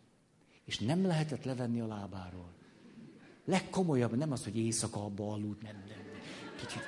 és 0.66 0.80
nem 0.80 1.06
lehetett 1.06 1.44
levenni 1.44 1.80
a 1.80 1.88
lábáról. 1.88 2.52
Legkomolyabb, 3.46 4.16
nem 4.16 4.32
az, 4.32 4.44
hogy 4.44 4.58
éjszaka 4.58 5.06
abba 5.06 5.32
aludt, 5.32 5.62
nem, 5.62 5.84
nem. 5.88 5.98
Kicsit 6.60 6.82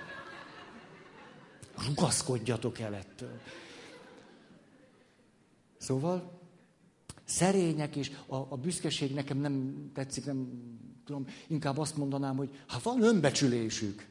rugaszkodjatok 1.87 2.79
el 2.79 2.95
ettől. 2.95 3.39
Szóval 5.77 6.41
szerények, 7.23 7.95
és 7.95 8.11
a, 8.27 8.35
a 8.35 8.57
büszkeség 8.57 9.13
nekem 9.13 9.37
nem 9.37 9.85
tetszik, 9.93 10.25
nem 10.25 10.49
tudom, 11.05 11.27
inkább 11.47 11.77
azt 11.77 11.97
mondanám, 11.97 12.35
hogy 12.35 12.49
hát 12.67 12.81
van 12.81 13.01
önbecsülésük. 13.01 14.07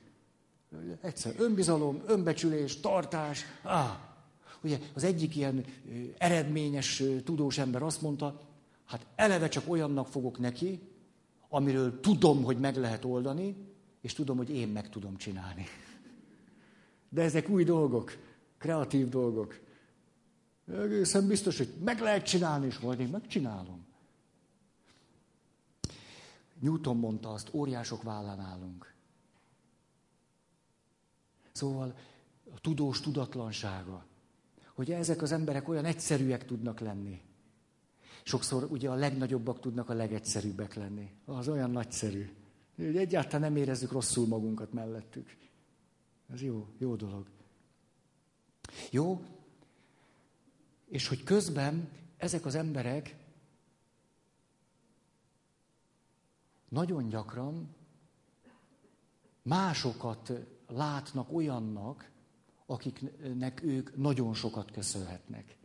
Egyszer 1.00 1.34
önbizalom, 1.38 2.02
önbecsülés, 2.06 2.80
tartás. 2.80 3.44
Ah. 3.62 3.96
Ugye 4.62 4.78
az 4.94 5.04
egyik 5.04 5.36
ilyen 5.36 5.64
eredményes 6.18 7.02
tudós 7.24 7.58
ember 7.58 7.82
azt 7.82 8.02
mondta, 8.02 8.40
hát 8.84 9.06
eleve 9.16 9.48
csak 9.48 9.68
olyannak 9.68 10.06
fogok 10.06 10.38
neki, 10.38 10.80
amiről 11.48 12.00
tudom, 12.00 12.42
hogy 12.42 12.58
meg 12.58 12.76
lehet 12.76 13.04
oldani, 13.04 13.56
és 14.00 14.12
tudom, 14.12 14.36
hogy 14.36 14.50
én 14.50 14.68
meg 14.68 14.88
tudom 14.88 15.16
csinálni. 15.16 15.66
De 17.08 17.22
ezek 17.22 17.48
új 17.48 17.64
dolgok, 17.64 18.16
kreatív 18.58 19.08
dolgok. 19.08 19.60
Egészen 20.72 21.26
biztos, 21.26 21.58
hogy 21.58 21.72
meg 21.84 22.00
lehet 22.00 22.26
csinálni, 22.26 22.66
és 22.66 22.78
majd 22.78 23.00
én 23.00 23.08
megcsinálom. 23.08 23.86
Newton 26.64 26.96
mondta 26.96 27.32
azt, 27.32 27.54
óriások 27.54 28.02
vállán 28.02 28.40
állunk. 28.40 28.94
Szóval 31.52 31.94
a 32.54 32.60
tudós 32.60 33.00
tudatlansága, 33.00 34.06
hogy 34.74 34.90
ezek 34.90 35.22
az 35.22 35.32
emberek 35.32 35.68
olyan 35.68 35.84
egyszerűek 35.84 36.44
tudnak 36.44 36.80
lenni. 36.80 37.22
Sokszor 38.22 38.64
ugye 38.70 38.90
a 38.90 38.94
legnagyobbak 38.94 39.60
tudnak 39.60 39.88
a 39.88 39.94
legegyszerűbbek 39.94 40.74
lenni. 40.74 41.10
Az 41.24 41.48
olyan 41.48 41.70
nagyszerű. 41.70 42.32
Hogy 42.76 42.96
egyáltalán 42.96 43.40
nem 43.40 43.56
érezzük 43.56 43.92
rosszul 43.92 44.26
magunkat 44.26 44.72
mellettük. 44.72 45.36
Ez 46.32 46.42
jó, 46.42 46.68
jó 46.78 46.96
dolog. 46.96 47.26
Jó, 48.90 49.24
és 50.88 51.08
hogy 51.08 51.22
közben 51.24 51.88
ezek 52.16 52.44
az 52.44 52.54
emberek 52.54 53.23
nagyon 56.74 57.08
gyakran 57.08 57.74
másokat 59.42 60.32
látnak 60.68 61.32
olyannak, 61.32 62.10
akiknek 62.66 63.62
ők 63.62 63.96
nagyon 63.96 64.34
sokat 64.34 64.70
köszönhetnek. 64.70 65.56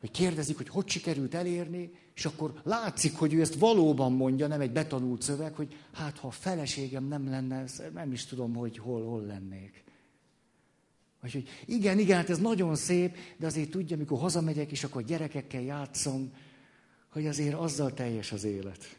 Hogy 0.00 0.10
kérdezik, 0.10 0.56
hogy 0.56 0.68
hogy 0.68 0.88
sikerült 0.88 1.34
elérni, 1.34 1.90
és 2.14 2.24
akkor 2.24 2.60
látszik, 2.64 3.16
hogy 3.16 3.34
ő 3.34 3.40
ezt 3.40 3.54
valóban 3.54 4.12
mondja, 4.12 4.46
nem 4.46 4.60
egy 4.60 4.72
betanult 4.72 5.22
szöveg, 5.22 5.54
hogy 5.54 5.76
hát 5.92 6.18
ha 6.18 6.26
a 6.26 6.30
feleségem 6.30 7.04
nem 7.04 7.28
lenne, 7.28 7.64
nem 7.92 8.12
is 8.12 8.24
tudom, 8.24 8.54
hogy 8.54 8.78
hol, 8.78 9.04
hol 9.04 9.22
lennék. 9.22 9.84
Vagy 11.20 11.32
hogy 11.32 11.48
igen, 11.64 11.98
igen, 11.98 12.16
hát 12.16 12.30
ez 12.30 12.38
nagyon 12.38 12.76
szép, 12.76 13.16
de 13.36 13.46
azért 13.46 13.70
tudja, 13.70 13.96
amikor 13.96 14.18
hazamegyek, 14.18 14.70
és 14.70 14.84
akkor 14.84 15.02
gyerekekkel 15.02 15.62
játszom, 15.62 16.32
hogy 17.08 17.26
azért 17.26 17.54
azzal 17.54 17.94
teljes 17.94 18.32
az 18.32 18.44
élet. 18.44 18.98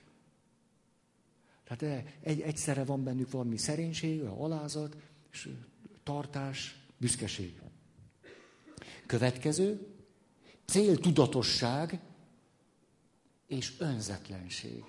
Tehát 1.78 2.06
egy, 2.22 2.42
egyszerre 2.42 2.84
van 2.84 3.04
bennük 3.04 3.32
valami 3.32 3.58
szerénység, 3.58 4.22
alázat, 4.22 4.98
és 5.32 5.50
tartás, 6.04 6.88
büszkeség. 6.98 7.62
Következő, 9.06 9.88
céltudatosság 10.66 12.00
és 13.48 13.80
önzetlenség. 13.80 14.84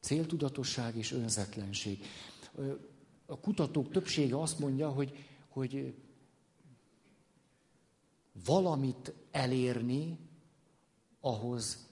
Céltudatosság 0.00 0.96
és 0.96 1.12
önzetlenség. 1.12 2.04
A 3.26 3.40
kutatók 3.40 3.90
többsége 3.90 4.40
azt 4.40 4.58
mondja, 4.58 4.88
hogy, 4.88 5.24
hogy 5.48 5.94
valamit 8.44 9.12
elérni, 9.30 10.18
ahhoz 11.20 11.86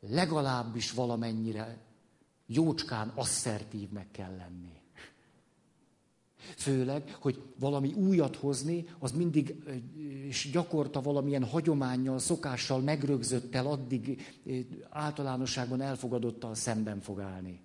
legalábbis 0.00 0.90
valamennyire 0.90 1.92
jócskán 2.46 3.12
asszertívnek 3.14 4.10
kell 4.10 4.36
lenni. 4.36 4.72
Főleg, 6.56 7.16
hogy 7.20 7.42
valami 7.58 7.92
újat 7.92 8.36
hozni, 8.36 8.84
az 8.98 9.12
mindig 9.12 9.54
és 10.26 10.50
gyakorta 10.52 11.00
valamilyen 11.00 11.44
hagyományjal, 11.44 12.18
szokással 12.18 12.80
megrögzöttel, 12.80 13.66
addig 13.66 14.22
általánosságban 14.90 15.80
elfogadottal 15.80 16.54
szemben 16.54 17.00
fog 17.00 17.20
állni. 17.20 17.60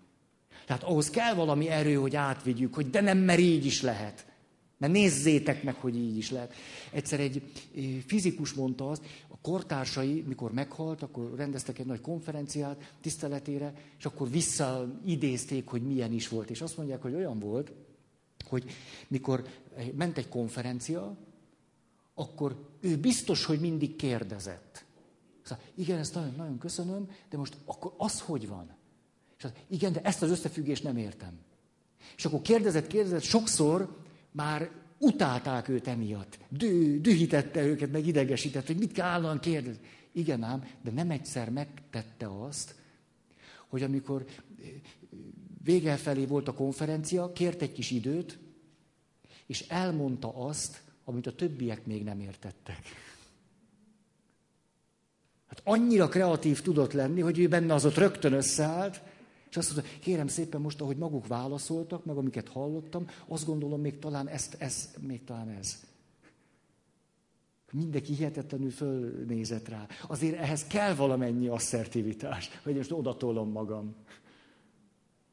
Tehát 0.65 0.83
ahhoz 0.83 1.09
kell 1.09 1.33
valami 1.33 1.67
erő, 1.67 1.93
hogy 1.93 2.15
átvigyük, 2.15 2.73
hogy 2.73 2.89
de 2.89 3.01
nem, 3.01 3.17
mert 3.17 3.39
így 3.39 3.65
is 3.65 3.81
lehet. 3.81 4.28
Mert 4.79 4.93
nézzétek 4.93 5.63
meg, 5.63 5.75
hogy 5.75 5.95
így 5.95 6.17
is 6.17 6.31
lehet. 6.31 6.53
Egyszer 6.91 7.19
egy 7.19 7.43
fizikus 8.05 8.53
mondta 8.53 8.89
azt, 8.89 9.05
a 9.27 9.37
kortársai, 9.41 10.23
mikor 10.27 10.51
meghalt, 10.51 11.01
akkor 11.01 11.33
rendeztek 11.35 11.79
egy 11.79 11.85
nagy 11.85 12.01
konferenciát 12.01 12.93
tiszteletére, 13.01 13.73
és 13.97 14.05
akkor 14.05 14.29
visszaidézték, 14.29 15.67
hogy 15.67 15.81
milyen 15.81 16.13
is 16.13 16.27
volt. 16.27 16.49
És 16.49 16.61
azt 16.61 16.77
mondják, 16.77 17.01
hogy 17.01 17.13
olyan 17.13 17.39
volt, 17.39 17.71
hogy 18.49 18.71
mikor 19.07 19.47
ment 19.95 20.17
egy 20.17 20.29
konferencia, 20.29 21.17
akkor 22.13 22.69
ő 22.79 22.97
biztos, 22.97 23.45
hogy 23.45 23.59
mindig 23.59 23.95
kérdezett. 23.95 24.85
Szóval, 25.43 25.63
igen, 25.75 25.97
ezt 25.97 26.15
nagyon, 26.15 26.33
nagyon 26.37 26.57
köszönöm, 26.57 27.09
de 27.29 27.37
most 27.37 27.57
akkor 27.65 27.93
az 27.97 28.21
hogy 28.21 28.47
van? 28.47 28.75
És 29.37 29.43
az, 29.43 29.51
igen, 29.67 29.93
de 29.93 30.01
ezt 30.01 30.21
az 30.21 30.29
összefüggést 30.29 30.83
nem 30.83 30.97
értem. 30.97 31.39
És 32.15 32.25
akkor 32.25 32.41
kérdezett, 32.41 32.87
kérdezett, 32.87 33.21
sokszor 33.21 33.97
már 34.31 34.69
utálták 34.97 35.67
őt 35.67 35.87
emiatt. 35.87 36.39
Dű, 36.49 37.01
dühítette 37.01 37.63
őket, 37.65 37.91
meg 37.91 38.07
idegesített, 38.07 38.67
hogy 38.67 38.77
mit 38.77 38.91
kell 38.91 39.07
állandóan 39.07 39.39
kérdezni. 39.39 39.87
Igen 40.11 40.43
ám, 40.43 40.67
de 40.81 40.91
nem 40.91 41.11
egyszer 41.11 41.49
megtette 41.49 42.27
azt, 42.43 42.75
hogy 43.67 43.83
amikor 43.83 44.25
vége 45.63 45.95
felé 45.95 46.25
volt 46.25 46.47
a 46.47 46.53
konferencia, 46.53 47.31
kért 47.33 47.61
egy 47.61 47.71
kis 47.71 47.91
időt, 47.91 48.39
és 49.45 49.65
elmondta 49.67 50.35
azt, 50.35 50.81
amit 51.03 51.27
a 51.27 51.35
többiek 51.35 51.85
még 51.85 52.03
nem 52.03 52.19
értettek. 52.19 52.79
Hát 55.47 55.61
annyira 55.63 56.07
kreatív 56.07 56.61
tudott 56.61 56.93
lenni, 56.93 57.21
hogy 57.21 57.39
ő 57.39 57.47
benne 57.47 57.73
az 57.73 57.85
ott 57.85 57.95
rögtön 57.95 58.33
összeállt, 58.33 59.01
és 59.49 59.57
azt 59.57 59.73
mondta, 59.73 59.91
kérem 59.99 60.27
szépen 60.27 60.61
most, 60.61 60.81
ahogy 60.81 60.97
maguk 60.97 61.27
válaszoltak, 61.27 62.05
meg 62.05 62.17
amiket 62.17 62.49
hallottam, 62.49 63.07
azt 63.27 63.45
gondolom, 63.45 63.81
még 63.81 63.99
talán 63.99 64.27
ezt, 64.27 64.55
ez, 64.59 64.89
még 64.99 65.23
talán 65.23 65.49
ez. 65.49 65.87
Mindenki 67.71 68.13
hihetetlenül 68.13 68.71
fölnézett 68.71 69.67
rá. 69.67 69.87
Azért 70.07 70.37
ehhez 70.37 70.67
kell 70.67 70.95
valamennyi 70.95 71.47
asszertivitás, 71.47 72.49
hogy 72.63 72.75
most 72.75 72.91
odatolom 72.91 73.51
magam. 73.51 73.95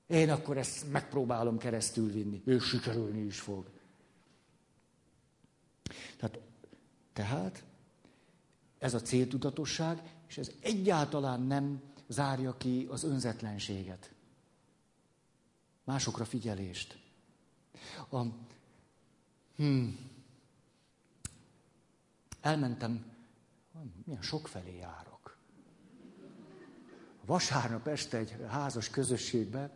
Én 0.06 0.30
akkor 0.30 0.58
ezt 0.58 0.92
megpróbálom 0.92 1.58
keresztül 1.58 2.10
vinni. 2.10 2.42
Ő 2.44 2.58
sikerülni 2.58 3.20
is 3.20 3.40
fog. 3.40 3.70
Tehát, 6.16 6.40
tehát 7.12 7.64
ez 8.78 8.94
a 8.94 9.00
céltudatosság, 9.00 10.02
és 10.28 10.38
ez 10.38 10.50
egyáltalán 10.60 11.42
nem 11.42 11.82
zárja 12.08 12.56
ki 12.56 12.86
az 12.90 13.04
önzetlenséget. 13.04 14.10
Másokra 15.84 16.24
figyelést. 16.24 16.98
A, 18.08 18.22
hmm, 19.56 20.10
elmentem, 22.40 23.04
milyen 24.04 24.22
felé 24.44 24.76
járok. 24.76 25.36
Vasárnap 27.26 27.86
este 27.86 28.18
egy 28.18 28.36
házas 28.48 28.90
közösségbe, 28.90 29.70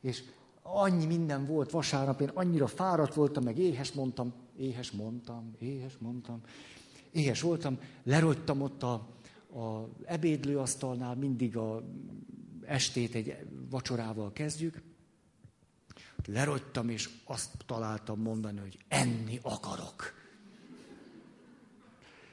és 0.00 0.22
annyi 0.62 1.06
minden 1.06 1.46
volt 1.46 1.70
vasárnap, 1.70 2.20
én 2.20 2.28
annyira 2.28 2.66
fáradt 2.66 3.14
voltam, 3.14 3.44
meg 3.44 3.58
éhes 3.58 3.92
mondtam, 3.92 4.32
éhes 4.56 4.90
mondtam, 4.90 5.54
éhes 5.58 5.98
mondtam, 5.98 6.40
éhes 7.10 7.40
voltam, 7.40 7.78
lerogytam 8.02 8.62
ott 8.62 8.82
a, 8.82 9.06
a 9.54 9.88
ebédlőasztalnál, 10.04 11.14
mindig 11.14 11.56
a 11.56 11.82
estét 12.64 13.14
egy 13.14 13.36
vacsorával 13.70 14.32
kezdjük, 14.32 14.82
lerogytam, 16.26 16.88
és 16.88 17.08
azt 17.24 17.50
találtam 17.66 18.20
mondani, 18.20 18.58
hogy 18.58 18.78
enni 18.88 19.38
akarok. 19.42 20.16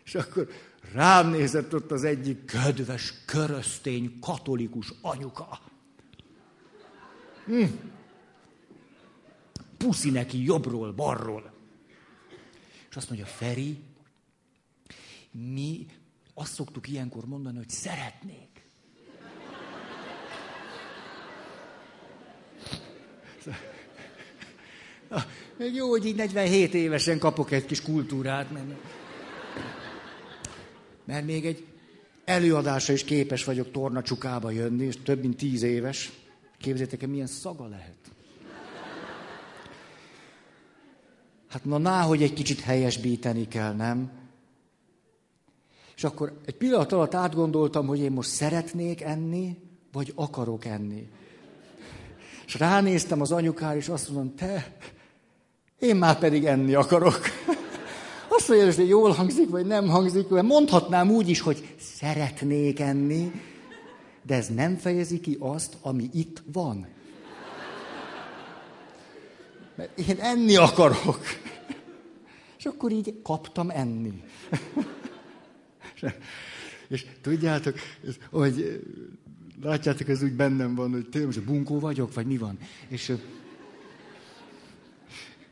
És 0.03 0.16
akkor 0.16 0.49
rám 0.93 1.30
nézett 1.30 1.74
ott 1.74 1.91
az 1.91 2.03
egyik 2.03 2.45
kedves, 2.45 3.13
köröztény, 3.26 4.20
katolikus 4.20 4.93
anyuka. 5.01 5.59
Hm. 7.45 7.63
Puszi 9.78 10.09
neki 10.09 10.43
jobbról, 10.43 10.93
balról. 10.93 11.53
És 12.89 12.95
azt 12.95 13.09
mondja, 13.09 13.28
Feri, 13.28 13.84
mi 15.32 15.86
azt 16.38 16.54
szoktuk 16.54 16.88
ilyenkor 16.88 17.26
mondani, 17.26 17.58
hogy 17.58 17.70
szeretnék. 17.70 18.56
Még 25.58 25.74
jó, 25.74 25.90
hogy 25.90 26.06
így 26.06 26.16
47 26.16 26.74
évesen 26.74 27.20
kapok 27.20 27.52
egy 27.52 27.66
kis 27.66 27.82
kultúrát, 27.82 28.52
mert, 28.52 28.66
mert 31.06 31.26
még 31.26 31.46
egy 31.46 31.66
előadásra 32.26 32.94
is 32.94 33.04
képes 33.04 33.44
vagyok 33.44 33.72
tornacsukába 33.72 34.52
jönni, 34.52 34.86
és 34.86 35.02
több 35.04 35.22
mint 35.22 35.38
tíz 35.38 35.64
éves. 35.64 36.12
Képzeljétek 36.58 37.02
el, 37.02 37.10
milyen 37.10 37.28
szaga 37.28 37.68
lehet. 37.68 37.98
Hát 41.50 41.66
na, 41.66 41.78
ná, 41.78 42.02
hogy 42.02 42.24
egy 42.24 42.34
kicsit 42.34 42.60
helyesbíteni 42.60 43.48
kell, 43.48 43.74
nem? 43.74 44.25
És 45.96 46.04
akkor 46.04 46.38
egy 46.46 46.56
pillanat 46.56 46.91
alatt 46.91 47.14
átgondoltam, 47.14 47.88
hogy 47.88 48.00
én 48.00 48.12
most 48.12 48.30
szeretnék 48.30 49.02
enni, 49.02 49.58
vagy 49.91 50.12
akarok 50.16 50.66
enni. 50.66 51.10
És 52.46 52.60
ránéztem 52.60 53.22
az 53.22 53.32
anyukára, 53.32 53.78
és 53.78 53.88
azt 53.88 54.10
mondom, 54.10 54.36
te, 54.36 54.78
én 55.80 55.96
már 55.96 56.20
pedig 56.20 56.46
enni 56.46 56.74
akarok. 56.74 57.20
Azt 58.30 58.48
mondja, 58.48 58.74
hogy 58.74 58.88
jól 58.88 59.12
hangzik, 59.12 59.50
vagy 59.50 59.66
nem 59.66 59.88
hangzik, 59.88 60.28
mert 60.28 60.46
mondhatnám 60.46 61.10
úgy 61.10 61.30
is, 61.30 61.39
hogy 61.39 61.76
szeretnék 61.80 62.80
enni, 62.80 63.32
de 64.26 64.36
ez 64.36 64.48
nem 64.48 64.76
fejezi 64.76 65.20
ki 65.20 65.38
azt, 65.39 65.78
ami 65.82 66.10
itt 66.14 66.43
van. 66.54 66.88
Mert 69.76 70.00
én 70.00 70.18
enni 70.20 70.56
akarok. 70.56 71.20
És 72.60 72.66
akkor 72.66 72.91
így 72.91 73.20
kaptam 73.24 73.70
enni. 73.70 74.24
És 76.88 77.06
tudjátok, 77.22 77.76
hogy 78.30 78.82
látjátok, 79.62 80.08
ez 80.10 80.24
úgy 80.24 80.34
bennem 80.34 80.76
van, 80.76 80.91
hogy 80.91 81.10
tényleg 81.10 81.36
most 81.36 81.46
bunkó 81.46 81.80
vagyok, 81.80 82.14
vagy 82.14 82.26
mi 82.26 82.38
van. 82.38 82.58
És 82.88 83.14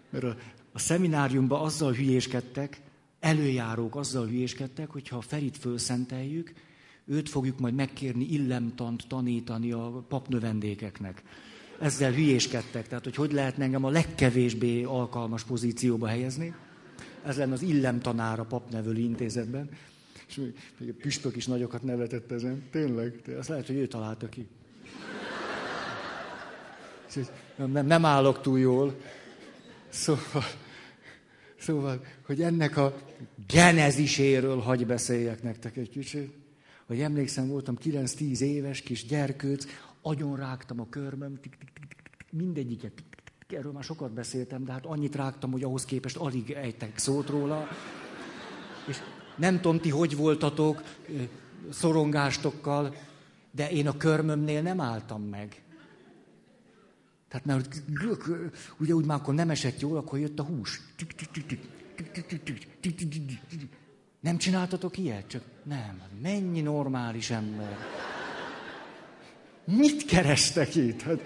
mert 0.10 0.24
a, 0.24 0.36
a 0.72 0.80
szemináriumban 0.80 1.62
azzal 1.62 1.94
hülyéskedtek, 1.94 2.82
előjárók 3.20 3.96
azzal 3.96 4.26
hülyéskedtek, 4.26 4.90
hogyha 4.90 5.18
a 5.18 5.22
Ferit 5.22 5.58
fölszenteljük, 5.58 6.54
őt 7.06 7.30
fogjuk 7.30 7.60
majd 7.60 7.74
megkérni 7.74 8.26
illemtant 8.26 9.08
tanítani 9.08 9.72
a 9.72 10.06
papnövendékeknek. 10.08 11.24
Ezzel 11.80 12.12
hülyéskedtek, 12.12 12.88
tehát 12.88 13.04
hogy 13.04 13.16
hogy 13.16 13.32
lehetne 13.32 13.64
engem 13.64 13.84
a 13.84 13.90
legkevésbé 13.90 14.84
alkalmas 14.84 15.44
pozícióba 15.44 16.08
helyezni. 16.08 16.54
Ez 17.26 17.38
lenne 17.38 17.54
az 17.54 17.62
illemtanár 17.62 18.40
a 18.40 18.46
papnevelő 18.46 19.00
intézetben. 19.00 19.70
És 20.34 20.42
még 20.78 20.90
a 20.90 20.94
püspök 21.02 21.36
is 21.36 21.46
nagyokat 21.46 21.84
nevetett 21.84 22.32
ezen. 22.32 22.64
Tényleg, 22.72 23.22
azt 23.38 23.50
lehet, 23.50 23.68
hogy 23.68 23.76
ő 23.76 23.88
találta 23.88 24.30
ki. 24.30 24.48
Nem, 27.56 27.86
nem 27.86 28.06
állok 28.06 28.42
túl 28.42 28.60
jól. 28.60 28.96
Szóval, 29.90 30.44
szóval, 31.60 32.06
hogy 32.26 32.42
ennek 32.42 32.78
a 32.78 32.98
geneziséről 33.48 34.60
hagy 34.60 34.86
beszéljek 34.86 35.44
nektek 35.44 35.78
egy 35.78 35.90
kicsit. 35.90 36.34
Hogy 36.86 37.00
emlékszem, 37.00 37.48
voltam 37.48 37.78
9-10 37.84 38.40
éves 38.40 38.82
kis 38.82 39.06
gyerkőc, 39.06 39.66
agyon 40.02 40.36
rágtam 40.36 40.80
a 40.80 40.90
körmöm, 40.90 41.40
tik, 41.42 41.58
tik, 41.58 41.70
tik, 41.74 41.88
tik, 41.98 42.26
mindegyiket. 42.30 43.04
Erről 43.48 43.72
már 43.72 43.84
sokat 43.84 44.12
beszéltem, 44.12 44.64
de 44.64 44.72
hát 44.72 44.86
annyit 44.86 45.16
rágtam, 45.16 45.52
hogy 45.52 45.64
ahhoz 45.64 45.86
képest 45.86 46.18
alig 46.18 46.52
ejtek 46.52 46.98
szót 46.98 47.30
róla. 47.30 47.68
És 48.88 48.98
nem 49.36 49.62
tudom, 49.62 49.80
ti 49.80 49.90
hogy 49.90 50.16
voltatok 50.16 50.84
szorongástokkal, 51.70 52.96
de 53.52 53.70
én 53.70 53.88
a 53.88 53.98
körmömnél 53.98 54.62
nem 54.62 54.82
álltam 54.82 55.22
meg. 55.22 55.62
Tehát 57.30 57.46
mert 57.46 57.82
ugye 58.80 58.94
úgy 58.94 59.06
már 59.06 59.20
akkor 59.20 59.34
nem 59.34 59.50
esett 59.50 59.80
jól, 59.80 59.98
akkor 59.98 60.20
jött 60.20 60.40
a 60.40 60.44
hús. 60.44 60.82
Nem 64.20 64.38
csináltatok 64.38 64.98
ilyet? 64.98 65.28
Csak 65.28 65.42
nem. 65.64 66.02
Mennyi 66.22 66.62
normális 66.62 67.30
ember. 67.30 67.78
Mit 69.66 70.06
kerestek 70.06 70.76
itt? 70.76 71.02
Hát, 71.02 71.20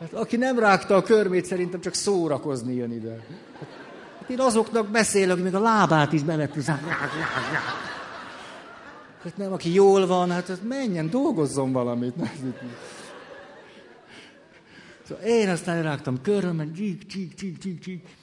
hát 0.00 0.12
aki 0.12 0.36
nem 0.36 0.58
rágta 0.58 0.96
a 0.96 1.02
körmét, 1.02 1.44
szerintem 1.44 1.80
csak 1.80 1.94
szórakozni 1.94 2.74
jön 2.74 2.92
ide. 2.92 3.24
Hát, 3.58 3.68
hát 4.30 4.38
én 4.38 4.46
azoknak 4.46 4.88
beszélek, 4.88 5.34
hogy 5.34 5.44
még 5.44 5.54
a 5.54 5.60
lábát 5.60 6.12
is 6.12 6.22
beletűzem. 6.22 6.78
Hát 9.22 9.36
nem, 9.36 9.52
aki 9.52 9.72
jól 9.72 10.06
van, 10.06 10.30
hát 10.30 10.62
menjen, 10.62 11.10
dolgozzon 11.10 11.72
valamit. 11.72 12.14
Szóval 15.02 15.24
én 15.24 15.48
aztán 15.48 15.82
rágtam 15.82 16.20
körömben, 16.20 16.72
csík, 16.72 17.06
csík, 17.06 17.34
csík, 17.34 17.58
csík, 17.58 17.80
csík. 17.80 18.16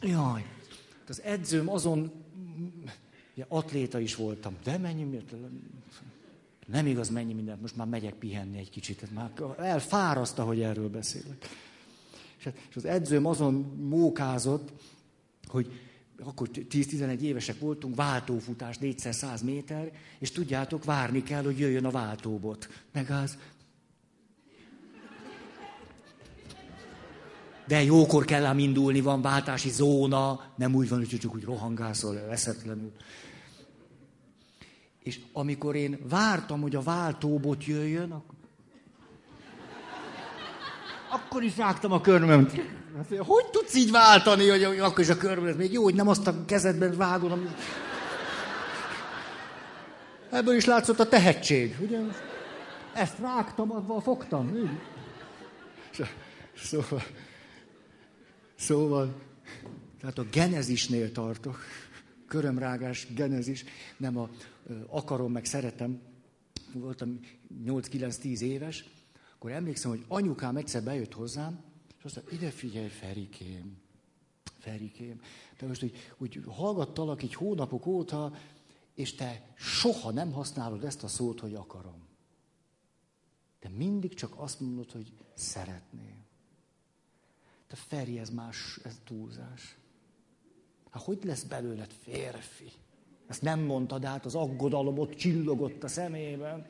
Jaj, 0.00 0.44
az 1.08 1.22
edzőm 1.22 1.68
azon, 1.68 2.12
ja, 3.34 3.46
atléta 3.48 3.98
is 3.98 4.14
voltam, 4.16 4.56
de 4.64 4.78
mennyi, 4.78 5.18
nem 6.66 6.86
igaz 6.86 7.08
mennyi 7.08 7.32
mindent, 7.32 7.60
most 7.60 7.76
már 7.76 7.86
megyek 7.86 8.14
pihenni 8.14 8.58
egy 8.58 8.70
kicsit, 8.70 9.14
már 9.14 9.30
elfáraszt, 9.58 10.36
hogy 10.36 10.60
erről 10.60 10.88
beszélek. 10.88 11.48
És 12.68 12.76
az 12.76 12.84
edzőm 12.84 13.26
azon 13.26 13.54
mókázott, 13.88 14.72
hogy 15.46 15.80
akkor 16.24 16.48
10-11 16.52 17.20
évesek 17.20 17.58
voltunk, 17.58 17.96
váltófutás 17.96 18.78
400 18.78 19.42
méter, 19.42 19.92
és 20.18 20.30
tudjátok, 20.30 20.84
várni 20.84 21.22
kell, 21.22 21.42
hogy 21.42 21.58
jöjjön 21.58 21.84
a 21.84 21.90
váltóbot. 21.90 22.68
Az, 23.08 23.38
De 27.66 27.82
jókor 27.82 28.24
kell 28.24 28.44
ám 28.44 28.58
indulni, 28.58 29.00
van 29.00 29.22
váltási 29.22 29.70
zóna, 29.70 30.52
nem 30.56 30.74
úgy 30.74 30.88
van, 30.88 30.98
hogy 30.98 31.18
csak 31.18 31.34
úgy 31.34 31.44
rohangászol 31.44 32.18
eszetlenül. 32.18 32.92
És 35.02 35.20
amikor 35.32 35.74
én 35.76 35.98
vártam, 36.08 36.60
hogy 36.60 36.74
a 36.74 36.82
váltóbot 36.82 37.64
jöjjön, 37.64 38.10
akkor, 38.10 38.34
akkor 41.14 41.42
is 41.42 41.56
rágtam 41.56 41.92
a 41.92 42.00
körmöm. 42.00 42.48
Hogy 43.18 43.44
tudsz 43.50 43.74
így 43.74 43.90
váltani, 43.90 44.48
hogy 44.48 44.62
akkor 44.78 45.00
is 45.00 45.08
a 45.08 45.16
körmöm, 45.16 45.56
még 45.56 45.72
jó, 45.72 45.82
hogy 45.82 45.94
nem 45.94 46.08
azt 46.08 46.26
a 46.26 46.44
kezedben 46.44 46.96
vágod, 46.96 47.32
amit... 47.32 47.50
Ebből 50.30 50.54
is 50.54 50.64
látszott 50.64 51.00
a 51.00 51.08
tehetség, 51.08 51.76
ugye? 51.80 52.00
Ezt 52.94 53.18
rágtam, 53.18 53.72
avval 53.72 54.00
fogtam. 54.00 54.78
Szóval, 56.56 57.02
szóval, 58.58 59.14
tehát 60.00 60.18
a 60.18 60.24
genezisnél 60.30 61.12
tartok. 61.12 61.58
Körömrágás, 62.28 63.06
genezis. 63.14 63.64
Nem 63.96 64.18
a 64.18 64.28
akarom, 64.88 65.32
meg 65.32 65.44
szeretem. 65.44 66.00
Voltam 66.72 67.20
8-9-10 67.66 68.40
éves, 68.40 68.84
akkor 69.44 69.56
emlékszem, 69.56 69.90
hogy 69.90 70.04
anyukám 70.08 70.56
egyszer 70.56 70.82
bejött 70.82 71.12
hozzám, 71.12 71.62
és 71.98 72.04
azt 72.04 72.14
mondta, 72.14 72.34
ide 72.34 72.50
figyelj, 72.50 72.88
Ferikém, 72.88 73.76
Ferikém. 74.58 75.20
De 75.58 75.66
most 75.66 75.82
úgy, 75.82 75.96
úgy 76.18 76.42
hallgattalak 76.46 77.22
így 77.22 77.34
hónapok 77.34 77.86
óta, 77.86 78.32
és 78.94 79.14
te 79.14 79.54
soha 79.54 80.10
nem 80.10 80.32
használod 80.32 80.84
ezt 80.84 81.02
a 81.02 81.08
szót, 81.08 81.40
hogy 81.40 81.54
akarom. 81.54 82.06
De 83.60 83.68
mindig 83.68 84.14
csak 84.14 84.32
azt 84.36 84.60
mondod, 84.60 84.90
hogy 84.90 85.12
szeretném. 85.34 86.24
Te 87.66 87.76
Feri, 87.76 88.18
ez 88.18 88.30
más, 88.30 88.78
ez 88.84 89.00
túlzás. 89.04 89.76
Hát 90.90 91.02
hogy 91.02 91.24
lesz 91.24 91.42
belőled 91.42 91.90
férfi? 92.02 92.72
Ezt 93.26 93.42
nem 93.42 93.60
mondtad 93.60 94.04
át, 94.04 94.24
az 94.24 94.34
aggodalom 94.34 94.98
ott 94.98 95.14
csillogott 95.14 95.82
a 95.82 95.88
szemében. 95.88 96.66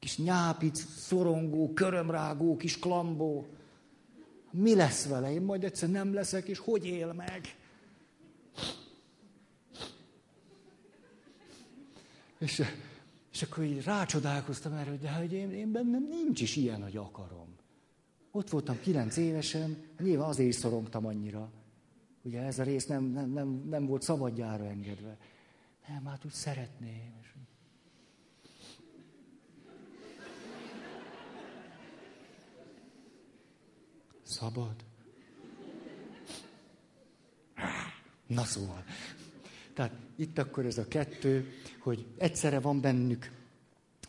Kis 0.00 0.18
nyápic, 0.18 0.84
szorongó, 0.96 1.72
körömrágó, 1.72 2.56
kis 2.56 2.78
klambó. 2.78 3.46
Mi 4.50 4.74
lesz 4.74 5.06
vele? 5.06 5.32
Én 5.32 5.42
majd 5.42 5.64
egyszer 5.64 5.88
nem 5.90 6.14
leszek, 6.14 6.48
és 6.48 6.58
hogy 6.58 6.86
él 6.86 7.12
meg? 7.12 7.56
És, 12.38 12.62
és 13.32 13.42
akkor 13.42 13.64
így 13.64 13.84
rácsodálkoztam 13.84 14.72
erre, 14.72 14.90
hogy 14.90 14.98
de 14.98 15.12
hogy 15.12 15.32
én, 15.32 15.50
én 15.50 15.72
bennem 15.72 16.06
nincs 16.10 16.40
is 16.40 16.56
ilyen, 16.56 16.82
hogy 16.82 16.96
akarom. 16.96 17.56
Ott 18.30 18.50
voltam 18.50 18.80
kilenc 18.80 19.16
évesen, 19.16 19.76
nyilván 19.98 20.28
azért 20.28 20.48
is 20.48 20.54
szorongtam 20.54 21.06
annyira. 21.06 21.50
Ugye 22.22 22.40
ez 22.42 22.58
a 22.58 22.62
rész 22.62 22.86
nem, 22.86 23.04
nem, 23.04 23.30
nem, 23.30 23.48
nem 23.68 23.86
volt 23.86 24.02
szabadjára 24.02 24.64
engedve. 24.64 25.16
Nem, 25.88 26.04
hát 26.06 26.24
úgy 26.24 26.32
szeretném. 26.32 27.20
Szabad? 34.30 34.74
Na 38.26 38.44
szóval. 38.44 38.84
Tehát 39.74 39.92
itt 40.16 40.38
akkor 40.38 40.66
ez 40.66 40.78
a 40.78 40.88
kettő, 40.88 41.52
hogy 41.78 42.06
egyszerre 42.18 42.60
van 42.60 42.80
bennük 42.80 43.30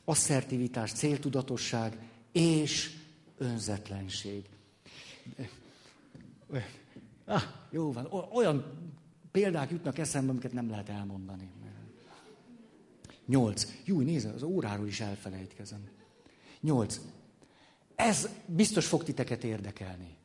asszertivitás, 0.03 0.91
céltudatosság 0.91 1.97
és 2.31 2.97
önzetlenség. 3.37 4.45
Ah, 7.25 7.43
jó 7.69 7.91
van, 7.91 8.05
olyan 8.31 8.65
példák 9.31 9.71
jutnak 9.71 9.97
eszembe, 9.97 10.31
amiket 10.31 10.53
nem 10.53 10.69
lehet 10.69 10.89
elmondani. 10.89 11.49
Nyolc. 13.25 13.67
Jó, 13.83 13.99
nézze, 13.99 14.29
az 14.29 14.43
óráról 14.43 14.87
is 14.87 14.99
elfelejtkezem. 14.99 15.89
Nyolc. 16.59 16.99
Ez 18.01 18.29
biztos 18.45 18.87
fog 18.87 19.03
titeket 19.03 19.43
érdekelni. 19.43 20.17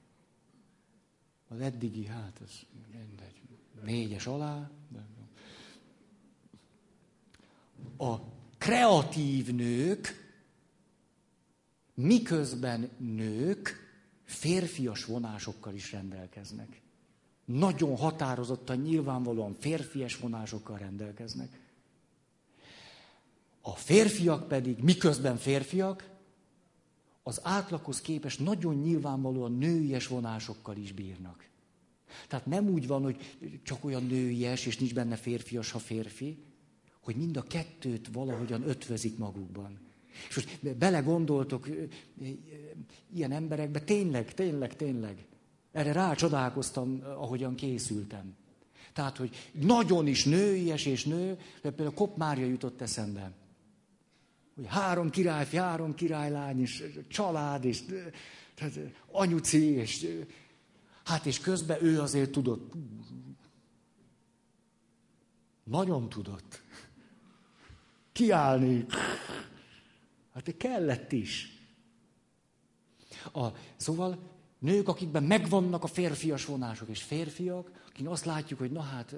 Az 1.49 1.61
eddigi, 1.61 2.07
hát 2.07 2.41
ez 2.45 2.51
mindegy. 2.93 3.41
Négyes 3.85 4.27
alá. 4.27 4.71
A 7.97 8.17
kreatív 8.59 9.55
nők, 9.55 10.33
miközben 11.95 12.91
nők, 12.99 13.91
férfias 14.25 15.05
vonásokkal 15.05 15.75
is 15.75 15.93
rendelkeznek. 15.93 16.81
Nagyon 17.45 17.97
határozottan, 17.97 18.79
nyilvánvalóan 18.79 19.55
férfias 19.55 20.17
vonásokkal 20.17 20.79
rendelkeznek. 20.79 21.61
A 23.61 23.71
férfiak 23.71 24.49
pedig, 24.49 24.79
miközben 24.79 25.37
férfiak, 25.37 26.16
az 27.29 27.41
átlaghoz 27.43 28.01
képest 28.01 28.41
nagyon 28.41 28.75
nyilvánvalóan 28.75 29.53
nőies 29.53 30.07
vonásokkal 30.07 30.77
is 30.77 30.93
bírnak. 30.93 31.49
Tehát 32.29 32.47
nem 32.47 32.69
úgy 32.69 32.87
van, 32.87 33.03
hogy 33.03 33.39
csak 33.63 33.85
olyan 33.85 34.07
nőies, 34.07 34.67
és 34.67 34.79
nincs 34.79 34.95
benne 34.95 35.17
férfias, 35.17 35.71
ha 35.71 35.79
férfi, 35.79 36.39
hogy 37.01 37.17
mind 37.17 37.37
a 37.37 37.43
kettőt 37.43 38.09
valahogyan 38.13 38.69
ötvözik 38.69 39.19
magukban. 39.19 39.79
És 40.29 40.35
most 40.35 40.77
belegondoltok 40.77 41.69
ilyen 43.15 43.33
emberekbe, 43.33 43.81
tényleg, 43.81 44.35
tényleg, 44.35 44.77
tényleg. 44.77 45.27
Erre 45.73 45.93
rácsodálkoztam, 45.93 47.03
ahogyan 47.05 47.55
készültem. 47.55 48.35
Tehát, 48.93 49.17
hogy 49.17 49.51
nagyon 49.53 50.07
is 50.07 50.25
nőies 50.25 50.87
és 50.87 51.05
nő, 51.05 51.39
például 51.63 51.95
Kopp 51.95 52.17
Mária 52.17 52.47
jutott 52.47 52.81
eszembe 52.81 53.33
hogy 54.57 54.67
három 54.67 55.11
királyfi, 55.11 55.57
három 55.57 55.95
királylány, 55.95 56.61
és 56.61 56.85
család, 57.09 57.65
és 57.65 57.83
tehát 58.55 58.79
anyuci, 59.11 59.71
és 59.71 60.07
hát 61.05 61.27
és 61.27 61.41
közben 61.41 61.85
ő 61.85 62.01
azért 62.01 62.31
tudott. 62.31 62.73
Nagyon 65.65 66.09
tudott. 66.09 66.63
Kiállni. 68.13 68.87
Hát 70.35 70.57
kellett 70.57 71.13
is. 71.13 71.61
A, 73.33 73.49
szóval 73.77 74.36
nők, 74.67 74.89
akikben 74.89 75.23
megvannak 75.23 75.85
a 75.85 75.87
férfias 75.87 76.45
vonások, 76.45 76.89
és 76.89 77.03
férfiak, 77.03 77.85
akik 77.89 78.09
azt 78.09 78.25
látjuk, 78.25 78.59
hogy 78.59 78.71
na 78.71 78.81
hát 78.81 79.15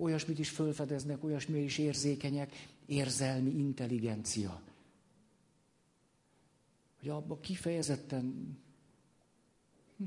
olyasmit 0.00 0.38
is 0.38 0.48
fölfedeznek, 0.48 1.24
olyasmi 1.24 1.60
is 1.60 1.78
érzékenyek, 1.78 2.68
érzelmi 2.86 3.50
intelligencia. 3.50 4.60
Hogy 7.00 7.08
abban 7.08 7.40
kifejezetten... 7.40 8.58
Hm. 9.96 10.04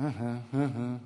Aha, 0.00 0.46
aha. 0.50 1.00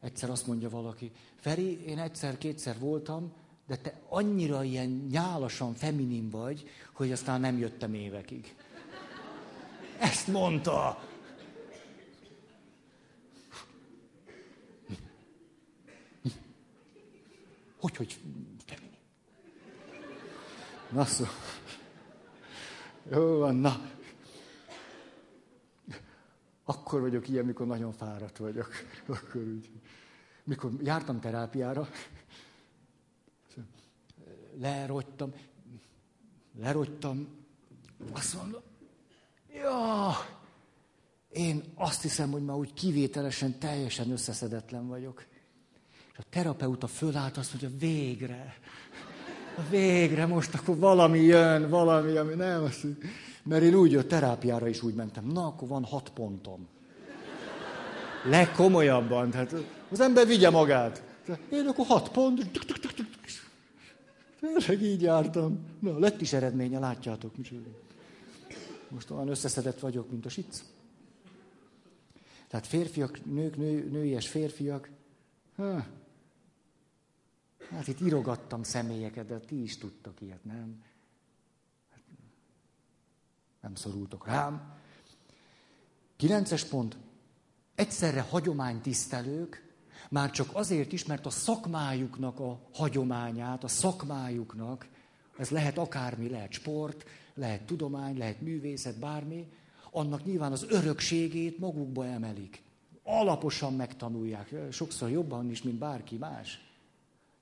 Egyszer 0.00 0.30
azt 0.30 0.46
mondja 0.46 0.68
valaki, 0.68 1.12
Feri, 1.36 1.84
én 1.86 1.98
egyszer-kétszer 1.98 2.78
voltam, 2.78 3.32
de 3.66 3.76
te 3.76 4.00
annyira 4.08 4.64
ilyen 4.64 5.06
nyálasan 5.10 5.74
feminin 5.74 6.30
vagy, 6.30 6.68
hogy 6.92 7.12
aztán 7.12 7.40
nem 7.40 7.58
jöttem 7.58 7.94
évekig. 7.94 8.54
Ezt 9.98 10.26
mondta. 10.28 11.02
Hogy, 17.80 17.96
hogy 17.96 18.18
feminin? 18.66 18.98
Na 20.90 21.04
szó. 21.04 21.24
Jó 23.10 23.38
van, 23.38 23.54
na. 23.54 23.90
Akkor 26.64 27.00
vagyok 27.00 27.28
ilyen, 27.28 27.44
mikor 27.44 27.66
nagyon 27.66 27.92
fáradt 27.92 28.36
vagyok. 28.36 28.70
Akkor 29.06 29.42
úgy. 29.42 29.70
Mikor 30.44 30.70
jártam 30.82 31.20
terápiára, 31.20 31.88
lerogytam, 34.58 35.32
lerogytam, 36.58 37.28
azt 38.12 38.34
mondom, 38.34 38.62
ja, 39.62 40.10
én 41.28 41.62
azt 41.74 42.02
hiszem, 42.02 42.30
hogy 42.30 42.44
már 42.44 42.56
úgy 42.56 42.72
kivételesen, 42.72 43.58
teljesen 43.58 44.10
összeszedetlen 44.10 44.88
vagyok. 44.88 45.24
És 46.12 46.18
a 46.18 46.22
terapeuta 46.30 46.86
fölállt, 46.86 47.36
azt 47.36 47.50
mondja, 47.50 47.78
végre, 47.78 48.54
végre 49.70 50.26
most 50.26 50.54
akkor 50.54 50.78
valami 50.78 51.20
jön, 51.20 51.68
valami, 51.68 52.16
ami 52.16 52.34
nem, 52.34 52.62
azt, 52.62 52.86
mert 53.42 53.62
én 53.62 53.74
úgy 53.74 53.92
jött 53.92 54.08
terápiára 54.08 54.68
is 54.68 54.82
úgy 54.82 54.94
mentem, 54.94 55.24
na 55.26 55.46
akkor 55.46 55.68
van 55.68 55.84
hat 55.84 56.10
pontom. 56.10 56.68
Legkomolyabban, 58.24 59.30
tehát 59.30 59.54
az 59.90 60.00
ember 60.00 60.26
vigye 60.26 60.50
magát. 60.50 61.02
Én 61.50 61.66
akkor 61.66 61.86
hat 61.86 62.08
pont, 62.08 62.50
Tényleg 64.40 64.82
így 64.82 65.02
jártam. 65.02 65.58
Na, 65.80 65.98
lett 65.98 66.20
is 66.20 66.32
eredménye, 66.32 66.78
látjátok. 66.78 67.36
Micsoda. 67.36 67.87
Most 68.90 69.10
olyan 69.10 69.28
összeszedett 69.28 69.80
vagyok, 69.80 70.10
mint 70.10 70.26
a 70.26 70.28
sic. 70.28 70.64
Tehát 72.48 72.66
férfiak, 72.66 73.24
nők, 73.24 73.56
nő, 73.56 73.88
nőies 73.90 74.28
férfiak. 74.28 74.90
Há. 75.56 75.86
Hát 77.70 77.88
itt 77.88 78.00
írogattam 78.00 78.62
személyeket, 78.62 79.26
de 79.26 79.38
ti 79.38 79.62
is 79.62 79.78
tudtok 79.78 80.20
ilyet, 80.20 80.44
nem? 80.44 80.82
Hát, 81.90 82.02
nem 83.60 83.74
szorultok 83.74 84.26
rám. 84.26 84.76
Kilences 86.16 86.64
pont. 86.64 86.96
Egyszerre 87.74 88.20
hagyománytisztelők, 88.20 89.68
már 90.10 90.30
csak 90.30 90.48
azért 90.52 90.92
is, 90.92 91.04
mert 91.04 91.26
a 91.26 91.30
szakmájuknak 91.30 92.40
a 92.40 92.60
hagyományát, 92.72 93.64
a 93.64 93.68
szakmájuknak, 93.68 94.88
ez 95.38 95.50
lehet 95.50 95.78
akármi, 95.78 96.28
lehet 96.28 96.52
sport, 96.52 97.04
lehet 97.34 97.62
tudomány, 97.62 98.18
lehet 98.18 98.40
művészet, 98.40 98.98
bármi, 98.98 99.46
annak 99.90 100.24
nyilván 100.24 100.52
az 100.52 100.66
örökségét 100.68 101.58
magukba 101.58 102.06
emelik. 102.06 102.62
Alaposan 103.02 103.74
megtanulják, 103.74 104.54
sokszor 104.70 105.10
jobban 105.10 105.50
is, 105.50 105.62
mint 105.62 105.78
bárki 105.78 106.16
más. 106.16 106.66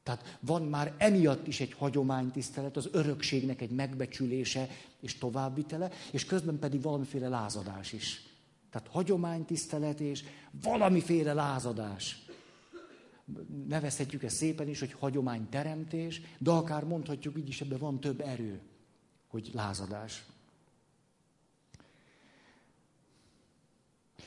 Tehát 0.03 0.39
van 0.41 0.63
már 0.63 0.95
emiatt 0.99 1.47
is 1.47 1.61
egy 1.61 1.73
hagyománytisztelet, 1.73 2.77
az 2.77 2.89
örökségnek 2.93 3.61
egy 3.61 3.71
megbecsülése 3.71 4.69
és 5.01 5.19
továbbvitele, 5.19 5.91
és 6.13 6.25
közben 6.25 6.59
pedig 6.59 6.83
valamiféle 6.83 7.29
lázadás 7.29 7.93
is. 7.93 8.23
Tehát 8.71 8.89
hagyománytisztelet 8.89 10.01
és 10.01 10.25
valamiféle 10.63 11.33
lázadás. 11.33 12.26
Nevezhetjük 13.67 14.23
ezt 14.23 14.37
szépen 14.37 14.69
is, 14.69 14.81
hogy 14.81 14.93
hagyományteremtés, 14.93 16.21
de 16.39 16.51
akár 16.51 16.85
mondhatjuk 16.85 17.39
így 17.39 17.49
is, 17.49 17.61
ebben 17.61 17.79
van 17.79 18.01
több 18.01 18.21
erő, 18.21 18.61
hogy 19.27 19.51
lázadás. 19.55 20.25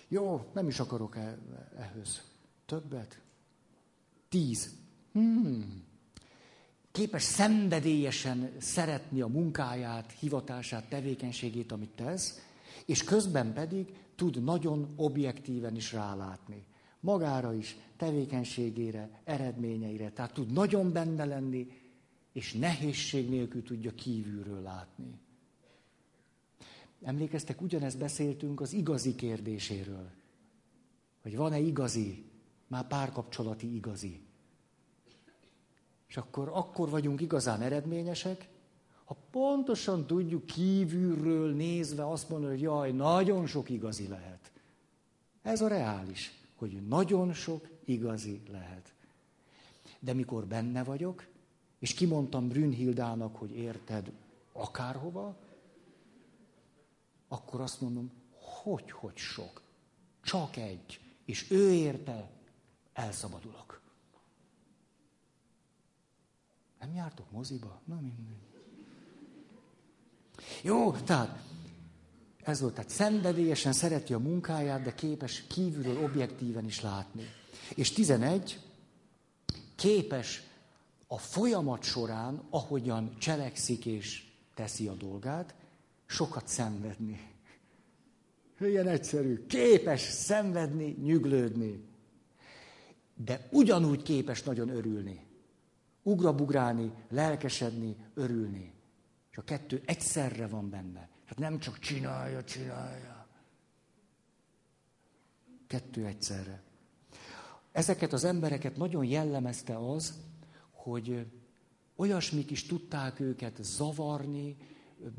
Jó, 0.08 0.46
nem 0.54 0.68
is 0.68 0.80
akarok 0.80 1.16
e- 1.16 1.38
ehhez. 1.78 2.24
Többet? 2.66 3.22
Tíz. 4.30 4.76
Hmm. 5.12 5.84
Képes 6.92 7.24
szenvedélyesen 7.24 8.52
szeretni 8.58 9.22
a 9.22 9.28
munkáját, 9.28 10.12
hivatását, 10.12 10.90
tevékenységét, 10.90 11.72
amit 11.72 11.90
tesz, 11.90 12.42
és 12.86 13.04
közben 13.04 13.54
pedig 13.54 13.94
tud 14.16 14.44
nagyon 14.44 14.94
objektíven 14.96 15.76
is 15.76 15.94
rálátni. 15.94 16.66
Magára 17.00 17.54
is, 17.54 17.78
tevékenységére, 17.98 19.22
eredményeire. 19.24 20.12
Tehát 20.12 20.34
tud 20.34 20.52
nagyon 20.52 20.92
benne 20.92 21.26
lenni, 21.26 21.72
és 22.32 22.54
nehézség 22.54 23.30
nélkül 23.30 23.64
tudja 23.64 23.92
kívülről 23.94 24.62
látni. 24.62 25.20
Emlékeztek, 27.02 27.62
ugyanezt 27.62 27.98
beszéltünk 27.98 28.62
az 28.62 28.74
igazi 28.74 29.16
kérdéséről. 29.16 30.10
Hogy 31.22 31.36
van-e 31.36 31.60
igazi, 31.60 32.26
már 32.68 32.88
párkapcsolati 32.88 33.76
igazi. 33.76 34.22
És 36.08 36.18
akkor, 36.18 36.50
akkor 36.54 36.90
vagyunk 36.90 37.22
igazán 37.22 37.62
eredményesek, 37.62 38.50
ha 39.04 39.18
pontosan 39.32 40.08
tudjuk 40.08 40.46
kívülről 40.46 41.54
nézve 41.54 42.10
azt 42.10 42.30
mondani, 42.30 42.52
hogy 42.52 42.62
jaj, 42.62 42.92
nagyon 42.92 43.48
sok 43.48 43.70
igazi 43.70 44.08
lehet. 44.08 44.52
Ez 45.42 45.62
a 45.62 45.68
reális, 45.68 46.39
hogy 46.60 46.88
nagyon 46.88 47.34
sok 47.34 47.68
igazi 47.86 48.42
lehet. 48.52 48.94
De 50.00 50.14
mikor 50.14 50.46
benne 50.46 50.84
vagyok, 50.84 51.28
és 51.80 51.94
kimondtam 51.94 52.48
Brünnhildának, 52.48 53.36
hogy 53.36 53.52
érted 53.52 54.12
akárhova, 54.52 55.38
akkor 57.28 57.62
azt 57.62 57.82
mondom, 57.82 58.12
hogy, 58.32 58.92
hogy 58.92 59.18
sok. 59.18 59.62
Csak 60.22 60.56
egy. 60.56 61.00
És 61.26 61.52
ő 61.52 61.72
érte, 61.72 62.30
elszabadulok. 62.94 63.82
Nem 66.80 66.94
jártok 66.94 67.32
moziba? 67.32 67.82
Na 67.86 67.96
mindegy. 67.96 68.48
Jó, 70.64 70.92
tehát 70.92 71.44
ez 72.44 72.62
volt, 72.62 72.74
tehát 72.74 72.90
szenvedélyesen 72.90 73.74
szereti 73.74 74.14
a 74.14 74.20
munkáját, 74.20 74.82
de 74.82 74.94
képes 74.94 75.44
kívülről 75.48 76.04
objektíven 76.04 76.66
is 76.66 76.82
látni. 76.82 77.24
És 77.76 77.92
11, 77.92 78.60
képes 79.76 80.44
a 81.08 81.18
folyamat 81.18 81.84
során, 81.84 82.42
ahogyan 82.50 83.18
cselekszik 83.18 83.86
és 83.86 84.24
teszi 84.54 84.88
a 84.88 84.94
dolgát, 84.94 85.56
sokat 86.06 86.48
szenvedni. 86.48 87.30
Ilyen 88.60 88.88
egyszerű. 88.88 89.46
Képes 89.48 90.02
szenvedni, 90.02 90.96
nyüglődni. 91.02 91.84
De 93.16 93.48
ugyanúgy 93.52 94.02
képes 94.02 94.44
nagyon 94.44 94.70
örülni. 94.70 95.26
Ugrabugrálni, 96.04 96.92
lelkesedni, 97.10 97.96
örülni. 98.14 98.74
És 99.32 99.38
a 99.38 99.42
kettő 99.44 99.82
egyszerre 99.86 100.48
van 100.48 100.70
benne. 100.70 101.09
Tehát 101.30 101.52
nem 101.52 101.60
csak 101.60 101.80
csinálja, 101.80 102.44
csinálja. 102.44 103.28
Kettő 105.68 106.06
egyszerre. 106.06 106.62
Ezeket 107.72 108.14
az 108.14 108.24
embereket 108.24 108.78
nagyon 108.78 109.06
jellemezte 109.06 109.78
az, 109.78 110.14
hogy 110.72 111.26
olyasmik 111.96 112.52
is 112.52 112.66
tudták 112.66 113.20
őket 113.20 113.58
zavarni, 113.62 114.58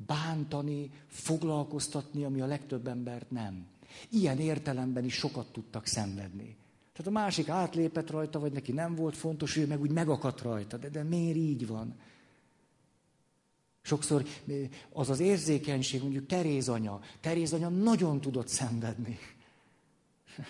bántani, 0.07 0.91
foglalkoztatni, 1.07 2.25
ami 2.25 2.41
a 2.41 2.47
legtöbb 2.47 2.87
embert 2.87 3.31
nem. 3.31 3.67
Ilyen 4.09 4.39
értelemben 4.39 5.05
is 5.05 5.15
sokat 5.15 5.53
tudtak 5.53 5.87
szenvedni. 5.87 6.57
Tehát 6.93 7.07
a 7.07 7.21
másik 7.21 7.49
átlépett 7.49 8.11
rajta, 8.11 8.39
vagy 8.39 8.53
neki 8.53 8.73
nem 8.73 8.95
volt 8.95 9.17
fontos, 9.17 9.57
ő 9.57 9.67
meg 9.67 9.81
úgy 9.81 9.91
megakadt 9.91 10.41
rajta. 10.41 10.77
De, 10.77 10.89
de 10.89 11.03
miért 11.03 11.37
így 11.37 11.67
van? 11.67 11.95
Sokszor 13.83 14.25
az 14.93 15.11
az 15.11 15.21
érzékenység, 15.21 16.03
mondjuk 16.03 16.27
Teréz 16.27 16.69
anya. 16.69 17.01
Teréz 17.21 17.53
anya 17.53 17.69
nagyon 17.69 18.21
tudott 18.21 18.49
szenvedni. 18.49 19.19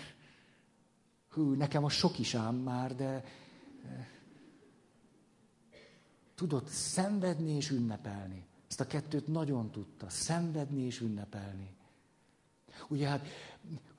Hú, 1.33 1.53
nekem 1.53 1.83
a 1.83 1.89
sok 1.89 2.19
is 2.19 2.35
ám 2.35 2.55
már, 2.55 2.95
de 2.95 3.23
tudott 6.35 6.67
szenvedni 6.67 7.51
és 7.51 7.69
ünnepelni. 7.69 8.45
Ezt 8.69 8.79
a 8.79 8.87
kettőt 8.87 9.27
nagyon 9.27 9.71
tudta, 9.71 10.09
szenvedni 10.09 10.81
és 10.81 10.99
ünnepelni. 10.99 11.75
Ugye 12.87 13.07
hát, 13.07 13.27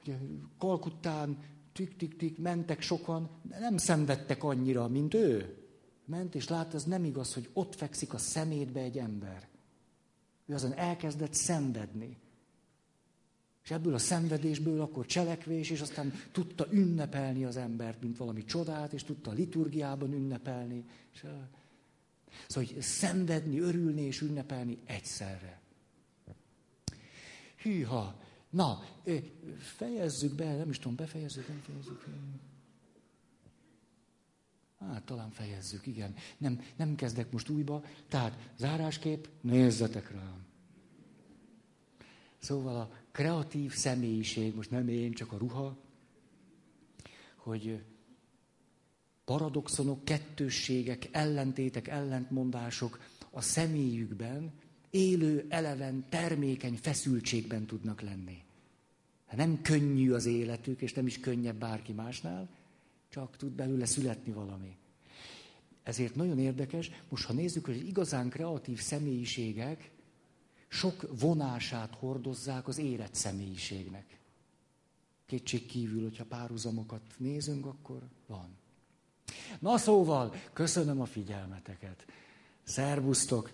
ugye 0.03 0.17
Kalkuttán 0.59 1.39
tik-tik-tik 1.73 2.39
mentek 2.39 2.81
sokan, 2.81 3.31
de 3.43 3.59
nem 3.59 3.77
szenvedtek 3.77 4.45
annyira, 4.45 4.89
mint 4.89 5.15
ő. 5.15 5.62
Ment, 6.05 6.35
és 6.35 6.49
látta, 6.49 6.77
ez 6.77 6.85
nem 6.85 7.05
igaz, 7.05 7.35
hogy 7.35 7.51
ott 7.53 7.75
fekszik 7.75 8.13
a 8.13 8.19
szemétbe 8.19 8.81
egy 8.81 8.99
ember. 8.99 9.49
Ő 10.47 10.55
azon 10.55 10.75
elkezdett 10.75 11.35
szenvedni. 11.35 12.17
És 13.65 13.71
ebből 13.71 13.95
a 13.95 13.99
szenvedésből 13.99 14.81
akkor 14.81 15.07
cselekvés, 15.07 15.71
és 15.71 15.81
aztán 15.81 16.13
tudta 16.33 16.67
ünnepelni 16.71 17.45
az 17.45 17.57
embert, 17.57 18.03
mint 18.03 18.17
valami 18.17 18.45
csodát, 18.45 18.93
és 18.93 19.05
tudta 19.05 19.31
a 19.31 19.35
liturgiában 19.35 20.13
ünnepelni. 20.13 20.85
Szóval, 22.49 22.69
hogy 22.71 22.81
szenvedni, 22.81 23.59
örülni 23.59 24.03
és 24.03 24.21
ünnepelni 24.21 24.79
egyszerre. 24.85 25.61
Hűha! 27.57 28.21
Na, 28.51 28.85
fejezzük 29.59 30.35
be, 30.35 30.57
nem 30.57 30.71
is 30.71 30.79
tudom, 30.79 30.97
befejezzük, 30.97 31.49
nem 31.49 31.63
fejezzük. 31.67 32.05
Hát, 34.91 35.03
talán 35.03 35.31
fejezzük, 35.31 35.87
igen. 35.87 36.15
Nem, 36.39 36.61
nem 36.77 36.95
kezdek 36.95 37.33
most 37.33 37.49
újba. 37.49 37.85
Tehát, 38.09 38.51
záráskép, 38.57 39.29
nézzetek 39.41 40.11
rám. 40.11 40.45
Szóval 42.39 42.77
a 42.77 42.91
kreatív 43.13 43.73
személyiség, 43.73 44.55
most 44.55 44.71
nem 44.71 44.89
én, 44.89 45.13
csak 45.13 45.33
a 45.33 45.37
ruha, 45.37 45.77
hogy 47.37 47.83
paradoxonok, 49.25 50.05
kettősségek, 50.05 51.09
ellentétek, 51.11 51.89
ellentmondások 51.89 53.01
a 53.31 53.41
személyükben 53.41 54.53
élő, 54.91 55.47
eleven, 55.49 56.05
termékeny 56.09 56.77
feszültségben 56.77 57.67
tudnak 57.67 58.01
lenni. 58.01 58.43
Hát 59.27 59.37
nem 59.37 59.63
könnyű 59.63 60.13
az 60.13 60.27
életük, 60.27 60.83
és 60.83 60.93
nem 60.93 61.07
is 61.07 61.21
könnyebb 61.21 61.57
bárki 61.57 61.93
másnál, 61.93 62.49
csak 63.13 63.37
tud 63.37 63.53
belőle 63.53 63.87
születni 63.87 64.33
valami. 64.33 64.77
Ezért 65.83 66.15
nagyon 66.15 66.39
érdekes, 66.39 66.91
most 67.09 67.27
ha 67.27 67.33
nézzük, 67.33 67.65
hogy 67.65 67.87
igazán 67.87 68.29
kreatív 68.29 68.81
személyiségek 68.81 69.91
sok 70.69 71.07
vonását 71.21 71.95
hordozzák 71.95 72.69
az 72.69 72.79
érett 72.79 73.15
személyiségnek. 73.15 74.19
Kétség 75.27 75.67
kívül, 75.67 76.03
hogyha 76.03 76.25
párhuzamokat 76.25 77.03
nézünk, 77.17 77.67
akkor 77.67 78.09
van. 78.27 78.57
Na 79.59 79.79
szóval, 79.79 80.35
köszönöm 80.53 81.01
a 81.01 81.07
figyelmeteket. 81.07 82.07
Szervusztok! 82.63 83.53